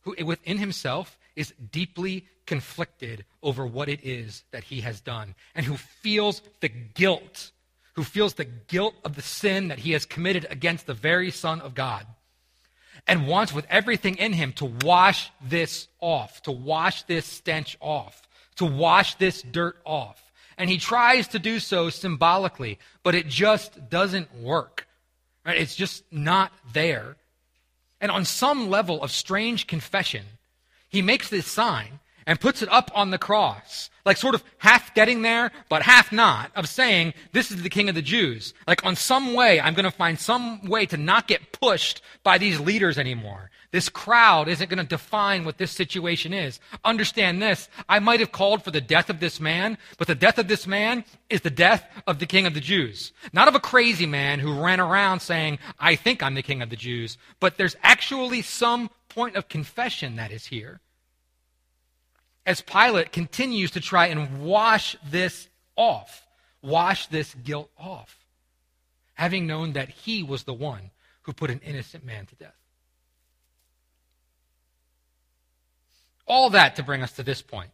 who 0.00 0.14
within 0.24 0.56
himself 0.56 1.18
is 1.36 1.52
deeply 1.70 2.26
conflicted 2.46 3.26
over 3.42 3.66
what 3.66 3.90
it 3.90 4.00
is 4.02 4.42
that 4.52 4.64
he 4.64 4.80
has 4.80 5.02
done, 5.02 5.34
and 5.54 5.66
who 5.66 5.76
feels 5.76 6.40
the 6.60 6.68
guilt, 6.70 7.52
who 7.92 8.04
feels 8.04 8.34
the 8.34 8.44
guilt 8.46 8.94
of 9.04 9.16
the 9.16 9.22
sin 9.22 9.68
that 9.68 9.80
he 9.80 9.92
has 9.92 10.06
committed 10.06 10.46
against 10.48 10.86
the 10.86 10.94
very 10.94 11.30
Son 11.30 11.60
of 11.60 11.74
God 11.74 12.06
and 13.06 13.26
wants 13.26 13.52
with 13.52 13.66
everything 13.68 14.16
in 14.16 14.32
him 14.32 14.52
to 14.54 14.64
wash 14.64 15.30
this 15.42 15.88
off, 16.00 16.42
to 16.42 16.52
wash 16.52 17.02
this 17.04 17.26
stench 17.26 17.76
off, 17.80 18.28
to 18.56 18.64
wash 18.64 19.14
this 19.16 19.42
dirt 19.42 19.76
off. 19.84 20.32
And 20.58 20.68
he 20.68 20.78
tries 20.78 21.28
to 21.28 21.38
do 21.38 21.58
so 21.58 21.88
symbolically, 21.90 22.78
but 23.02 23.14
it 23.14 23.26
just 23.28 23.88
doesn't 23.88 24.34
work. 24.34 24.86
Right? 25.44 25.58
It's 25.58 25.74
just 25.74 26.04
not 26.12 26.52
there. 26.72 27.16
And 28.00 28.10
on 28.10 28.24
some 28.24 28.68
level 28.68 29.02
of 29.02 29.10
strange 29.10 29.66
confession, 29.66 30.24
he 30.88 31.02
makes 31.02 31.28
this 31.30 31.46
sign 31.46 32.00
and 32.26 32.40
puts 32.40 32.62
it 32.62 32.70
up 32.70 32.90
on 32.94 33.10
the 33.10 33.18
cross, 33.18 33.90
like 34.04 34.16
sort 34.16 34.34
of 34.34 34.44
half 34.58 34.94
getting 34.94 35.22
there, 35.22 35.50
but 35.68 35.82
half 35.82 36.12
not, 36.12 36.50
of 36.56 36.68
saying, 36.68 37.14
This 37.32 37.50
is 37.50 37.62
the 37.62 37.68
King 37.68 37.88
of 37.88 37.94
the 37.94 38.02
Jews. 38.02 38.54
Like, 38.66 38.84
on 38.84 38.96
some 38.96 39.34
way, 39.34 39.60
I'm 39.60 39.74
going 39.74 39.84
to 39.84 39.90
find 39.90 40.18
some 40.18 40.62
way 40.66 40.86
to 40.86 40.96
not 40.96 41.28
get 41.28 41.52
pushed 41.52 42.02
by 42.22 42.38
these 42.38 42.60
leaders 42.60 42.98
anymore. 42.98 43.50
This 43.72 43.88
crowd 43.88 44.48
isn't 44.48 44.68
going 44.68 44.78
to 44.78 44.84
define 44.84 45.44
what 45.44 45.58
this 45.58 45.70
situation 45.70 46.32
is. 46.32 46.58
Understand 46.84 47.40
this. 47.40 47.68
I 47.88 48.00
might 48.00 48.20
have 48.20 48.32
called 48.32 48.64
for 48.64 48.72
the 48.72 48.80
death 48.80 49.10
of 49.10 49.20
this 49.20 49.38
man, 49.38 49.78
but 49.96 50.08
the 50.08 50.14
death 50.16 50.38
of 50.38 50.48
this 50.48 50.66
man 50.66 51.04
is 51.28 51.42
the 51.42 51.50
death 51.50 51.86
of 52.06 52.18
the 52.18 52.26
King 52.26 52.46
of 52.46 52.54
the 52.54 52.60
Jews. 52.60 53.12
Not 53.32 53.46
of 53.46 53.54
a 53.54 53.60
crazy 53.60 54.06
man 54.06 54.40
who 54.40 54.60
ran 54.60 54.80
around 54.80 55.20
saying, 55.20 55.58
I 55.78 55.94
think 55.94 56.22
I'm 56.22 56.34
the 56.34 56.42
King 56.42 56.62
of 56.62 56.70
the 56.70 56.76
Jews, 56.76 57.16
but 57.38 57.58
there's 57.58 57.76
actually 57.82 58.42
some 58.42 58.90
point 59.08 59.36
of 59.36 59.48
confession 59.48 60.16
that 60.16 60.32
is 60.32 60.46
here 60.46 60.80
as 62.50 62.60
Pilate 62.62 63.12
continues 63.12 63.70
to 63.70 63.80
try 63.80 64.06
and 64.08 64.42
wash 64.42 64.96
this 65.08 65.48
off, 65.76 66.26
wash 66.60 67.06
this 67.06 67.32
guilt 67.32 67.70
off, 67.78 68.18
having 69.14 69.46
known 69.46 69.74
that 69.74 69.88
he 69.88 70.24
was 70.24 70.42
the 70.42 70.52
one 70.52 70.90
who 71.22 71.32
put 71.32 71.48
an 71.48 71.60
innocent 71.64 72.04
man 72.04 72.26
to 72.26 72.34
death. 72.34 72.56
All 76.26 76.50
that 76.50 76.74
to 76.74 76.82
bring 76.82 77.04
us 77.04 77.12
to 77.12 77.22
this 77.22 77.40
point. 77.40 77.70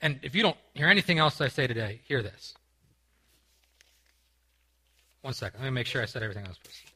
And 0.00 0.18
if 0.22 0.34
you 0.34 0.42
don't 0.42 0.56
hear 0.72 0.88
anything 0.88 1.18
else 1.18 1.42
I 1.42 1.48
say 1.48 1.66
today, 1.66 2.00
hear 2.04 2.22
this. 2.22 2.54
One 5.20 5.34
second. 5.34 5.60
Let 5.60 5.66
me 5.66 5.74
make 5.74 5.86
sure 5.86 6.00
I 6.00 6.06
said 6.06 6.22
everything 6.22 6.46
I 6.46 6.48
was 6.48 6.56
supposed 6.56 6.86
to. 6.86 6.92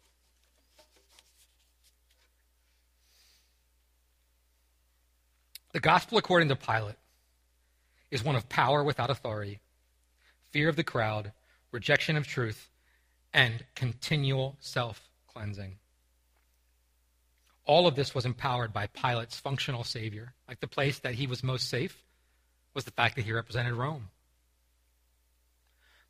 The 5.72 5.80
gospel 5.80 6.18
according 6.18 6.48
to 6.48 6.56
Pilate 6.56 6.96
is 8.10 8.22
one 8.22 8.36
of 8.36 8.48
power 8.48 8.84
without 8.84 9.08
authority, 9.08 9.60
fear 10.50 10.68
of 10.68 10.76
the 10.76 10.84
crowd, 10.84 11.32
rejection 11.70 12.16
of 12.16 12.26
truth, 12.26 12.70
and 13.32 13.64
continual 13.74 14.56
self 14.60 15.08
cleansing. 15.26 15.78
All 17.64 17.86
of 17.86 17.94
this 17.94 18.14
was 18.14 18.26
empowered 18.26 18.72
by 18.72 18.88
Pilate's 18.88 19.40
functional 19.40 19.84
savior. 19.84 20.34
Like 20.46 20.60
the 20.60 20.66
place 20.66 20.98
that 20.98 21.14
he 21.14 21.26
was 21.26 21.42
most 21.42 21.70
safe 21.70 22.02
was 22.74 22.84
the 22.84 22.90
fact 22.90 23.16
that 23.16 23.24
he 23.24 23.32
represented 23.32 23.72
Rome. 23.72 24.10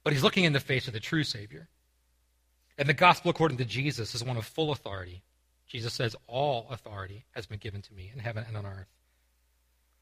But 0.02 0.12
he's 0.12 0.24
looking 0.24 0.44
in 0.44 0.52
the 0.52 0.60
face 0.60 0.88
of 0.88 0.92
the 0.92 1.00
true 1.00 1.22
savior. 1.22 1.68
And 2.78 2.88
the 2.88 2.94
gospel 2.94 3.30
according 3.30 3.58
to 3.58 3.64
Jesus 3.64 4.14
is 4.14 4.24
one 4.24 4.36
of 4.36 4.46
full 4.46 4.72
authority. 4.72 5.22
Jesus 5.68 5.92
says, 5.92 6.16
All 6.26 6.66
authority 6.70 7.26
has 7.32 7.46
been 7.46 7.58
given 7.58 7.82
to 7.82 7.94
me 7.94 8.10
in 8.12 8.18
heaven 8.18 8.44
and 8.48 8.56
on 8.56 8.66
earth. 8.66 8.88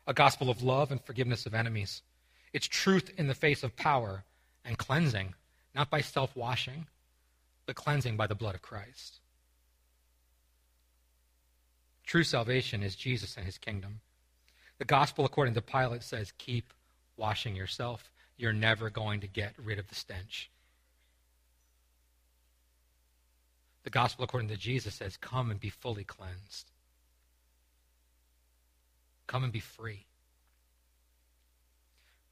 A 0.07 0.15
gospel 0.15 0.51
of 0.51 0.63
love 0.63 0.91
and 0.91 1.01
forgiveness 1.01 1.47
of 1.47 1.55
enemies. 1.55 2.03
It's 2.53 2.67
truth 2.67 3.11
in 3.17 3.29
the 3.29 3.35
face 3.35 3.63
of 3.63 3.77
power 3.77 4.25
and 4.65 4.77
cleansing, 4.77 5.35
not 5.75 5.91
by 5.91 6.01
self 6.01 6.35
washing, 6.35 6.87
but 7.67 7.77
cleansing 7.77 8.17
by 8.17 8.27
the 8.27 8.35
blood 8.35 8.55
of 8.55 8.63
Christ. 8.63 9.21
True 12.05 12.25
salvation 12.25 12.83
is 12.83 12.97
Jesus 12.97 13.37
and 13.37 13.47
his 13.47 13.59
kingdom. 13.59 14.01
The 14.79 14.85
gospel, 14.85 15.25
according 15.25 15.55
to 15.55 15.63
Pilate, 15.63 16.03
says, 16.03 16.33
keep 16.39 16.73
washing 17.17 17.55
yourself. 17.55 18.11
You're 18.37 18.53
never 18.53 18.91
going 18.91 19.21
to 19.21 19.29
get 19.29 19.53
rid 19.63 19.79
of 19.79 19.89
the 19.89 19.95
stench. 19.95 20.51
The 23.85 23.91
gospel, 23.91 24.25
according 24.25 24.49
to 24.49 24.57
Jesus, 24.57 24.95
says, 24.95 25.17
come 25.17 25.51
and 25.51 25.61
be 25.61 25.71
fully 25.71 26.05
cleansed. 26.05 26.70
Come 29.31 29.45
and 29.45 29.53
be 29.53 29.61
free. 29.61 30.05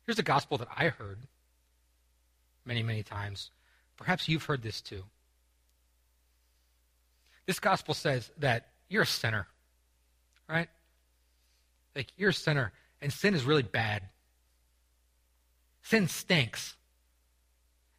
Here's 0.05 0.19
a 0.19 0.25
gospel 0.25 0.59
that 0.59 0.69
I 0.77 0.89
heard 0.89 1.19
many, 2.65 2.83
many 2.83 3.03
times. 3.03 3.51
Perhaps 3.97 4.29
you've 4.29 4.45
heard 4.45 4.63
this 4.63 4.81
too. 4.81 5.05
This 7.47 7.61
gospel 7.61 7.95
says 7.95 8.31
that 8.39 8.69
you're 8.89 9.03
a 9.03 9.07
sinner 9.07 9.47
right? 10.49 10.69
Like, 11.95 12.09
you're 12.17 12.31
a 12.31 12.35
sinner, 12.35 12.73
and 13.01 13.13
sin 13.13 13.35
is 13.35 13.45
really 13.45 13.63
bad. 13.63 14.03
Sin 15.83 16.09
stinks. 16.09 16.75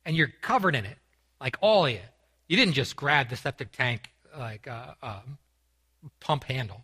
And 0.05 0.15
you're 0.15 0.31
covered 0.41 0.75
in 0.75 0.85
it, 0.85 0.97
like 1.39 1.57
all 1.61 1.85
of 1.85 1.91
you. 1.91 1.99
You 2.47 2.57
didn't 2.57 2.73
just 2.73 2.95
grab 2.95 3.29
the 3.29 3.35
septic 3.35 3.71
tank, 3.71 4.11
like 4.37 4.67
uh, 4.67 4.93
um, 5.03 5.37
pump 6.19 6.45
handle. 6.45 6.83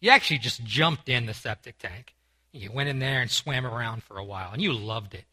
You 0.00 0.10
actually 0.10 0.38
just 0.38 0.64
jumped 0.64 1.08
in 1.08 1.26
the 1.26 1.34
septic 1.34 1.78
tank. 1.78 2.14
You 2.52 2.72
went 2.72 2.88
in 2.88 2.98
there 2.98 3.20
and 3.20 3.30
swam 3.30 3.66
around 3.66 4.02
for 4.02 4.16
a 4.16 4.24
while, 4.24 4.50
and 4.52 4.60
you 4.60 4.72
loved 4.72 5.14
it. 5.14 5.24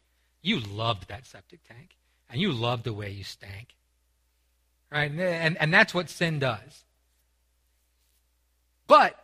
You 0.42 0.60
loved 0.60 1.08
that 1.08 1.26
septic 1.26 1.62
tank, 1.68 1.98
and 2.30 2.40
you 2.40 2.52
loved 2.52 2.84
the 2.84 2.94
way 2.94 3.10
you 3.10 3.24
stank. 3.24 3.76
Right? 4.92 5.12
And, 5.12 5.58
and 5.58 5.74
that's 5.74 5.94
what 5.94 6.10
sin 6.10 6.40
does. 6.40 6.84
But 8.88 9.18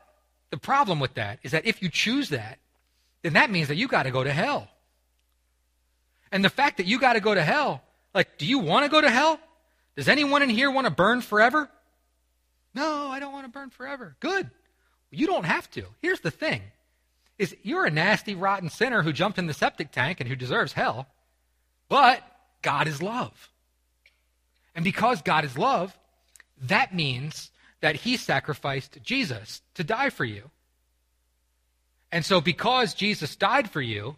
the 0.50 0.58
problem 0.58 1.00
with 1.00 1.14
that 1.16 1.40
is 1.44 1.52
that 1.52 1.66
if 1.66 1.82
you 1.82 1.90
choose 1.90 2.30
that, 2.30 2.60
then 3.22 3.34
that 3.34 3.50
means 3.50 3.70
that 3.70 3.76
you 3.76 3.88
got 3.88 4.04
to 4.04 4.12
go 4.12 4.24
to 4.24 4.34
hell. 4.34 4.68
And 6.32 6.44
the 6.44 6.50
fact 6.50 6.78
that 6.78 6.86
you 6.86 7.00
got 7.00 7.14
to 7.14 7.20
go 7.20 7.34
to 7.34 7.44
hell, 7.44 7.82
like, 8.14 8.38
do 8.38 8.46
you 8.46 8.60
want 8.60 8.86
to 8.86 8.90
go 8.90 9.00
to 9.00 9.10
hell? 9.10 9.40
Does 9.96 10.08
anyone 10.08 10.42
in 10.42 10.50
here 10.50 10.72
want 10.72 10.86
to 10.86 10.92
burn 10.92 11.22
forever? 11.22 11.70
No, 12.74 13.08
I 13.08 13.20
don't 13.20 13.32
want 13.32 13.46
to 13.46 13.52
burn 13.52 13.70
forever. 13.70 14.16
Good. 14.20 14.50
You 15.14 15.28
don't 15.28 15.46
have 15.46 15.70
to. 15.72 15.86
Here's 16.02 16.22
the 16.22 16.32
thing 16.32 16.62
is 17.38 17.56
you're 17.64 17.86
a 17.86 17.92
nasty, 17.92 18.36
rotten 18.36 18.70
sinner 18.70 19.02
who 19.02 19.14
jumped 19.14 19.40
in 19.40 19.48
the 19.48 19.54
septic 19.54 19.92
tank 19.92 20.20
and 20.20 20.30
who 20.30 20.36
deserves 20.36 20.74
hell. 20.74 21.08
But 21.90 22.22
God 22.62 22.88
is 22.88 23.02
love. 23.02 23.50
And 24.76 24.84
because 24.84 25.22
God 25.22 25.46
is 25.46 25.58
love, 25.58 25.98
that 26.62 26.96
means 26.96 27.52
that 27.82 27.98
he 27.98 28.18
sacrificed 28.18 28.98
Jesus 29.04 29.62
to 29.76 29.84
die 29.84 30.10
for 30.10 30.26
you. 30.26 30.50
And 32.12 32.24
so, 32.24 32.42
because 32.42 32.94
Jesus 32.94 33.36
died 33.36 33.70
for 33.70 33.82
you, 33.82 34.16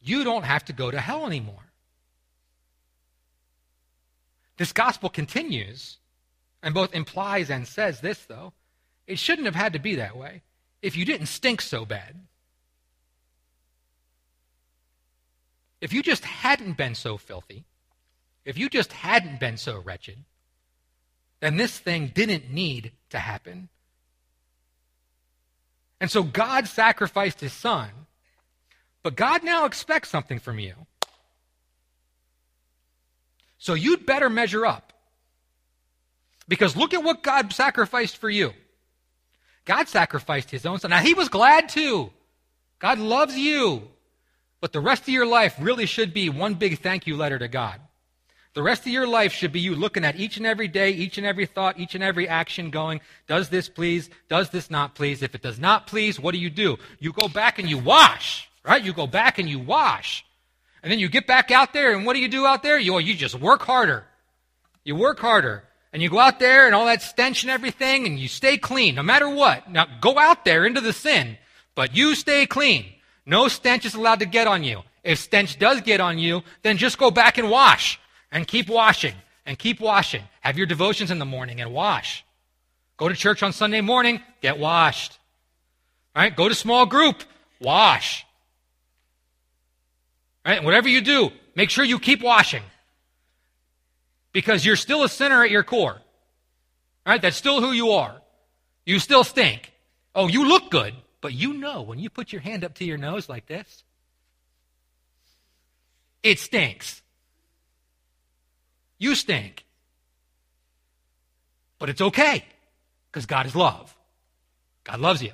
you 0.00 0.24
don't 0.24 0.44
have 0.44 0.64
to 0.66 0.72
go 0.72 0.90
to 0.90 1.00
hell 1.00 1.26
anymore. 1.26 1.64
This 4.56 4.72
gospel 4.72 5.08
continues 5.08 5.98
and 6.62 6.74
both 6.74 6.94
implies 6.94 7.50
and 7.50 7.66
says 7.66 8.00
this, 8.00 8.24
though. 8.24 8.52
It 9.06 9.18
shouldn't 9.18 9.46
have 9.46 9.54
had 9.54 9.74
to 9.74 9.78
be 9.78 9.96
that 9.96 10.16
way 10.16 10.42
if 10.82 10.96
you 10.96 11.04
didn't 11.04 11.26
stink 11.26 11.60
so 11.60 11.84
bad. 11.84 12.20
If 15.80 15.92
you 15.92 16.02
just 16.02 16.24
hadn't 16.24 16.76
been 16.76 16.94
so 16.94 17.18
filthy, 17.18 17.64
if 18.44 18.58
you 18.58 18.68
just 18.68 18.92
hadn't 18.92 19.40
been 19.40 19.56
so 19.56 19.80
wretched, 19.80 20.24
then 21.40 21.56
this 21.56 21.78
thing 21.78 22.10
didn't 22.14 22.50
need 22.50 22.92
to 23.10 23.18
happen. 23.18 23.68
And 26.00 26.10
so 26.10 26.22
God 26.22 26.68
sacrificed 26.68 27.40
his 27.40 27.52
son, 27.52 27.90
but 29.02 29.16
God 29.16 29.44
now 29.44 29.66
expects 29.66 30.08
something 30.08 30.38
from 30.38 30.58
you. 30.58 30.74
So 33.58 33.74
you'd 33.74 34.04
better 34.04 34.28
measure 34.28 34.66
up. 34.66 34.92
Because 36.46 36.76
look 36.76 36.92
at 36.92 37.02
what 37.02 37.22
God 37.22 37.52
sacrificed 37.52 38.18
for 38.18 38.28
you. 38.28 38.52
God 39.64 39.88
sacrificed 39.88 40.50
his 40.50 40.66
own 40.66 40.78
son. 40.78 40.90
Now, 40.90 41.00
he 41.00 41.14
was 41.14 41.28
glad 41.28 41.68
too. 41.68 42.10
God 42.78 42.98
loves 42.98 43.36
you. 43.36 43.88
But 44.60 44.72
the 44.72 44.80
rest 44.80 45.02
of 45.02 45.08
your 45.08 45.26
life 45.26 45.56
really 45.60 45.86
should 45.86 46.14
be 46.14 46.30
one 46.30 46.54
big 46.54 46.78
thank 46.80 47.06
you 47.06 47.16
letter 47.16 47.38
to 47.38 47.48
God. 47.48 47.80
The 48.54 48.62
rest 48.62 48.82
of 48.82 48.92
your 48.92 49.06
life 49.06 49.32
should 49.32 49.52
be 49.52 49.60
you 49.60 49.74
looking 49.74 50.04
at 50.04 50.16
each 50.16 50.36
and 50.36 50.46
every 50.46 50.68
day, 50.68 50.90
each 50.90 51.18
and 51.18 51.26
every 51.26 51.44
thought, 51.44 51.78
each 51.78 51.96
and 51.96 52.04
every 52.04 52.28
action 52.28 52.70
going, 52.70 53.00
does 53.26 53.48
this 53.48 53.68
please? 53.68 54.08
Does 54.28 54.50
this 54.50 54.70
not 54.70 54.94
please? 54.94 55.22
If 55.22 55.34
it 55.34 55.42
does 55.42 55.58
not 55.58 55.88
please, 55.88 56.20
what 56.20 56.32
do 56.32 56.38
you 56.38 56.50
do? 56.50 56.78
You 57.00 57.12
go 57.12 57.26
back 57.26 57.58
and 57.58 57.68
you 57.68 57.78
wash, 57.78 58.48
right? 58.64 58.82
You 58.82 58.92
go 58.92 59.08
back 59.08 59.38
and 59.38 59.48
you 59.48 59.58
wash. 59.58 60.24
And 60.82 60.92
then 60.92 61.00
you 61.00 61.08
get 61.08 61.26
back 61.26 61.50
out 61.50 61.72
there 61.72 61.92
and 61.94 62.06
what 62.06 62.14
do 62.14 62.20
you 62.20 62.28
do 62.28 62.46
out 62.46 62.62
there? 62.62 62.78
You, 62.78 62.98
you 63.00 63.14
just 63.14 63.34
work 63.34 63.62
harder. 63.62 64.04
You 64.84 64.94
work 64.94 65.18
harder. 65.18 65.64
And 65.94 66.02
you 66.02 66.10
go 66.10 66.18
out 66.18 66.40
there 66.40 66.66
and 66.66 66.74
all 66.74 66.86
that 66.86 67.02
stench 67.02 67.44
and 67.44 67.50
everything 67.52 68.04
and 68.04 68.18
you 68.18 68.26
stay 68.26 68.58
clean 68.58 68.96
no 68.96 69.04
matter 69.04 69.28
what. 69.28 69.70
Now 69.70 69.86
go 70.00 70.18
out 70.18 70.44
there 70.44 70.66
into 70.66 70.80
the 70.80 70.92
sin, 70.92 71.38
but 71.76 71.94
you 71.94 72.16
stay 72.16 72.46
clean. 72.46 72.86
No 73.24 73.46
stench 73.46 73.84
is 73.84 73.94
allowed 73.94 74.18
to 74.18 74.26
get 74.26 74.48
on 74.48 74.64
you. 74.64 74.82
If 75.04 75.20
stench 75.20 75.56
does 75.56 75.82
get 75.82 76.00
on 76.00 76.18
you, 76.18 76.42
then 76.62 76.78
just 76.78 76.98
go 76.98 77.12
back 77.12 77.38
and 77.38 77.48
wash 77.48 78.00
and 78.32 78.44
keep 78.44 78.68
washing 78.68 79.14
and 79.46 79.56
keep 79.56 79.78
washing. 79.78 80.24
Have 80.40 80.58
your 80.58 80.66
devotions 80.66 81.12
in 81.12 81.20
the 81.20 81.24
morning 81.24 81.60
and 81.60 81.72
wash. 81.72 82.24
Go 82.96 83.08
to 83.08 83.14
church 83.14 83.44
on 83.44 83.52
Sunday 83.52 83.80
morning, 83.80 84.20
get 84.42 84.58
washed. 84.58 85.16
Right? 86.16 86.34
Go 86.34 86.48
to 86.48 86.56
small 86.56 86.86
group, 86.86 87.22
wash. 87.60 88.26
Right? 90.44 90.62
Whatever 90.62 90.88
you 90.88 91.02
do, 91.02 91.30
make 91.54 91.70
sure 91.70 91.84
you 91.84 92.00
keep 92.00 92.20
washing. 92.20 92.64
Because 94.34 94.66
you're 94.66 94.76
still 94.76 95.04
a 95.04 95.08
sinner 95.08 95.42
at 95.42 95.50
your 95.50 95.62
core. 95.62 96.02
Right? 97.06 97.22
That's 97.22 97.36
still 97.36 97.62
who 97.62 97.72
you 97.72 97.92
are. 97.92 98.20
You 98.84 98.98
still 98.98 99.24
stink. 99.24 99.72
Oh, 100.14 100.26
you 100.26 100.46
look 100.46 100.70
good, 100.70 100.92
but 101.22 101.32
you 101.32 101.54
know 101.54 101.82
when 101.82 101.98
you 101.98 102.10
put 102.10 102.32
your 102.32 102.42
hand 102.42 102.64
up 102.64 102.74
to 102.74 102.84
your 102.84 102.98
nose 102.98 103.28
like 103.28 103.46
this, 103.46 103.84
it 106.22 106.38
stinks. 106.38 107.00
You 108.98 109.14
stink. 109.14 109.64
But 111.78 111.88
it's 111.90 112.00
okay 112.00 112.44
because 113.10 113.26
God 113.26 113.46
is 113.46 113.54
love. 113.54 113.96
God 114.82 115.00
loves 115.00 115.22
you. 115.22 115.32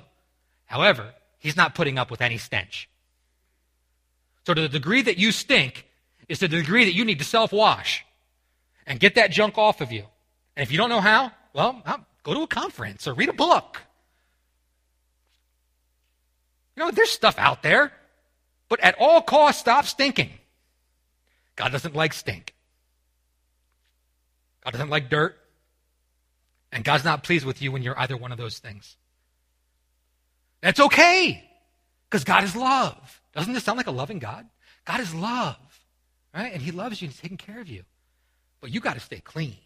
However, 0.65 1.13
He's 1.39 1.57
not 1.57 1.73
putting 1.73 1.97
up 1.97 2.11
with 2.11 2.21
any 2.21 2.37
stench. 2.37 2.87
So, 4.45 4.53
to 4.53 4.61
the 4.61 4.69
degree 4.69 5.01
that 5.01 5.17
you 5.17 5.31
stink, 5.31 5.87
is 6.29 6.39
to 6.39 6.47
the 6.47 6.57
degree 6.57 6.85
that 6.85 6.93
you 6.93 7.03
need 7.03 7.19
to 7.19 7.25
self 7.25 7.51
wash 7.51 8.05
and 8.85 8.99
get 8.99 9.15
that 9.15 9.31
junk 9.31 9.57
off 9.57 9.81
of 9.81 9.91
you. 9.91 10.05
And 10.55 10.63
if 10.63 10.71
you 10.71 10.77
don't 10.77 10.89
know 10.89 11.01
how, 11.01 11.31
well, 11.53 11.81
go 12.23 12.33
to 12.33 12.41
a 12.41 12.47
conference 12.47 13.07
or 13.07 13.13
read 13.13 13.29
a 13.29 13.33
book. 13.33 13.81
You 16.75 16.83
know, 16.83 16.91
there's 16.91 17.09
stuff 17.09 17.35
out 17.37 17.63
there, 17.63 17.91
but 18.69 18.79
at 18.79 18.95
all 18.99 19.21
costs, 19.21 19.61
stop 19.61 19.85
stinking. 19.85 20.29
God 21.55 21.71
doesn't 21.71 21.95
like 21.95 22.13
stink. 22.13 22.55
God 24.63 24.71
doesn't 24.71 24.89
like 24.89 25.09
dirt. 25.09 25.37
And 26.71 26.83
God's 26.83 27.03
not 27.03 27.23
pleased 27.23 27.45
with 27.45 27.61
you 27.61 27.71
when 27.71 27.83
you're 27.83 27.99
either 27.99 28.15
one 28.15 28.31
of 28.31 28.37
those 28.37 28.59
things. 28.59 28.95
That's 30.61 30.79
okay 30.79 31.43
because 32.09 32.23
God 32.23 32.43
is 32.43 32.55
love. 32.55 33.21
Doesn't 33.33 33.53
this 33.53 33.63
sound 33.63 33.77
like 33.77 33.87
a 33.87 33.91
loving 33.91 34.19
God? 34.19 34.47
God 34.85 34.99
is 34.99 35.13
love, 35.13 35.57
right? 36.33 36.53
And 36.53 36.61
He 36.61 36.71
loves 36.71 37.01
you 37.01 37.07
and 37.07 37.13
He's 37.13 37.21
taking 37.21 37.37
care 37.37 37.59
of 37.59 37.67
you. 37.67 37.83
But 38.61 38.71
you 38.71 38.79
got 38.79 38.93
to 38.93 38.99
stay 38.99 39.19
clean. 39.19 39.57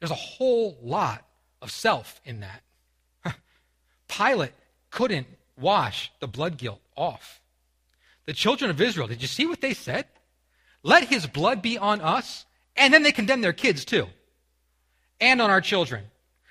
There's 0.00 0.10
a 0.10 0.14
whole 0.14 0.76
lot 0.82 1.24
of 1.62 1.70
self 1.70 2.20
in 2.24 2.40
that. 2.40 2.62
Pilate 4.08 4.52
couldn't 4.90 5.26
wash 5.58 6.12
the 6.20 6.26
blood 6.26 6.58
guilt 6.58 6.80
off. 6.96 7.40
The 8.26 8.32
children 8.32 8.70
of 8.70 8.80
Israel, 8.80 9.06
did 9.06 9.22
you 9.22 9.28
see 9.28 9.46
what 9.46 9.60
they 9.60 9.72
said? 9.72 10.06
Let 10.82 11.04
his 11.04 11.26
blood 11.26 11.62
be 11.62 11.78
on 11.78 12.00
us. 12.00 12.44
And 12.76 12.92
then 12.92 13.02
they 13.02 13.12
condemn 13.12 13.40
their 13.40 13.52
kids 13.52 13.84
too. 13.84 14.06
And 15.20 15.40
on 15.40 15.48
our 15.50 15.60
children. 15.60 16.04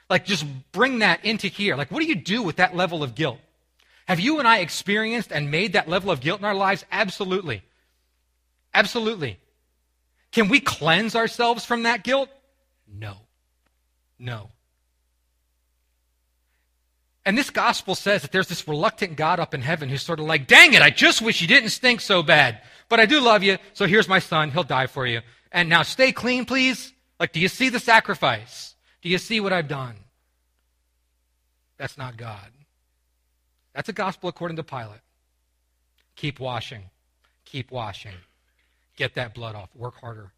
Like, 0.10 0.26
just 0.26 0.46
bring 0.72 1.00
that 1.00 1.26
into 1.26 1.48
here. 1.48 1.76
Like, 1.76 1.92
what 1.92 2.00
do 2.00 2.06
you 2.06 2.16
do 2.16 2.44
with 2.44 2.58
that 2.58 2.76
level 2.76 3.04
of 3.04 3.16
guilt? 3.16 3.40
Have 4.08 4.20
you 4.20 4.40
and 4.40 4.48
I 4.48 4.60
experienced 4.60 5.32
and 5.32 5.50
made 5.50 5.74
that 5.74 5.90
level 5.90 6.12
of 6.12 6.22
guilt 6.22 6.40
in 6.40 6.46
our 6.46 6.54
lives? 6.54 6.86
Absolutely. 6.92 7.64
Absolutely. 8.76 9.40
Can 10.32 10.50
we 10.50 10.60
cleanse 10.60 11.16
ourselves 11.16 11.64
from 11.64 11.84
that 11.84 12.04
guilt? 12.04 12.30
No. 12.94 13.16
No. 14.20 14.50
And 17.26 17.38
this 17.38 17.50
gospel 17.50 17.96
says 17.96 18.22
that 18.22 18.32
there's 18.34 18.50
this 18.50 18.68
reluctant 18.68 19.16
God 19.16 19.40
up 19.40 19.54
in 19.54 19.62
heaven 19.62 19.90
who's 19.90 20.04
sort 20.04 20.20
of 20.20 20.26
like, 20.26 20.46
dang 20.46 20.74
it, 20.74 20.82
I 20.82 20.90
just 20.90 21.22
wish 21.22 21.42
you 21.42 21.48
didn't 21.48 21.70
stink 21.70 22.02
so 22.02 22.22
bad. 22.22 22.62
But 22.90 23.00
I 23.00 23.06
do 23.06 23.22
love 23.22 23.42
you, 23.42 23.58
so 23.74 23.88
here's 23.88 24.10
my 24.10 24.20
son. 24.20 24.52
He'll 24.52 24.64
die 24.64 24.88
for 24.88 25.08
you. 25.08 25.22
And 25.52 25.70
now 25.70 25.82
stay 25.82 26.12
clean, 26.12 26.46
please. 26.46 26.94
Like, 27.20 27.32
do 27.32 27.40
you 27.40 27.48
see 27.48 27.70
the 27.70 27.80
sacrifice? 27.80 28.76
Do 29.02 29.10
you 29.10 29.18
see 29.18 29.40
what 29.40 29.54
I've 29.54 29.70
done? 29.70 29.96
That's 31.78 31.98
not 31.98 32.18
God. 32.18 32.52
That's 33.74 33.90
a 33.90 33.94
gospel 33.94 34.30
according 34.30 34.58
to 34.58 34.64
Pilate. 34.64 35.00
Keep 36.16 36.40
washing. 36.40 36.90
Keep 37.46 37.72
washing. 37.72 38.14
Get 38.96 39.16
that 39.16 39.34
blood 39.34 39.56
off. 39.56 39.70
Work 39.76 39.96
harder. 40.00 40.32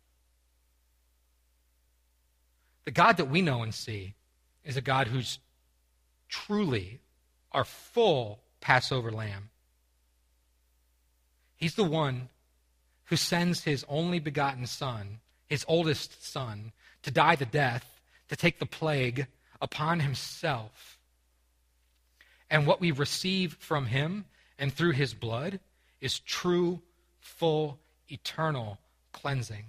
The 2.86 2.92
God 2.92 3.18
that 3.18 3.30
we 3.30 3.42
know 3.42 3.64
and 3.64 3.74
see 3.74 4.16
is 4.64 4.78
a 4.78 4.82
God 4.82 5.08
who's 5.08 5.40
truly 6.30 7.02
our 7.52 7.66
full 7.66 8.40
Passover 8.62 9.12
lamb. 9.12 9.50
He's 11.56 11.76
the 11.76 11.84
one 11.84 12.30
who 13.06 13.16
sends 13.16 13.64
his 13.64 13.86
only 13.90 14.20
begotten 14.20 14.66
son, 14.68 15.20
his 15.48 15.66
oldest 15.68 16.26
son, 16.26 16.72
to 17.04 17.12
die 17.12 17.36
the 17.36 17.46
death, 17.46 18.02
to 18.30 18.36
take 18.36 18.60
the 18.60 18.66
plague 18.66 19.28
upon 19.62 20.00
himself. 20.00 20.98
And 22.50 22.68
what 22.68 22.80
we 22.80 22.92
receive 22.92 23.56
from 23.60 23.88
him 23.88 24.26
and 24.60 24.74
through 24.74 24.92
his 24.92 25.14
blood 25.14 25.60
is 26.00 26.20
true, 26.20 26.82
full, 27.20 27.80
eternal 28.10 28.80
cleansing. 29.12 29.66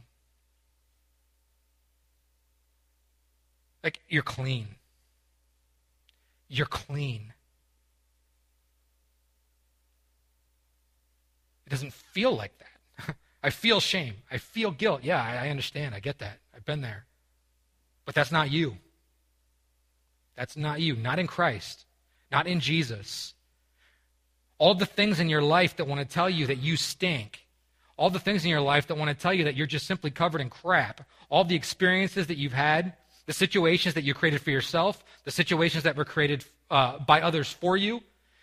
Like 3.82 4.00
you're 4.08 4.22
clean. 4.22 4.68
You're 6.48 6.66
clean. 6.66 7.32
It 11.66 11.70
doesn't 11.70 11.92
feel 11.92 12.34
like 12.34 12.52
that. 12.58 13.14
I 13.42 13.50
feel 13.50 13.80
shame. 13.80 14.14
I 14.30 14.38
feel 14.38 14.70
guilt. 14.70 15.02
Yeah, 15.04 15.22
I 15.22 15.50
understand. 15.50 15.94
I 15.94 16.00
get 16.00 16.18
that. 16.18 16.38
I've 16.56 16.64
been 16.64 16.80
there. 16.80 17.04
But 18.04 18.14
that's 18.14 18.32
not 18.32 18.50
you. 18.50 18.76
That's 20.34 20.56
not 20.56 20.80
you. 20.80 20.96
Not 20.96 21.18
in 21.18 21.26
Christ. 21.26 21.84
Not 22.32 22.46
in 22.46 22.60
Jesus. 22.60 23.34
All 24.56 24.74
the 24.74 24.86
things 24.86 25.20
in 25.20 25.28
your 25.28 25.42
life 25.42 25.76
that 25.76 25.86
want 25.86 26.00
to 26.00 26.06
tell 26.06 26.30
you 26.30 26.46
that 26.46 26.58
you 26.58 26.76
stink. 26.76 27.47
All 27.98 28.08
the 28.08 28.18
things 28.18 28.44
in 28.44 28.50
your 28.50 28.62
life 28.62 28.86
that 28.86 28.96
want 28.96 29.10
to 29.10 29.22
tell 29.22 29.34
you 29.34 29.44
that 29.44 29.56
you're 29.56 29.66
just 29.66 29.86
simply 29.86 30.10
covered 30.10 30.40
in 30.40 30.48
crap. 30.48 31.06
All 31.28 31.44
the 31.44 31.56
experiences 31.56 32.28
that 32.28 32.38
you've 32.38 32.54
had 32.54 32.94
the 33.28 33.34
situations 33.34 33.94
that 33.94 34.04
you 34.04 34.14
created 34.14 34.40
for 34.40 34.50
yourself, 34.50 35.04
the 35.24 35.30
situations 35.30 35.84
that 35.84 35.96
were 35.96 36.04
created 36.06 36.46
uh, 36.70 36.98
by 36.98 37.20
others 37.20 37.52
for 37.52 37.76
you, 37.76 38.00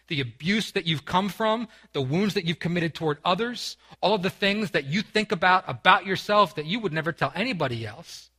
the 0.10 0.22
abuse 0.22 0.74
that 0.74 0.86
you've 0.86 1.06
come 1.06 1.28
from, 1.28 1.68
the 1.94 2.02
wounds 2.04 2.36
that 2.36 2.46
you've 2.46 2.60
committed 2.60 2.94
toward 2.94 3.18
others, 3.26 3.78
all 4.00 4.14
of 4.14 4.22
the 4.22 4.30
things 4.30 4.70
that 4.72 4.86
you 4.86 5.02
think 5.02 5.32
about 5.32 5.64
about 5.68 6.06
yourself 6.06 6.54
that 6.54 6.68
you 6.68 6.80
would 6.80 6.94
never 6.94 7.12
tell 7.12 7.34
anybody 7.34 7.84
else. 7.84 8.30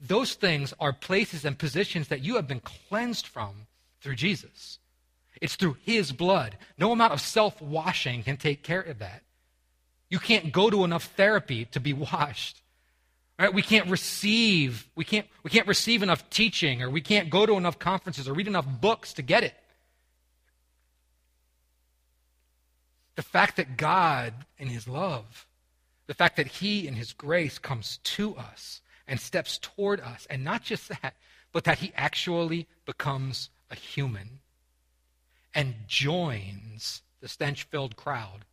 Those 0.00 0.34
things 0.34 0.72
are 0.78 0.92
places 0.92 1.44
and 1.44 1.58
positions 1.58 2.06
that 2.08 2.22
you 2.22 2.36
have 2.36 2.46
been 2.46 2.60
cleansed 2.60 3.26
from 3.26 3.66
through 4.00 4.14
Jesus. 4.14 4.78
It's 5.40 5.56
through 5.56 5.78
his 5.82 6.12
blood. 6.12 6.58
No 6.78 6.92
amount 6.92 7.12
of 7.12 7.20
self 7.20 7.60
washing 7.60 8.22
can 8.22 8.36
take 8.36 8.62
care 8.62 8.82
of 8.82 9.00
that. 9.00 9.24
You 10.10 10.18
can't 10.18 10.52
go 10.52 10.68
to 10.68 10.84
enough 10.84 11.04
therapy 11.16 11.64
to 11.66 11.80
be 11.80 11.92
washed. 11.92 12.60
Right? 13.38 13.54
We 13.54 13.62
can't 13.62 13.88
receive, 13.88 14.86
we 14.94 15.04
can't, 15.04 15.26
we 15.42 15.50
can't 15.50 15.66
receive 15.66 16.02
enough 16.02 16.28
teaching, 16.28 16.82
or 16.82 16.90
we 16.90 17.00
can't 17.00 17.30
go 17.30 17.46
to 17.46 17.54
enough 17.54 17.78
conferences 17.78 18.28
or 18.28 18.34
read 18.34 18.48
enough 18.48 18.66
books 18.80 19.14
to 19.14 19.22
get 19.22 19.44
it. 19.44 19.54
The 23.14 23.22
fact 23.22 23.56
that 23.56 23.78
God, 23.78 24.34
in 24.58 24.68
His 24.68 24.86
love, 24.86 25.46
the 26.06 26.12
fact 26.12 26.36
that 26.36 26.48
He, 26.48 26.86
in 26.86 26.94
His 26.94 27.14
grace, 27.14 27.58
comes 27.58 27.98
to 27.98 28.36
us 28.36 28.82
and 29.06 29.18
steps 29.18 29.58
toward 29.58 30.00
us, 30.00 30.26
and 30.28 30.44
not 30.44 30.62
just 30.62 30.88
that, 30.88 31.14
but 31.52 31.64
that 31.64 31.78
He 31.78 31.92
actually 31.94 32.66
becomes 32.84 33.48
a 33.70 33.74
human 33.74 34.40
and 35.54 35.74
joins 35.86 37.02
the 37.20 37.28
stench 37.28 37.64
filled 37.64 37.96
crowd 37.96 38.44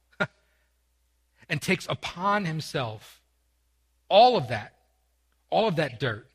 and 1.49 1.61
takes 1.61 1.87
upon 1.89 2.45
Himself 2.45 3.21
all 4.09 4.37
of 4.37 4.47
that 4.49 4.77
all 5.49 5.67
of 5.67 5.77
that 5.77 5.99
dirt, 5.99 6.27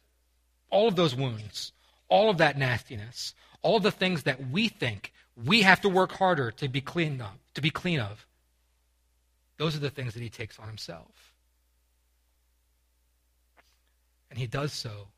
all 0.71 0.89
of 0.89 0.97
those 0.97 1.15
wounds, 1.15 1.73
all 2.09 2.31
of 2.31 2.39
that 2.39 2.59
nastiness, 2.59 3.35
all 3.63 3.77
of 3.77 3.83
the 3.83 3.91
things 3.91 4.25
that 4.25 4.49
we 4.51 4.69
think 4.69 5.13
we 5.47 5.63
have 5.63 5.81
to 5.81 5.89
work 5.89 6.13
harder 6.13 6.51
to 6.51 6.69
be 6.69 6.81
clean 6.81 7.21
of, 7.21 7.33
to 7.55 7.61
be 7.61 7.71
clean 7.71 8.01
of. 8.01 8.27
Those 9.59 9.77
are 9.77 9.81
the 9.81 9.91
things 9.91 10.15
that 10.15 10.23
he 10.23 10.29
takes 10.29 10.59
on 10.59 10.67
himself. 10.67 11.35
And 14.31 14.39
he 14.39 14.47
does 14.47 14.73
so. 14.73 15.09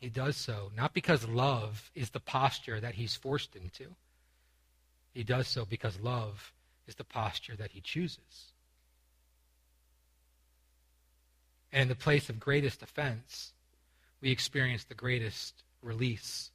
He 0.00 0.08
does 0.08 0.36
so 0.36 0.70
not 0.76 0.94
because 0.94 1.26
love 1.26 1.90
is 1.94 2.10
the 2.10 2.20
posture 2.20 2.80
that 2.80 2.94
he's 2.94 3.14
forced 3.14 3.56
into. 3.56 3.94
He 5.12 5.24
does 5.24 5.48
so 5.48 5.64
because 5.64 5.98
love 6.00 6.52
is 6.86 6.94
the 6.94 7.04
posture 7.04 7.56
that 7.56 7.72
he 7.72 7.80
chooses. 7.80 8.52
And 11.72 11.82
in 11.82 11.88
the 11.88 11.94
place 11.94 12.28
of 12.28 12.40
greatest 12.40 12.82
offense, 12.82 13.52
we 14.20 14.30
experience 14.30 14.84
the 14.84 14.94
greatest 14.94 15.62
release 15.82 16.50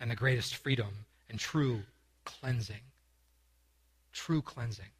and 0.00 0.10
the 0.10 0.16
greatest 0.16 0.56
freedom 0.56 1.06
and 1.28 1.38
true 1.38 1.82
cleansing. 2.24 2.82
True 4.12 4.42
cleansing. 4.42 4.90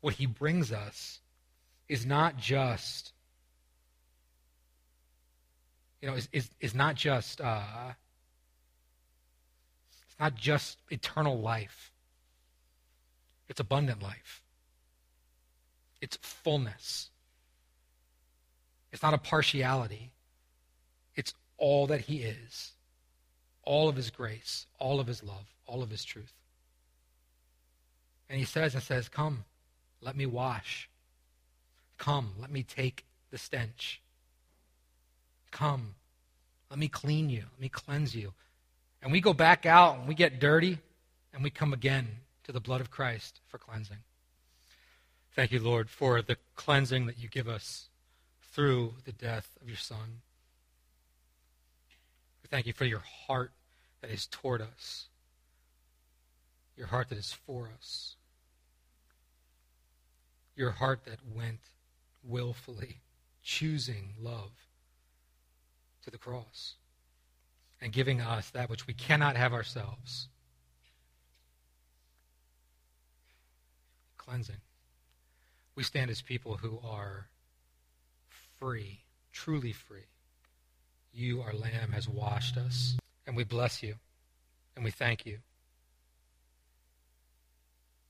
What 0.00 0.14
he 0.14 0.26
brings 0.26 0.72
us 0.72 1.20
is 1.88 2.06
not 2.06 2.36
just, 2.36 3.12
you 6.00 6.08
know, 6.08 6.14
is, 6.14 6.28
is, 6.32 6.50
is 6.60 6.74
not 6.74 6.94
just, 6.94 7.40
uh, 7.40 7.92
it's 10.06 10.18
not 10.18 10.34
just 10.34 10.78
eternal 10.90 11.40
life. 11.40 11.92
It's 13.48 13.60
abundant 13.60 14.02
life. 14.02 14.41
It's 16.02 16.18
fullness. 16.20 17.08
It's 18.92 19.02
not 19.02 19.14
a 19.14 19.18
partiality. 19.18 20.12
It's 21.14 21.32
all 21.56 21.86
that 21.86 22.02
He 22.02 22.18
is 22.24 22.72
all 23.64 23.88
of 23.88 23.96
His 23.96 24.10
grace, 24.10 24.66
all 24.78 25.00
of 25.00 25.06
His 25.06 25.22
love, 25.22 25.46
all 25.66 25.82
of 25.82 25.90
His 25.90 26.04
truth. 26.04 26.32
And 28.28 28.38
He 28.38 28.44
says, 28.44 28.74
and 28.74 28.82
says, 28.82 29.08
Come, 29.08 29.44
let 30.00 30.16
me 30.16 30.26
wash. 30.26 30.88
Come, 31.98 32.32
let 32.40 32.50
me 32.50 32.62
take 32.62 33.04
the 33.30 33.38
stench. 33.38 34.02
Come, 35.50 35.94
let 36.70 36.78
me 36.78 36.88
clean 36.88 37.30
you, 37.30 37.44
let 37.52 37.60
me 37.60 37.68
cleanse 37.68 38.14
you. 38.14 38.32
And 39.02 39.12
we 39.12 39.20
go 39.20 39.32
back 39.32 39.66
out 39.66 39.98
and 39.98 40.08
we 40.08 40.14
get 40.14 40.40
dirty 40.40 40.78
and 41.32 41.42
we 41.42 41.50
come 41.50 41.72
again 41.72 42.08
to 42.44 42.52
the 42.52 42.60
blood 42.60 42.80
of 42.80 42.90
Christ 42.90 43.40
for 43.48 43.58
cleansing. 43.58 43.98
Thank 45.34 45.50
you, 45.50 45.60
Lord, 45.60 45.88
for 45.88 46.20
the 46.20 46.36
cleansing 46.56 47.06
that 47.06 47.18
you 47.18 47.28
give 47.28 47.48
us 47.48 47.88
through 48.52 48.94
the 49.04 49.12
death 49.12 49.56
of 49.62 49.68
your 49.68 49.78
Son. 49.78 50.20
We 52.42 52.48
thank 52.48 52.66
you 52.66 52.74
for 52.74 52.84
your 52.84 53.02
heart 53.26 53.52
that 54.02 54.10
is 54.10 54.26
toward 54.26 54.60
us, 54.60 55.06
your 56.76 56.88
heart 56.88 57.08
that 57.08 57.16
is 57.16 57.32
for 57.32 57.70
us, 57.78 58.16
your 60.54 60.72
heart 60.72 61.04
that 61.06 61.20
went 61.34 61.60
willfully, 62.22 63.00
choosing 63.42 64.10
love 64.20 64.52
to 66.04 66.10
the 66.10 66.18
cross. 66.18 66.74
and 67.82 67.92
giving 67.92 68.20
us 68.20 68.48
that 68.50 68.70
which 68.70 68.86
we 68.86 68.94
cannot 68.94 69.36
have 69.36 69.52
ourselves 69.52 70.28
cleansing. 74.16 74.60
We 75.74 75.82
stand 75.82 76.10
as 76.10 76.20
people 76.20 76.56
who 76.56 76.78
are 76.84 77.28
free, 78.58 79.00
truly 79.32 79.72
free. 79.72 80.06
You, 81.12 81.42
our 81.42 81.52
Lamb, 81.52 81.92
has 81.92 82.08
washed 82.08 82.56
us, 82.56 82.96
and 83.26 83.36
we 83.36 83.44
bless 83.44 83.82
you, 83.82 83.94
and 84.76 84.84
we 84.84 84.90
thank 84.90 85.26
you. 85.26 85.38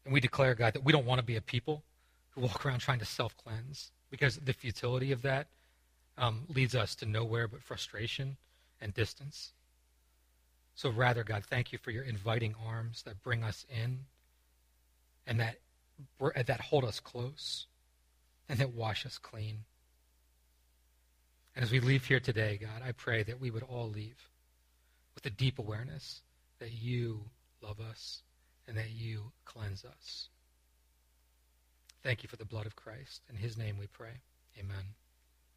And 0.05 0.13
we 0.13 0.21
declare, 0.21 0.55
God, 0.55 0.75
that 0.75 0.85
we 0.85 0.93
don't 0.93 1.07
want 1.07 1.21
to 1.21 1.25
be 1.25 1.37
a 1.37 1.41
people 1.41 1.83
who 2.31 2.43
walk 2.43 2.67
around 2.67 2.81
trying 2.81 2.99
to 2.99 3.05
self 3.05 3.37
cleanse 3.37 3.91
because 4.11 4.37
the 4.37 4.53
futility 4.53 5.13
of 5.13 5.23
that 5.23 5.47
um, 6.19 6.43
leads 6.49 6.75
us 6.75 6.95
to 6.97 7.07
nowhere 7.07 7.49
but 7.49 7.63
frustration 7.63 8.37
and 8.81 8.93
distance. 8.95 9.53
So 10.75 10.91
rather, 10.91 11.25
God, 11.25 11.45
thank 11.45 11.73
you 11.73 11.79
for 11.79 11.91
your 11.91 12.05
inviting 12.05 12.55
arms 12.67 13.03
that 13.03 13.23
bring 13.23 13.45
us 13.45 13.65
in 13.69 14.01
and 15.27 15.41
that, 15.41 15.57
Uh, 16.21 16.43
that 16.47 16.61
hold 16.61 16.85
us 16.85 17.01
close 17.01 17.67
and 18.49 18.59
that 18.59 18.73
wash 18.73 19.07
us 19.07 19.19
clean. 19.19 19.65
And 21.55 21.65
as 21.65 21.71
we 21.71 21.81
leave 21.81 22.05
here 22.05 22.21
today, 22.21 22.59
God, 22.61 22.83
I 22.87 22.93
pray 22.93 23.23
that 23.25 23.41
we 23.41 23.51
would 23.51 23.63
all 23.63 23.89
leave 23.89 24.29
with 25.15 25.27
a 25.27 25.31
deep 25.31 25.59
awareness 25.59 26.23
that 26.59 26.73
you 26.73 27.25
love 27.61 27.81
us 27.81 28.23
and 28.67 28.77
that 28.77 28.91
you 28.91 29.33
cleanse 29.45 29.85
us. 29.85 30.29
Thank 32.03 32.23
you 32.23 32.29
for 32.29 32.37
the 32.37 32.45
blood 32.45 32.67
of 32.67 32.77
Christ. 32.77 33.23
In 33.29 33.37
his 33.37 33.57
name 33.57 33.77
we 33.79 33.87
pray. 33.87 34.21
Amen. 34.59 34.95